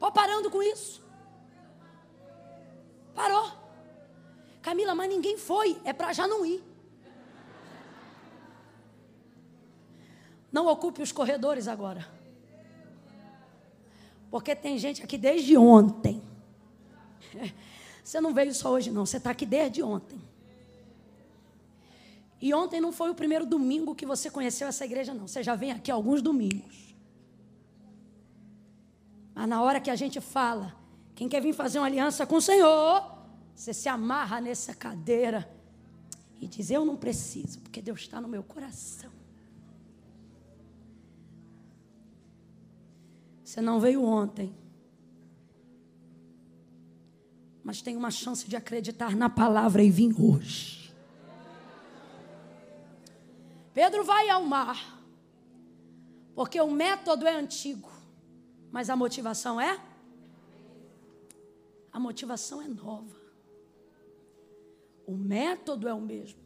[0.00, 1.02] Vou parando com isso.
[3.14, 3.52] Parou.
[4.62, 5.78] Camila, mas ninguém foi.
[5.84, 6.64] É para já não ir.
[10.50, 12.08] Não ocupe os corredores agora.
[14.30, 16.22] Porque tem gente aqui desde ontem.
[18.02, 19.04] Você não veio só hoje, não.
[19.04, 20.20] Você está aqui desde ontem.
[22.40, 25.28] E ontem não foi o primeiro domingo que você conheceu essa igreja, não.
[25.28, 26.89] Você já vem aqui alguns domingos.
[29.40, 30.76] Mas na hora que a gente fala,
[31.14, 33.10] quem quer vir fazer uma aliança com o Senhor,
[33.54, 35.50] você se amarra nessa cadeira
[36.38, 39.10] e diz: Eu não preciso, porque Deus está no meu coração.
[43.42, 44.54] Você não veio ontem,
[47.64, 50.94] mas tem uma chance de acreditar na palavra e vir hoje.
[53.72, 55.02] Pedro vai ao mar,
[56.34, 57.89] porque o método é antigo,
[58.70, 59.80] mas a motivação é?
[61.92, 63.20] A motivação é nova.
[65.06, 66.38] O método é o mesmo.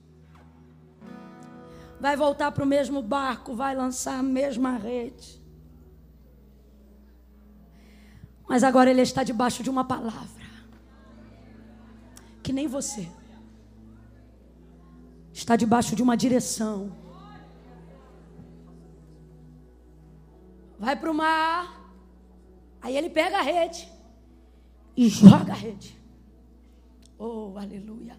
[2.01, 5.42] Vai voltar para o mesmo barco, vai lançar a mesma rede.
[8.48, 10.44] Mas agora ele está debaixo de uma palavra.
[12.42, 13.09] Que nem você.
[15.32, 16.92] Está debaixo de uma direção.
[20.78, 21.84] Vai para o mar.
[22.85, 23.90] Aí ele pega a rede
[24.94, 25.98] e joga a rede.
[27.19, 28.15] Oh, aleluia.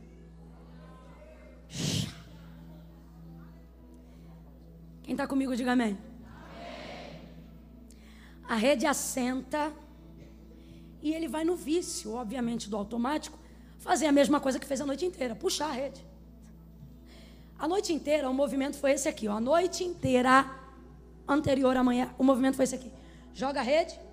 [5.04, 5.96] Quem está comigo, diga amém.
[8.50, 9.72] A rede assenta
[11.00, 13.38] e ele vai no vício, obviamente, do automático,
[13.78, 16.04] fazer a mesma coisa que fez a noite inteira, puxar a rede.
[17.60, 19.34] A noite inteira, o movimento foi esse aqui, ó.
[19.34, 20.50] A noite inteira
[21.28, 22.92] anterior à manhã, o movimento foi esse aqui.
[23.32, 24.05] Joga a rede.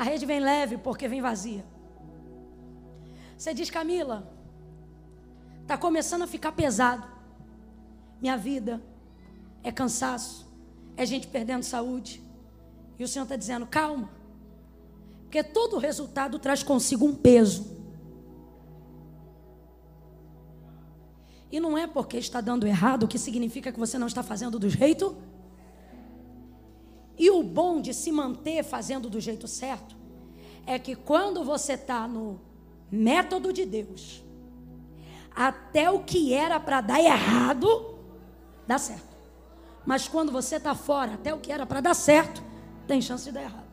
[0.00, 1.62] A rede vem leve porque vem vazia.
[3.36, 4.32] Você diz, Camila,
[5.60, 7.06] está começando a ficar pesado.
[8.18, 8.82] Minha vida
[9.62, 10.50] é cansaço,
[10.96, 12.22] é gente perdendo saúde,
[12.98, 14.08] e o Senhor está dizendo: calma,
[15.24, 17.70] porque todo resultado traz consigo um peso.
[21.52, 24.70] E não é porque está dando errado que significa que você não está fazendo do
[24.70, 25.14] jeito.
[27.20, 29.94] E o bom de se manter fazendo do jeito certo
[30.66, 32.40] é que quando você está no
[32.90, 34.24] método de Deus,
[35.30, 37.98] até o que era para dar errado,
[38.66, 39.14] dá certo.
[39.84, 42.42] Mas quando você está fora, até o que era para dar certo,
[42.86, 43.68] tem chance de dar errado.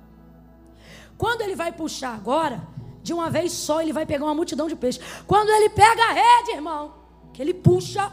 [1.17, 2.67] Quando ele vai puxar agora,
[3.01, 5.01] de uma vez só, ele vai pegar uma multidão de peixes.
[5.25, 6.95] Quando ele pega a rede, irmão,
[7.33, 8.11] que ele puxa,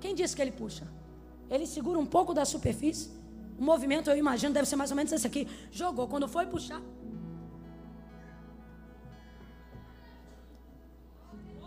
[0.00, 0.88] quem disse que ele puxa?
[1.50, 3.25] Ele segura um pouco da superfície.
[3.58, 5.48] O movimento, eu imagino, deve ser mais ou menos esse aqui.
[5.70, 6.80] Jogou, quando foi puxar.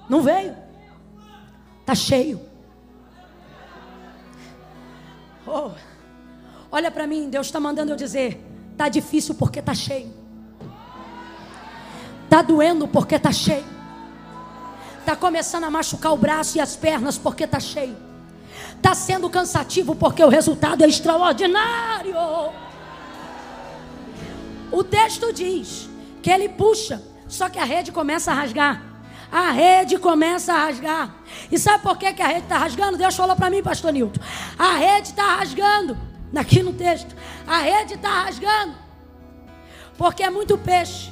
[0.08, 0.56] Não veio.
[1.86, 2.40] Tá cheio.
[5.46, 5.72] Oh.
[6.72, 8.40] Olha para mim, Deus está mandando eu dizer:
[8.78, 10.14] Tá difícil porque tá cheio.
[12.30, 13.66] Tá doendo porque tá cheio.
[15.06, 18.09] Tá começando a machucar o braço e as pernas porque tá cheio.
[18.82, 22.16] Tá sendo cansativo porque o resultado é extraordinário.
[24.72, 25.90] O texto diz
[26.22, 28.84] que ele puxa, só que a rede começa a rasgar.
[29.32, 31.16] A rede começa a rasgar.
[31.52, 32.98] E sabe por que, que a rede está rasgando?
[32.98, 34.20] Deus falou para mim, pastor Nilton.
[34.58, 37.16] A rede está rasgando Aqui no texto,
[37.48, 38.76] a rede está rasgando,
[39.98, 41.12] porque é muito peixe.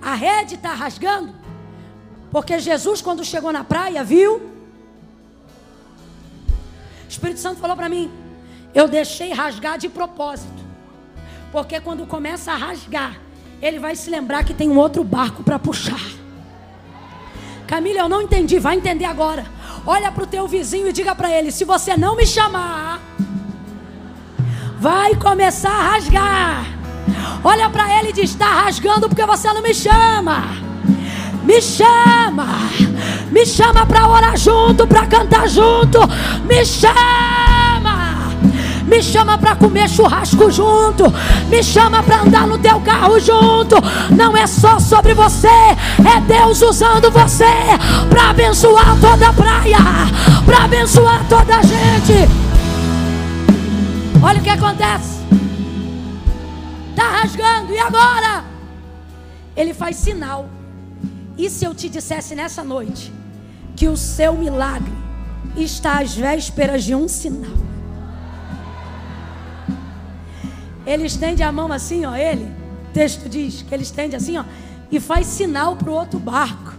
[0.00, 1.34] A rede está rasgando,
[2.30, 4.51] porque Jesus, quando chegou na praia, viu.
[7.12, 8.10] O Espírito Santo falou para mim:
[8.74, 10.64] Eu deixei rasgar de propósito,
[11.52, 13.20] porque quando começa a rasgar,
[13.60, 16.00] ele vai se lembrar que tem um outro barco para puxar.
[17.66, 19.44] Camila, eu não entendi, vai entender agora.
[19.86, 22.98] Olha para o teu vizinho e diga para ele: se você não me chamar,
[24.80, 26.64] vai começar a rasgar.
[27.44, 30.44] Olha para ele e diz: está rasgando porque você não me chama.
[31.44, 32.46] Me chama,
[33.32, 35.98] me chama para orar junto, para cantar junto.
[36.44, 38.28] Me chama,
[38.86, 41.04] me chama para comer churrasco junto,
[41.48, 43.76] me chama para andar no teu carro junto.
[44.14, 47.46] Não é só sobre você, é Deus usando você
[48.10, 49.78] para abençoar toda a praia,
[50.44, 52.28] para abençoar toda a gente.
[54.22, 55.22] Olha o que acontece.
[56.94, 58.44] Tá rasgando e agora?
[59.56, 60.50] Ele faz sinal.
[61.38, 63.21] E se eu te dissesse nessa noite
[63.82, 64.92] que o seu milagre
[65.56, 67.50] está às vésperas de um sinal?
[70.86, 72.48] Ele estende a mão assim, ó, ele.
[72.92, 74.44] Texto diz que ele estende assim, ó,
[74.88, 76.74] e faz sinal para o outro barco.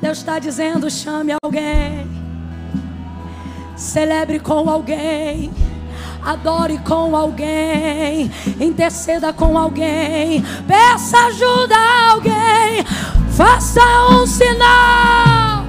[0.00, 2.06] Deus está dizendo: chame alguém,
[3.76, 5.52] celebre com alguém
[6.24, 8.30] adore com alguém,
[8.60, 12.84] interceda com alguém, peça ajuda a alguém,
[13.30, 13.80] faça
[14.10, 15.64] um sinal.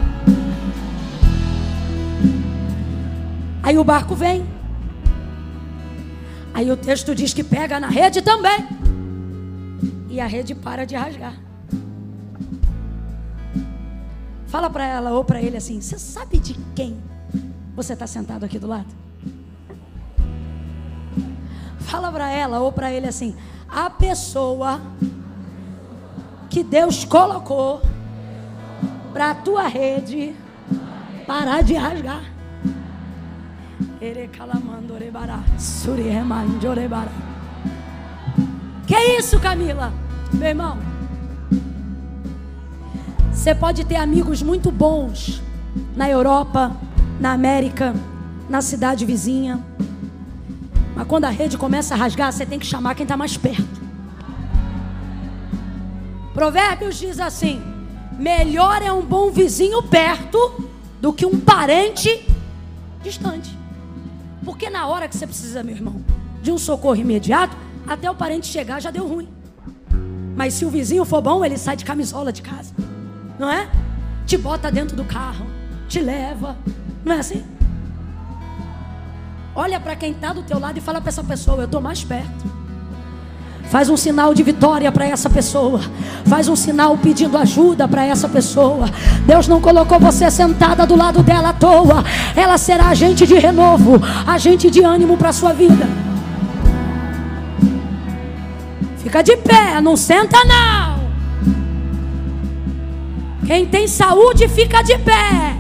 [3.64, 4.46] Aí o barco vem.
[6.54, 8.68] Aí o texto diz que pega na rede também.
[10.10, 11.34] E a rede para de rasgar.
[14.48, 17.02] Fala para ela ou para ele assim: Você sabe de quem
[17.76, 18.94] você está sentado aqui do lado?
[21.84, 23.36] Fala para ela ou para ele assim:
[23.70, 24.82] a pessoa
[26.50, 27.82] que Deus colocou
[29.12, 30.36] para a tua rede
[31.26, 32.24] parar de rasgar.
[38.86, 39.94] Que isso, Camila?
[40.34, 40.78] Meu irmão,
[43.32, 45.42] você pode ter amigos muito bons
[45.96, 46.76] na Europa,
[47.20, 47.96] na América,
[48.50, 49.73] na cidade vizinha.
[50.96, 53.82] Mas quando a rede começa a rasgar, você tem que chamar quem está mais perto.
[56.34, 57.62] Provérbios diz assim:
[58.18, 60.70] melhor é um bom vizinho perto
[61.02, 62.28] do que um parente
[63.04, 63.58] distante.
[64.44, 66.04] Porque na hora que você precisa, meu irmão,
[66.42, 67.56] de um socorro imediato,
[67.88, 69.28] até o parente chegar já deu ruim.
[70.36, 72.74] Mas se o vizinho for bom, ele sai de camisola de casa.
[73.38, 73.70] Não é?
[74.26, 75.46] Te bota dentro do carro,
[75.88, 76.58] te leva.
[77.06, 77.44] Não é assim?
[79.56, 82.04] Olha para quem está do teu lado e fala para essa pessoa: Eu estou mais
[82.04, 82.64] perto.
[83.70, 85.80] Faz um sinal de vitória para essa pessoa.
[86.26, 88.86] Faz um sinal pedindo ajuda para essa pessoa.
[89.26, 92.04] Deus não colocou você sentada do lado dela à toa.
[92.36, 95.88] Ela será agente de renovo, agente de ânimo para a sua vida.
[98.98, 101.04] Fica de pé, não senta não.
[103.48, 105.56] Quem tem saúde fica de pé.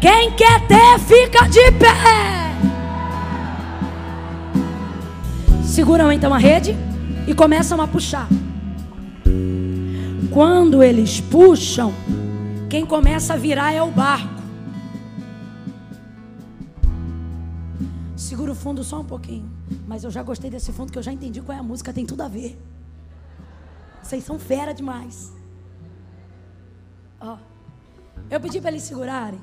[0.00, 2.45] Quem quer ter fica de pé.
[5.76, 6.74] Seguram então a rede
[7.28, 8.26] e começam a puxar.
[10.32, 11.92] Quando eles puxam,
[12.70, 14.40] quem começa a virar é o barco.
[18.16, 19.50] Segura o fundo só um pouquinho.
[19.86, 22.06] Mas eu já gostei desse fundo que eu já entendi qual é a música, tem
[22.06, 22.58] tudo a ver.
[24.02, 25.30] Vocês são fera demais.
[27.20, 27.36] Ó,
[28.30, 29.40] eu pedi para eles segurarem,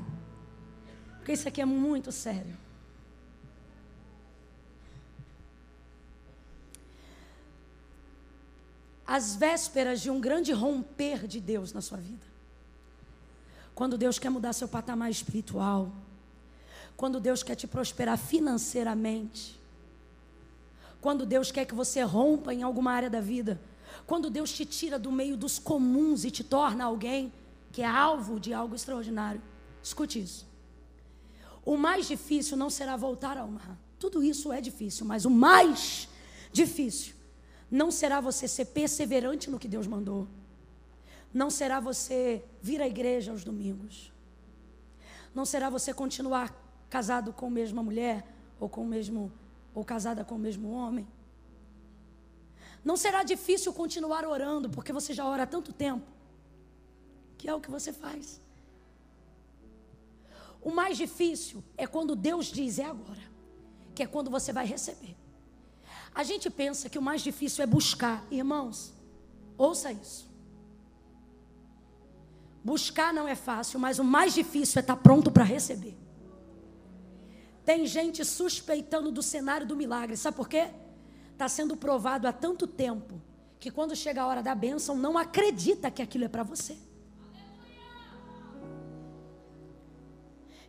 [1.18, 2.63] porque isso aqui é muito sério.
[9.06, 12.26] As vésperas de um grande romper de Deus na sua vida.
[13.76, 15.92] Quando Deus quer mudar seu patamar espiritual,
[16.96, 19.60] quando Deus quer te prosperar financeiramente,
[21.02, 23.60] quando Deus quer que você rompa em alguma área da vida,
[24.08, 27.32] quando Deus te tira do meio dos comuns e te torna alguém
[27.72, 29.42] que é alvo de algo extraordinário.
[29.82, 30.46] Escute isso.
[31.66, 33.78] O mais difícil não será voltar ao mar.
[34.00, 36.08] Tudo isso é difícil, mas o mais
[36.52, 37.16] difícil
[37.70, 40.28] não será você ser perseverante no que Deus mandou.
[41.34, 44.14] Não será você vir à igreja aos domingos.
[45.34, 46.54] Não será você continuar
[46.90, 48.26] casado com a mesma mulher
[48.60, 49.32] ou com o mesmo
[49.74, 51.08] ou casada com o mesmo homem.
[52.84, 56.06] Não será difícil continuar orando, porque você já ora há tanto tempo,
[57.38, 58.40] que é o que você faz.
[60.62, 63.22] O mais difícil é quando Deus diz é agora,
[63.96, 65.16] que é quando você vai receber.
[66.16, 68.24] A gente pensa que o mais difícil é buscar.
[68.30, 68.94] Irmãos,
[69.58, 70.32] ouça isso.
[72.64, 75.98] Buscar não é fácil, mas o mais difícil é estar pronto para receber.
[77.66, 80.16] Tem gente suspeitando do cenário do milagre.
[80.16, 80.70] Sabe por quê?
[81.32, 83.22] Está sendo provado há tanto tempo
[83.60, 86.78] que quando chega a hora da bênção, não acredita que aquilo é para você.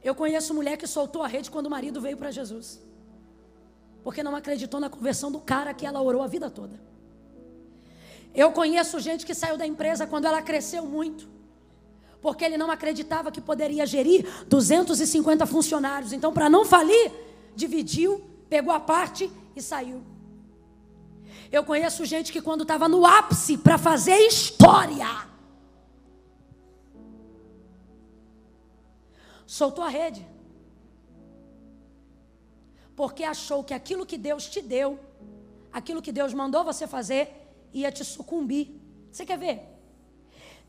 [0.03, 2.81] Eu conheço mulher que soltou a rede quando o marido veio para Jesus
[4.05, 6.79] porque não acreditou na conversão do cara que ela orou a vida toda.
[8.35, 11.27] Eu conheço gente que saiu da empresa quando ela cresceu muito,
[12.21, 16.13] porque ele não acreditava que poderia gerir 250 funcionários.
[16.13, 17.11] Então, para não falir,
[17.57, 20.03] dividiu, pegou a parte e saiu.
[21.51, 25.09] Eu conheço gente que quando estava no ápice para fazer história,
[29.47, 30.34] soltou a rede.
[32.97, 34.99] Porque achou que aquilo que Deus te deu,
[35.73, 37.29] aquilo que Deus mandou você fazer,
[37.73, 38.81] ia te sucumbir.
[39.11, 39.63] Você quer ver?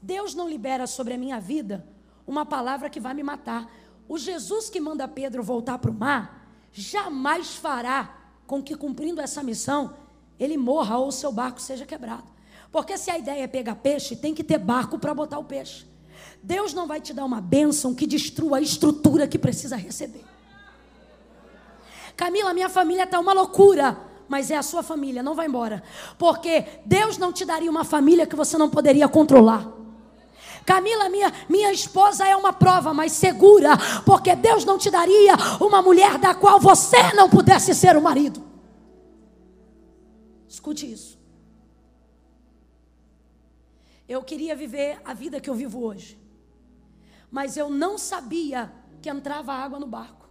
[0.01, 1.85] Deus não libera sobre a minha vida
[2.27, 3.71] uma palavra que vai me matar.
[4.07, 8.15] O Jesus que manda Pedro voltar para o mar, jamais fará
[8.45, 9.95] com que, cumprindo essa missão,
[10.39, 12.35] ele morra ou seu barco seja quebrado.
[12.71, 15.85] Porque se a ideia é pegar peixe, tem que ter barco para botar o peixe.
[16.43, 20.23] Deus não vai te dar uma bênção que destrua a estrutura que precisa receber.
[22.15, 23.97] Camila, minha família está uma loucura,
[24.27, 25.83] mas é a sua família, não vai embora.
[26.17, 29.67] Porque Deus não te daria uma família que você não poderia controlar.
[30.65, 35.81] Camila, minha, minha esposa é uma prova, mas segura, porque Deus não te daria uma
[35.81, 38.41] mulher da qual você não pudesse ser o marido.
[40.47, 41.19] Escute isso.
[44.07, 46.17] Eu queria viver a vida que eu vivo hoje.
[47.29, 48.71] Mas eu não sabia
[49.01, 50.24] que entrava água no barco.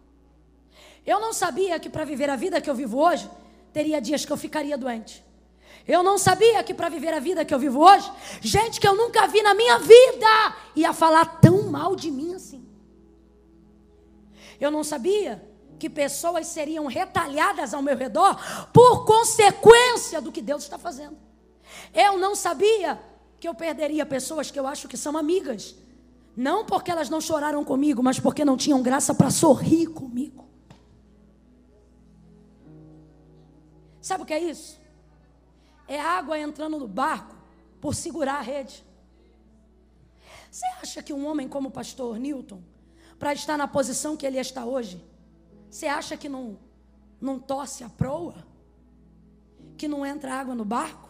[1.06, 3.28] Eu não sabia que para viver a vida que eu vivo hoje,
[3.72, 5.24] teria dias que eu ficaria doente.
[5.86, 8.10] Eu não sabia que para viver a vida que eu vivo hoje,
[8.40, 12.64] gente que eu nunca vi na minha vida ia falar tão mal de mim assim.
[14.59, 15.47] Eu não sabia
[15.78, 18.40] que pessoas seriam retalhadas ao meu redor
[18.72, 21.18] por consequência do que Deus está fazendo.
[21.93, 22.98] Eu não sabia
[23.39, 25.74] que eu perderia pessoas que eu acho que são amigas,
[26.35, 30.44] não porque elas não choraram comigo, mas porque não tinham graça para sorrir comigo.
[34.05, 34.78] Sabe o que é isso?
[35.89, 37.35] É água entrando no barco
[37.81, 38.85] por segurar a rede.
[40.51, 42.62] Você acha que um homem como o pastor Newton,
[43.18, 45.02] para estar na posição que ele está hoje,
[45.70, 46.59] você acha que não,
[47.18, 48.47] não tosse a proa?
[49.78, 51.09] Que não entra água no barco?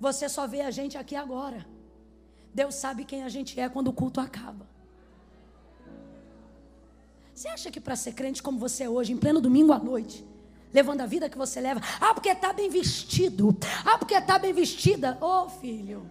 [0.00, 1.66] Você só vê a gente aqui agora.
[2.54, 4.66] Deus sabe quem a gente é quando o culto acaba.
[7.34, 10.26] Você acha que para ser crente como você é hoje, em pleno domingo à noite,
[10.74, 13.56] levando a vida que você leva, ah, porque está bem vestido,
[13.86, 16.10] ah, porque está bem vestida, ô oh, filho,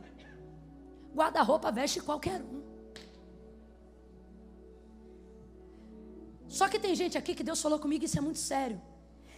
[1.14, 2.64] guarda-roupa veste qualquer um.
[6.48, 8.80] Só que tem gente aqui que Deus falou comigo, isso é muito sério.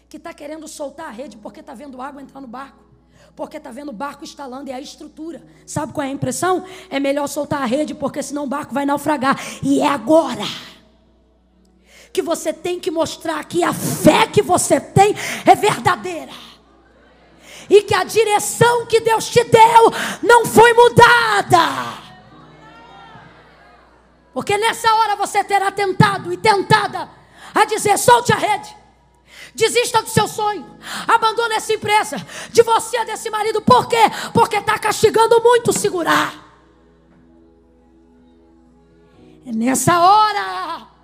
[0.08, 2.84] Que está querendo soltar a rede porque está vendo água entrar no barco.
[3.36, 5.42] Porque está vendo o barco instalando e a estrutura.
[5.66, 6.66] Sabe qual é a impressão?
[6.90, 9.38] É melhor soltar a rede porque senão o barco vai naufragar.
[9.64, 10.44] E é agora
[12.16, 15.14] que você tem que mostrar que a fé que você tem
[15.46, 16.32] é verdadeira.
[17.70, 19.92] E que a direção que Deus te deu
[20.24, 22.06] não foi mudada.
[24.34, 27.10] Porque nessa hora você terá tentado e tentada
[27.54, 28.74] a dizer: solte a rede.
[29.54, 30.66] Desista do seu sonho.
[31.06, 32.16] Abandone essa empresa.
[32.50, 33.62] Divorcia desse marido.
[33.62, 34.10] Por quê?
[34.34, 36.34] Porque está castigando muito segurar.
[39.46, 40.95] É nessa hora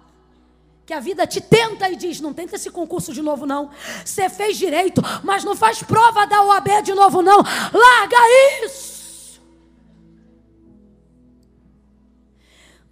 [0.92, 3.70] que a vida te tenta e diz: não tenta esse concurso de novo, não.
[4.04, 7.38] Você fez direito, mas não faz prova da OAB de novo, não.
[7.38, 8.18] Larga
[8.66, 8.92] isso.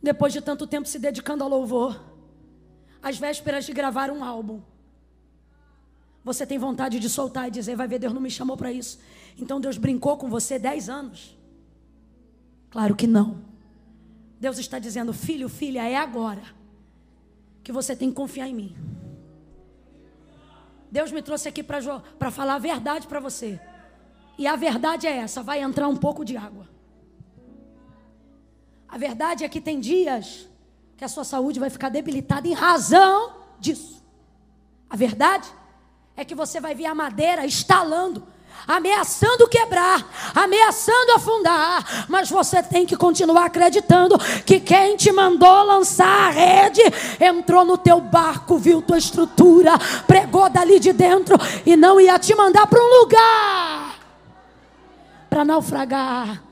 [0.02, 2.02] depois de tanto tempo se dedicando ao louvor,
[3.04, 4.62] às vésperas de gravar um álbum,
[6.24, 8.98] você tem vontade de soltar e dizer: vai ver, Deus não me chamou para isso.
[9.38, 11.38] Então Deus brincou com você dez anos?
[12.70, 13.44] Claro que não.
[14.40, 16.59] Deus está dizendo: filho, filha, é agora
[17.70, 18.76] que você tem que confiar em mim.
[20.90, 23.60] Deus me trouxe aqui para falar a verdade para você.
[24.40, 26.68] E a verdade é essa: vai entrar um pouco de água.
[28.88, 30.50] A verdade é que tem dias
[30.98, 34.04] que a sua saúde vai ficar debilitada em razão disso.
[34.90, 35.48] A verdade
[36.18, 38.26] é que você vai ver a madeira estalando,
[38.70, 40.06] ameaçando quebrar,
[40.36, 44.16] ameaçando afundar, mas você tem que continuar acreditando
[44.46, 46.82] que quem te mandou lançar a rede
[47.20, 49.72] entrou no teu barco, viu tua estrutura,
[50.06, 51.36] pregou dali de dentro
[51.66, 53.96] e não ia te mandar para um lugar
[55.28, 56.49] para naufragar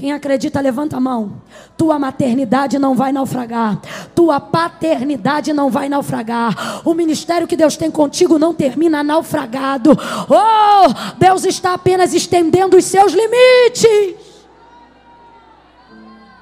[0.00, 1.42] quem acredita, levanta a mão.
[1.76, 3.78] Tua maternidade não vai naufragar.
[4.14, 6.88] Tua paternidade não vai naufragar.
[6.88, 9.90] O ministério que Deus tem contigo não termina naufragado.
[9.90, 14.16] Oh, Deus está apenas estendendo os seus limites.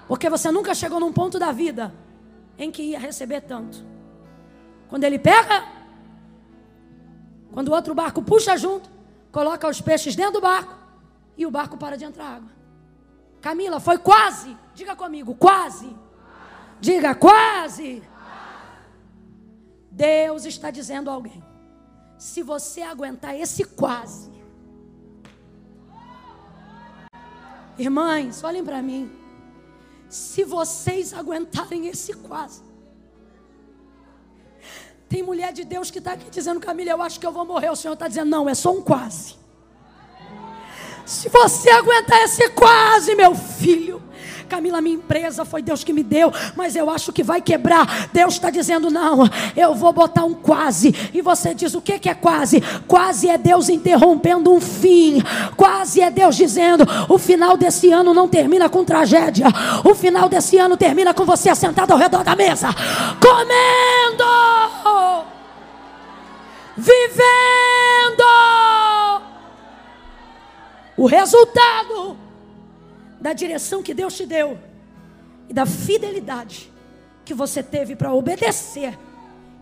[0.07, 1.93] Porque você nunca chegou num ponto da vida
[2.57, 3.85] em que ia receber tanto.
[4.89, 5.65] Quando ele pega,
[7.51, 8.89] quando o outro barco puxa junto,
[9.33, 10.77] coloca os peixes dentro do barco
[11.37, 12.58] e o barco para de entrar água.
[13.41, 15.97] Camila, foi quase, diga comigo, quase
[16.81, 18.03] Diga quase.
[19.91, 21.43] Deus está dizendo a alguém:
[22.17, 24.31] se você aguentar esse quase,
[27.77, 29.13] irmãs, olhem para mim.
[30.09, 32.63] Se vocês aguentarem esse quase,
[35.07, 37.69] tem mulher de Deus que está aqui dizendo, Camila, eu acho que eu vou morrer.
[37.69, 39.37] O Senhor está dizendo, não, é só um quase.
[41.09, 44.03] Se você aguentar esse quase, meu filho,
[44.47, 48.11] Camila, minha empresa foi Deus que me deu, mas eu acho que vai quebrar.
[48.13, 49.21] Deus está dizendo: não,
[49.57, 50.95] eu vou botar um quase.
[51.15, 52.63] E você diz: o que, que é quase?
[52.87, 55.23] Quase é Deus interrompendo um fim.
[55.57, 59.47] Quase é Deus dizendo: o final desse ano não termina com tragédia.
[59.85, 62.69] O final desse ano termina com você sentado ao redor da mesa,
[63.19, 64.25] comendo,
[66.77, 67.58] vivendo.
[70.99, 72.19] O resultado
[73.21, 74.59] da direção que Deus te deu
[75.49, 76.73] e da fidelidade
[77.25, 78.99] que você teve para obedecer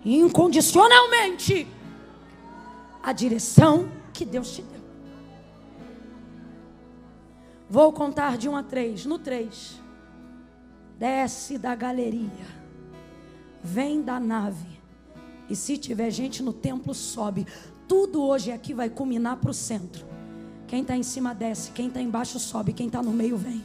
[0.02, 1.68] incondicionalmente
[3.02, 4.80] a direção que Deus te deu.
[7.68, 9.04] Vou contar de um a três.
[9.04, 9.78] No três,
[10.98, 12.46] desce da galeria,
[13.62, 14.80] vem da nave,
[15.50, 17.46] e se tiver gente no templo, sobe.
[17.86, 20.15] Tudo hoje aqui vai culminar para o centro.
[20.66, 23.64] Quem está em cima desce, quem está embaixo sobe, quem está no meio vem.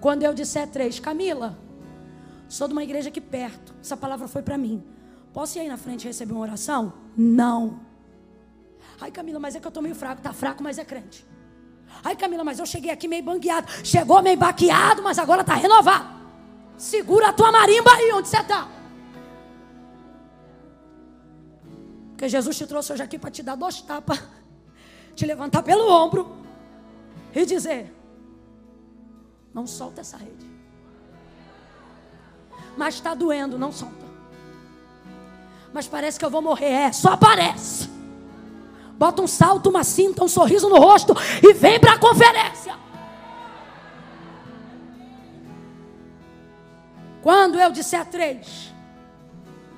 [0.00, 1.58] Quando eu disser três, Camila,
[2.48, 4.82] sou de uma igreja aqui perto, essa palavra foi para mim.
[5.32, 6.92] Posso ir aí na frente receber uma oração?
[7.16, 7.80] Não.
[9.00, 10.18] Ai, Camila, mas é que eu estou meio fraco.
[10.18, 11.24] Está fraco, mas é crente.
[12.02, 13.68] Ai, Camila, mas eu cheguei aqui meio bangueado.
[13.84, 16.18] Chegou meio baqueado, mas agora está renovado.
[16.76, 18.68] Segura a tua marimba aí onde você está.
[22.10, 24.20] Porque Jesus te trouxe hoje aqui para te dar dois tapas
[25.18, 26.30] te levantar pelo ombro
[27.34, 27.92] e dizer:
[29.52, 30.48] Não solta essa rede.
[32.76, 34.06] Mas está doendo, não solta.
[35.72, 36.70] Mas parece que eu vou morrer.
[36.70, 37.90] É, só parece.
[38.92, 41.12] Bota um salto, uma cinta, um sorriso no rosto
[41.42, 42.76] e vem para a conferência.
[47.20, 48.72] Quando eu disser três,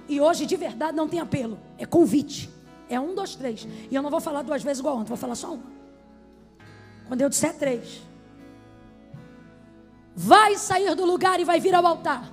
[0.06, 2.50] e hoje de verdade não tem apelo, é convite.
[2.90, 3.66] É um, dois, três.
[3.90, 5.70] E eu não vou falar duas vezes igual ontem, vou falar só uma.
[7.06, 8.02] Quando eu disser três,
[10.14, 12.28] vai sair do lugar e vai vir ao altar.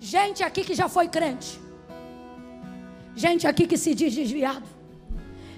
[0.00, 1.60] Gente aqui que já foi crente.
[3.14, 4.66] Gente aqui que se diz desviado.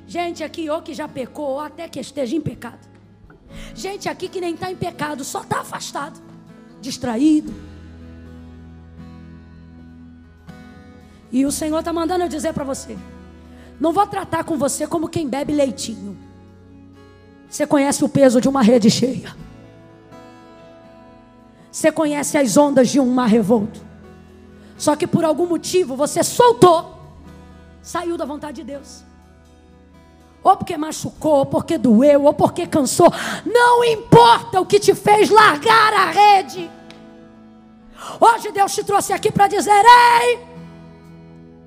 [0.07, 2.86] Gente aqui ou que já pecou, ou até que esteja em pecado.
[3.74, 6.20] Gente aqui que nem está em pecado, só está afastado,
[6.81, 7.55] distraído
[11.31, 12.97] E o Senhor está mandando eu dizer para você:
[13.81, 16.16] não vou tratar com você como quem bebe leitinho.
[17.48, 19.35] Você conhece o peso de uma rede cheia.
[21.70, 23.81] Você conhece as ondas de um mar revolto.
[24.78, 26.94] Só que por algum motivo você soltou,
[27.82, 29.05] saiu da vontade de Deus.
[30.43, 33.12] Ou porque machucou, ou porque doeu, ou porque cansou.
[33.44, 36.70] Não importa o que te fez largar a rede.
[38.20, 39.85] Hoje Deus te trouxe aqui para dizer:
[40.23, 40.56] ei,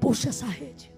[0.09, 0.91] Puxa essa rede.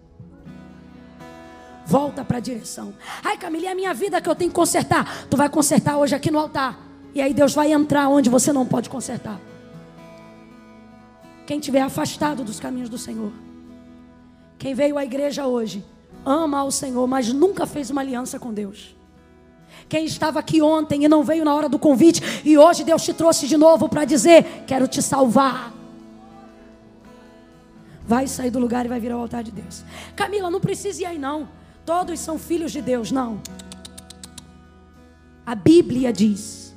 [1.86, 2.94] Volta para a direção.
[3.22, 5.28] Ai, Camila, é a minha vida que eu tenho que consertar.
[5.30, 6.80] Tu vai consertar hoje aqui no altar.
[7.14, 9.38] E aí Deus vai entrar onde você não pode consertar.
[11.46, 13.34] Quem estiver afastado dos caminhos do Senhor.
[14.58, 15.84] Quem veio à igreja hoje,
[16.26, 18.96] ama ao Senhor, mas nunca fez uma aliança com Deus.
[19.90, 23.14] Quem estava aqui ontem e não veio na hora do convite, e hoje Deus te
[23.14, 25.81] trouxe de novo para dizer: Quero te salvar
[28.06, 29.84] vai sair do lugar e vai vir ao altar de Deus.
[30.16, 31.48] Camila, não precisa ir aí não.
[31.86, 33.42] Todos são filhos de Deus, não.
[35.46, 36.76] A Bíblia diz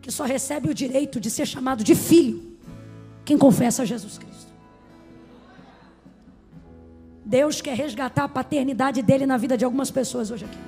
[0.00, 2.48] que só recebe o direito de ser chamado de filho
[3.24, 4.50] quem confessa Jesus Cristo.
[7.24, 10.58] Deus quer resgatar a paternidade dele na vida de algumas pessoas hoje aqui.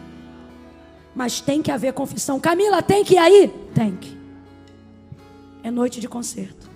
[1.14, 2.38] Mas tem que haver confissão.
[2.38, 3.48] Camila, tem que ir aí?
[3.74, 4.14] Tem que.
[5.62, 6.68] É noite de concerto.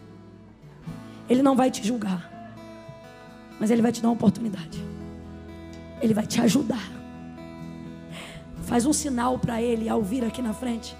[1.28, 2.33] Ele não vai te julgar.
[3.58, 4.84] Mas Ele vai te dar uma oportunidade.
[6.00, 6.90] Ele vai te ajudar.
[8.62, 10.96] Faz um sinal para Ele ao vir aqui na frente.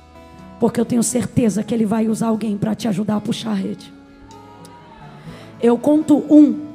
[0.61, 3.55] Porque eu tenho certeza que Ele vai usar alguém para te ajudar a puxar a
[3.55, 3.93] rede.
[5.61, 6.73] Eu conto um.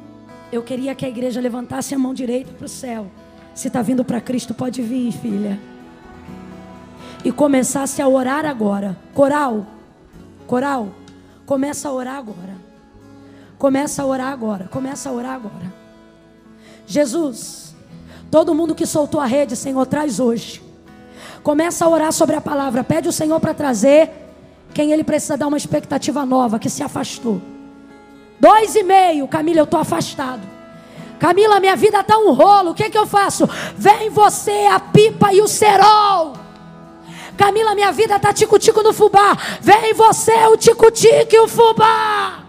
[0.52, 3.06] Eu queria que a igreja levantasse a mão direita para o céu.
[3.54, 5.58] Se está vindo para Cristo, pode vir, filha.
[7.24, 8.96] E começasse a orar agora.
[9.14, 9.66] Coral,
[10.46, 10.88] coral,
[11.46, 12.69] começa a orar agora.
[13.60, 14.68] Começa a orar agora.
[14.70, 15.70] Começa a orar agora.
[16.86, 17.74] Jesus,
[18.30, 20.62] todo mundo que soltou a rede, Senhor, traz hoje.
[21.42, 22.82] Começa a orar sobre a palavra.
[22.82, 24.10] Pede o Senhor para trazer.
[24.72, 27.42] quem ele precisa dar uma expectativa nova, que se afastou.
[28.40, 30.40] Dois e meio, Camila, eu estou afastado.
[31.18, 32.70] Camila, minha vida está um rolo.
[32.70, 33.46] O que, que eu faço?
[33.76, 36.32] Vem você, a pipa e o cerol.
[37.36, 39.36] Camila, minha vida está tico-tico no fubá.
[39.60, 42.39] Vem você, o tico-tico e o fubá.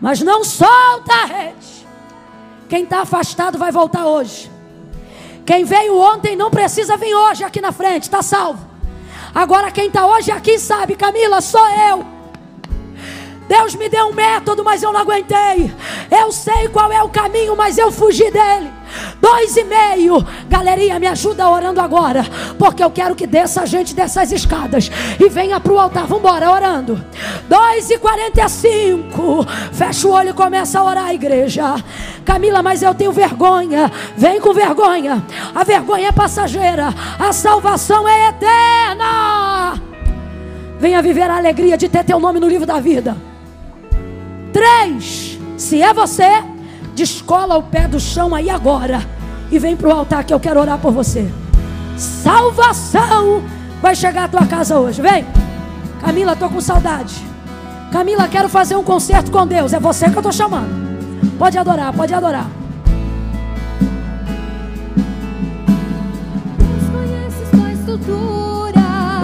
[0.00, 1.86] Mas não solta a rede.
[2.68, 4.50] Quem está afastado vai voltar hoje.
[5.44, 8.64] Quem veio ontem não precisa vir hoje aqui na frente, está salvo.
[9.34, 12.06] Agora quem está hoje aqui sabe, Camila, sou eu.
[13.48, 15.74] Deus me deu um método, mas eu não aguentei.
[16.08, 18.79] Eu sei qual é o caminho, mas eu fugi dele.
[19.20, 20.24] Dois e meio.
[20.48, 22.24] Galerinha, me ajuda orando agora.
[22.58, 24.90] Porque eu quero que desça a gente dessas escadas.
[25.18, 26.06] E venha para o altar.
[26.06, 27.04] Vamos embora, orando.
[27.48, 29.46] Dois e quarenta e cinco.
[29.72, 31.76] Fecha o olho e começa a orar, igreja.
[32.24, 33.90] Camila, mas eu tenho vergonha.
[34.16, 35.22] Vem com vergonha.
[35.54, 36.94] A vergonha é passageira.
[37.18, 39.80] A salvação é eterna.
[40.78, 43.16] Venha viver a alegria de ter teu nome no livro da vida.
[44.52, 45.38] Três.
[45.56, 46.42] Se é você,
[47.00, 49.00] descola o pé do chão aí agora.
[49.50, 51.32] E vem para o altar que eu quero orar por você.
[51.96, 53.42] Salvação
[53.80, 55.00] vai chegar à tua casa hoje.
[55.00, 55.24] Vem.
[56.04, 57.14] Camila, estou com saudade.
[57.90, 59.72] Camila, quero fazer um concerto com Deus.
[59.72, 60.68] É você que eu estou chamando.
[61.38, 62.46] Pode adorar, pode adorar.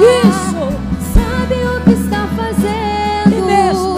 [0.01, 0.57] Isso.
[1.15, 3.37] Sabe o que está fazendo.
[3.37, 3.97] E mesmo.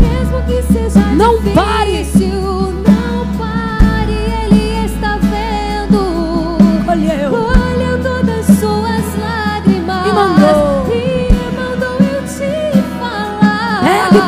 [0.00, 2.04] Mesmo que seja Não pare.
[2.04, 2.25] difícil, não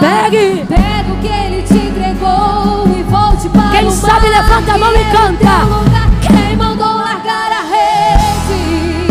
[0.01, 0.65] Pegue.
[0.67, 4.79] Pega o que Ele te entregou e volte para Quem o sabe, mar, levanta a
[4.79, 5.65] mão e canta.
[5.65, 6.09] lugar.
[6.21, 9.07] Quem mandou largar a rede?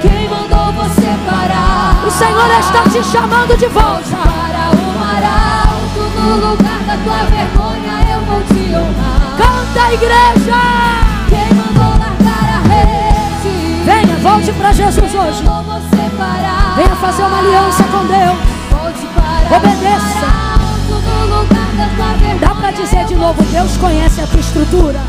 [0.00, 2.02] Quem mandou você parar?
[2.06, 4.16] O Senhor está te chamando de Volte volta.
[4.16, 5.22] para o mar
[5.68, 9.36] alto, no lugar da tua vergonha eu vou te honrar.
[9.36, 10.60] Canta, igreja.
[11.28, 13.84] Quem mandou largar a rede?
[13.84, 15.42] Venha, volte para Jesus hoje.
[15.42, 16.74] Quem?
[16.76, 18.49] Venha fazer uma aliança com Deus.
[19.58, 19.90] Vergonha.
[22.40, 25.00] Dá para dizer de novo: Deus conhece a tua estrutura.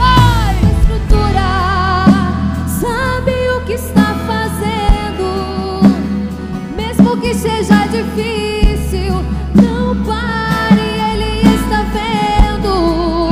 [0.00, 1.48] Ai, estrutura,
[2.80, 5.82] sabe o que está fazendo,
[6.76, 9.24] mesmo que seja difícil,
[9.54, 13.28] não pare, Ele está vendo.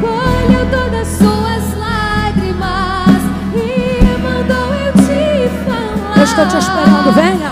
[0.00, 3.22] Colheu todas suas lágrimas
[3.54, 6.16] e mandou eu te falar.
[6.16, 7.12] Eu estou te esperando.
[7.12, 7.45] Venha.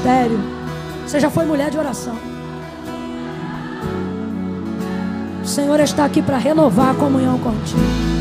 [0.00, 0.40] Ministério.
[1.06, 2.16] Você já foi mulher de oração.
[5.42, 8.19] O Senhor está aqui para renovar a comunhão contigo.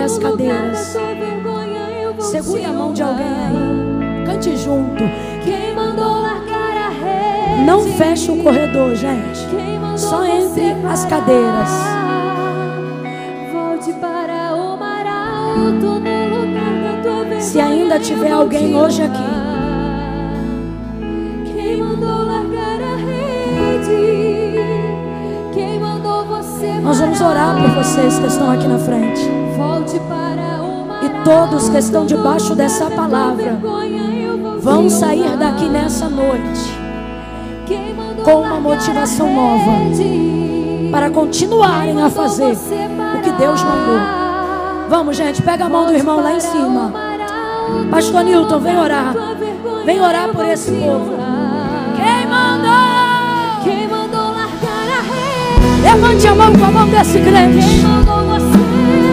[0.00, 0.96] Entre as cadeiras.
[2.20, 4.24] Segure a mão de alguém aí.
[4.24, 5.02] Cante junto.
[5.44, 7.64] Quem mandou largar a rede?
[7.64, 9.40] Não feche o corredor, gente.
[9.96, 11.70] Só entre as cadeiras.
[13.52, 17.40] Volte para o mar alto no lugar da tua.
[17.40, 19.29] Se ainda tiver alguém hoje aqui.
[27.20, 29.20] Vamos orar por vocês que estão aqui na frente.
[31.02, 33.58] E todos que estão debaixo dessa palavra
[34.58, 36.80] vão sair daqui nessa noite
[38.24, 39.70] com uma motivação nova
[40.90, 44.00] para continuarem a fazer o que Deus mandou.
[44.88, 46.92] Vamos, gente, pega a mão do irmão lá em cima.
[47.90, 49.14] Pastor Newton, vem orar.
[49.84, 51.39] Vem orar por esse povo.
[55.82, 57.84] Levante a mão com a mão desse crente.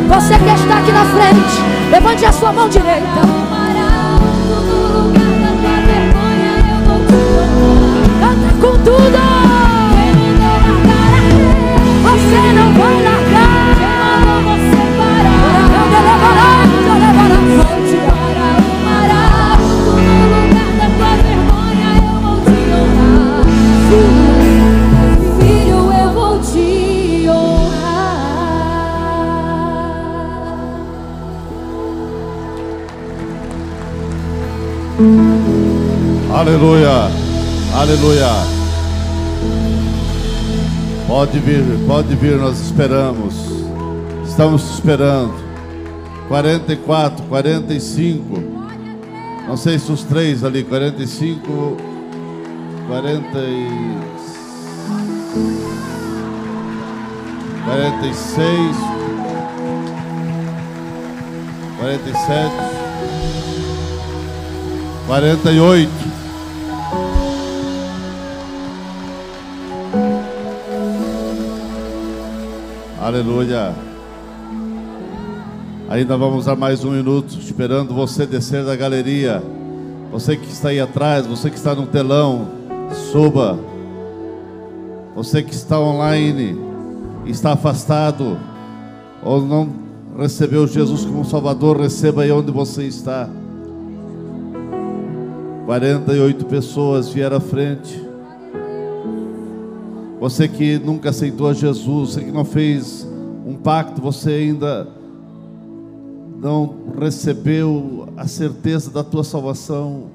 [0.07, 3.46] Você que está aqui na frente, levante a sua mão direita.
[36.57, 37.11] Aleluia,
[37.71, 38.29] aleluia.
[41.07, 43.35] Pode vir, pode vir, nós esperamos.
[44.27, 45.35] Estamos esperando.
[46.27, 48.43] 44, 45.
[49.47, 51.77] Não sei se os três ali, 45,
[52.87, 53.67] 40 e...
[57.65, 58.77] 46,
[61.77, 62.51] 47,
[65.05, 66.06] 48.
[73.07, 73.73] Aleluia.
[75.87, 79.41] Ainda vamos dar mais um minuto, esperando você descer da galeria.
[80.11, 82.49] Você que está aí atrás, você que está no telão,
[83.09, 83.57] suba.
[85.15, 86.59] Você que está online,
[87.25, 88.37] está afastado,
[89.23, 89.69] ou não
[90.19, 93.29] recebeu Jesus como Salvador, receba aí onde você está.
[95.65, 98.06] 48 pessoas vieram à frente.
[100.27, 103.07] Você que nunca aceitou a Jesus, você que não fez
[103.45, 104.85] um pacto, você ainda
[106.41, 110.07] não recebeu a certeza da tua salvação,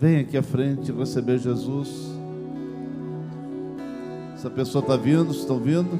[0.00, 1.88] vem aqui à frente receber Jesus.
[4.34, 5.96] Essa pessoa está vindo, estão vindo?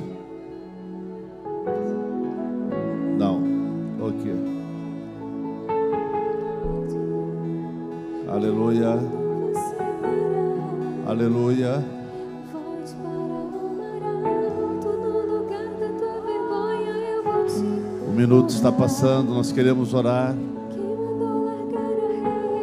[3.16, 3.44] Não.
[4.00, 4.32] Ok.
[8.28, 8.98] Aleluia.
[11.06, 12.01] Aleluia.
[18.42, 20.34] Minuto está passando, nós queremos orar,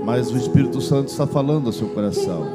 [0.04, 2.46] mas o Espírito Santo está falando ao seu coração.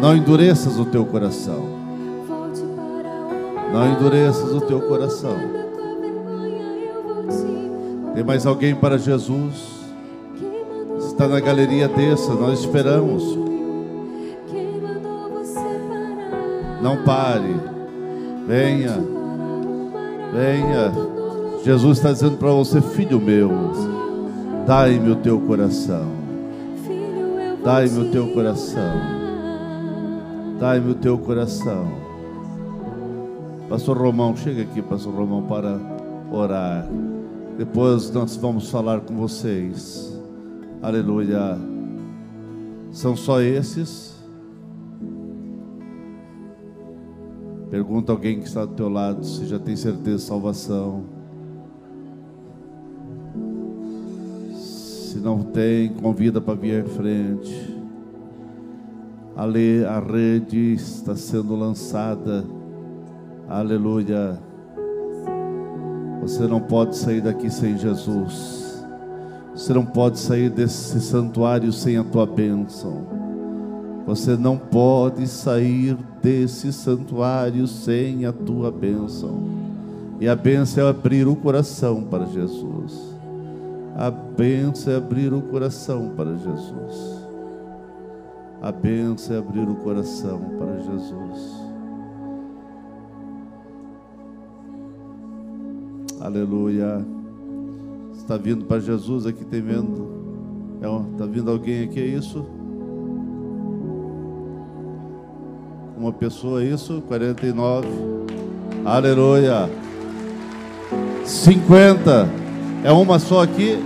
[0.00, 1.76] Não endureças o teu coração.
[3.72, 5.36] Não endureças o teu coração.
[8.14, 9.78] Tem mais alguém para Jesus?
[10.98, 13.24] Está na galeria desça, nós esperamos.
[16.80, 17.56] Não pare.
[18.46, 18.98] Venha,
[20.32, 21.17] venha.
[21.64, 23.50] Jesus está dizendo para você, filho meu,
[24.66, 26.18] dai-me o teu coração.
[27.64, 28.94] Dai-me o te teu coração.
[30.58, 31.86] Dai-me o teu coração.
[33.68, 35.78] Pastor Romão, chega aqui, Pastor Romão, para
[36.32, 36.88] orar.
[37.58, 40.18] Depois nós vamos falar com vocês.
[40.80, 41.58] Aleluia.
[42.92, 44.16] São só esses?
[47.70, 51.17] Pergunta alguém que está do teu lado se já tem certeza de salvação.
[55.18, 57.76] Se não tem, convida para vir em frente.
[59.36, 62.44] A rede está sendo lançada.
[63.48, 64.38] Aleluia.
[66.22, 68.86] Você não pode sair daqui sem Jesus.
[69.52, 73.04] Você não pode sair desse santuário sem a tua bênção.
[74.06, 79.42] Você não pode sair desse santuário sem a tua bênção.
[80.20, 83.17] E a bênção é abrir o coração para Jesus.
[83.98, 87.26] A benção é abrir o coração para Jesus.
[88.62, 91.68] A benção é abrir o coração para Jesus.
[96.20, 97.04] Aleluia.
[98.14, 100.08] Está vindo para Jesus aqui, tem vendo?
[101.12, 102.46] Está vindo alguém aqui, é isso?
[105.96, 107.02] Uma pessoa, é isso?
[107.08, 107.88] 49.
[108.84, 109.68] Aleluia.
[111.24, 112.47] 50.
[112.84, 113.78] É uma só aqui?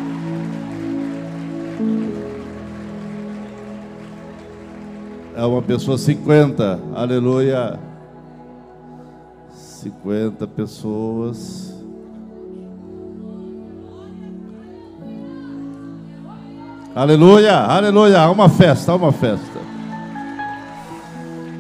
[5.34, 6.78] É uma pessoa 50.
[6.94, 7.80] Aleluia.
[9.50, 11.72] 50 pessoas.
[16.94, 18.30] Aleluia, aleluia.
[18.30, 19.58] Uma festa, uma festa.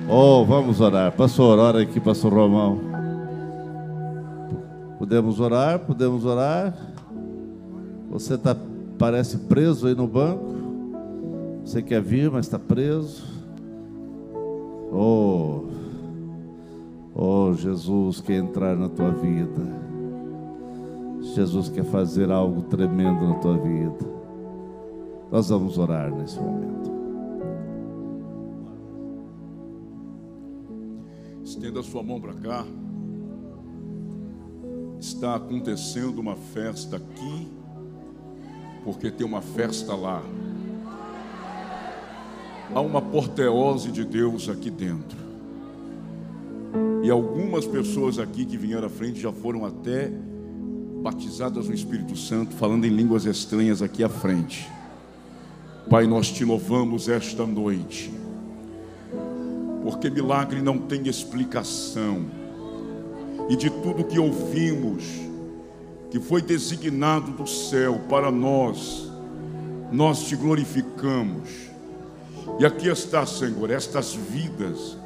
[0.06, 1.10] Oh, vamos orar.
[1.12, 2.78] Pastor, ora aqui, pastor Romão.
[4.98, 6.74] Podemos orar, podemos orar.
[8.12, 8.54] Você tá,
[8.98, 10.52] parece preso aí no banco.
[11.64, 13.24] Você quer vir, mas está preso.
[14.92, 15.62] Oh,
[17.14, 19.80] oh, Jesus quer entrar na tua vida.
[21.34, 24.12] Jesus quer fazer algo tremendo na tua vida.
[25.30, 26.92] Nós vamos orar nesse momento.
[31.42, 32.66] Estenda a sua mão para cá.
[35.00, 37.61] Está acontecendo uma festa aqui,
[38.84, 40.22] porque tem uma festa lá.
[42.74, 45.18] Há uma porteose de Deus aqui dentro.
[47.02, 50.10] E algumas pessoas aqui que vieram à frente já foram até
[51.02, 54.70] batizadas no Espírito Santo, falando em línguas estranhas aqui à frente.
[55.90, 58.12] Pai, nós te louvamos esta noite,
[59.82, 62.24] porque milagre não tem explicação,
[63.50, 65.02] e de tudo que ouvimos,
[66.12, 69.10] que foi designado do céu para nós,
[69.90, 71.48] nós te glorificamos.
[72.60, 74.98] E aqui está, Senhor, estas vidas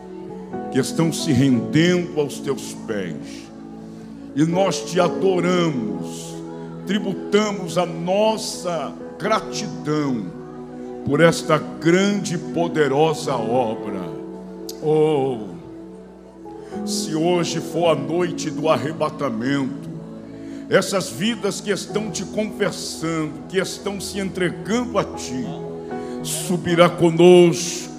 [0.72, 3.46] que estão se rendendo aos teus pés,
[4.34, 6.34] e nós te adoramos,
[6.88, 10.26] tributamos a nossa gratidão
[11.06, 14.02] por esta grande e poderosa obra.
[14.82, 15.54] Oh,
[16.84, 19.85] se hoje for a noite do arrebatamento,
[20.68, 25.46] essas vidas que estão te confessando, que estão se entregando a ti,
[26.22, 27.94] subirá conosco.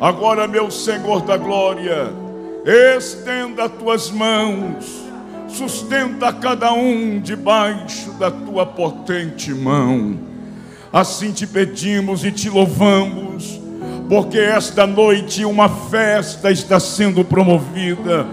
[0.00, 2.12] Agora, meu Senhor da glória,
[2.96, 4.84] estenda as tuas mãos,
[5.48, 10.18] sustenta cada um debaixo da tua potente mão.
[10.92, 13.60] Assim te pedimos e te louvamos,
[14.08, 18.26] porque esta noite uma festa está sendo promovida.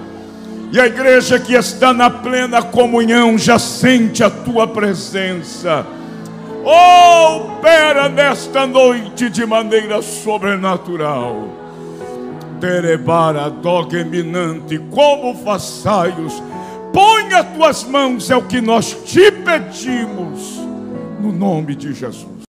[0.74, 5.86] E a igreja que está na plena comunhão já sente a tua presença.
[6.66, 11.48] Oh, opera nesta noite de maneira sobrenatural.
[12.60, 13.54] Terebara,
[13.92, 16.42] eminente, como façaios,
[16.92, 20.58] põe as tuas mãos, é o que nós te pedimos,
[21.22, 22.43] no nome de Jesus.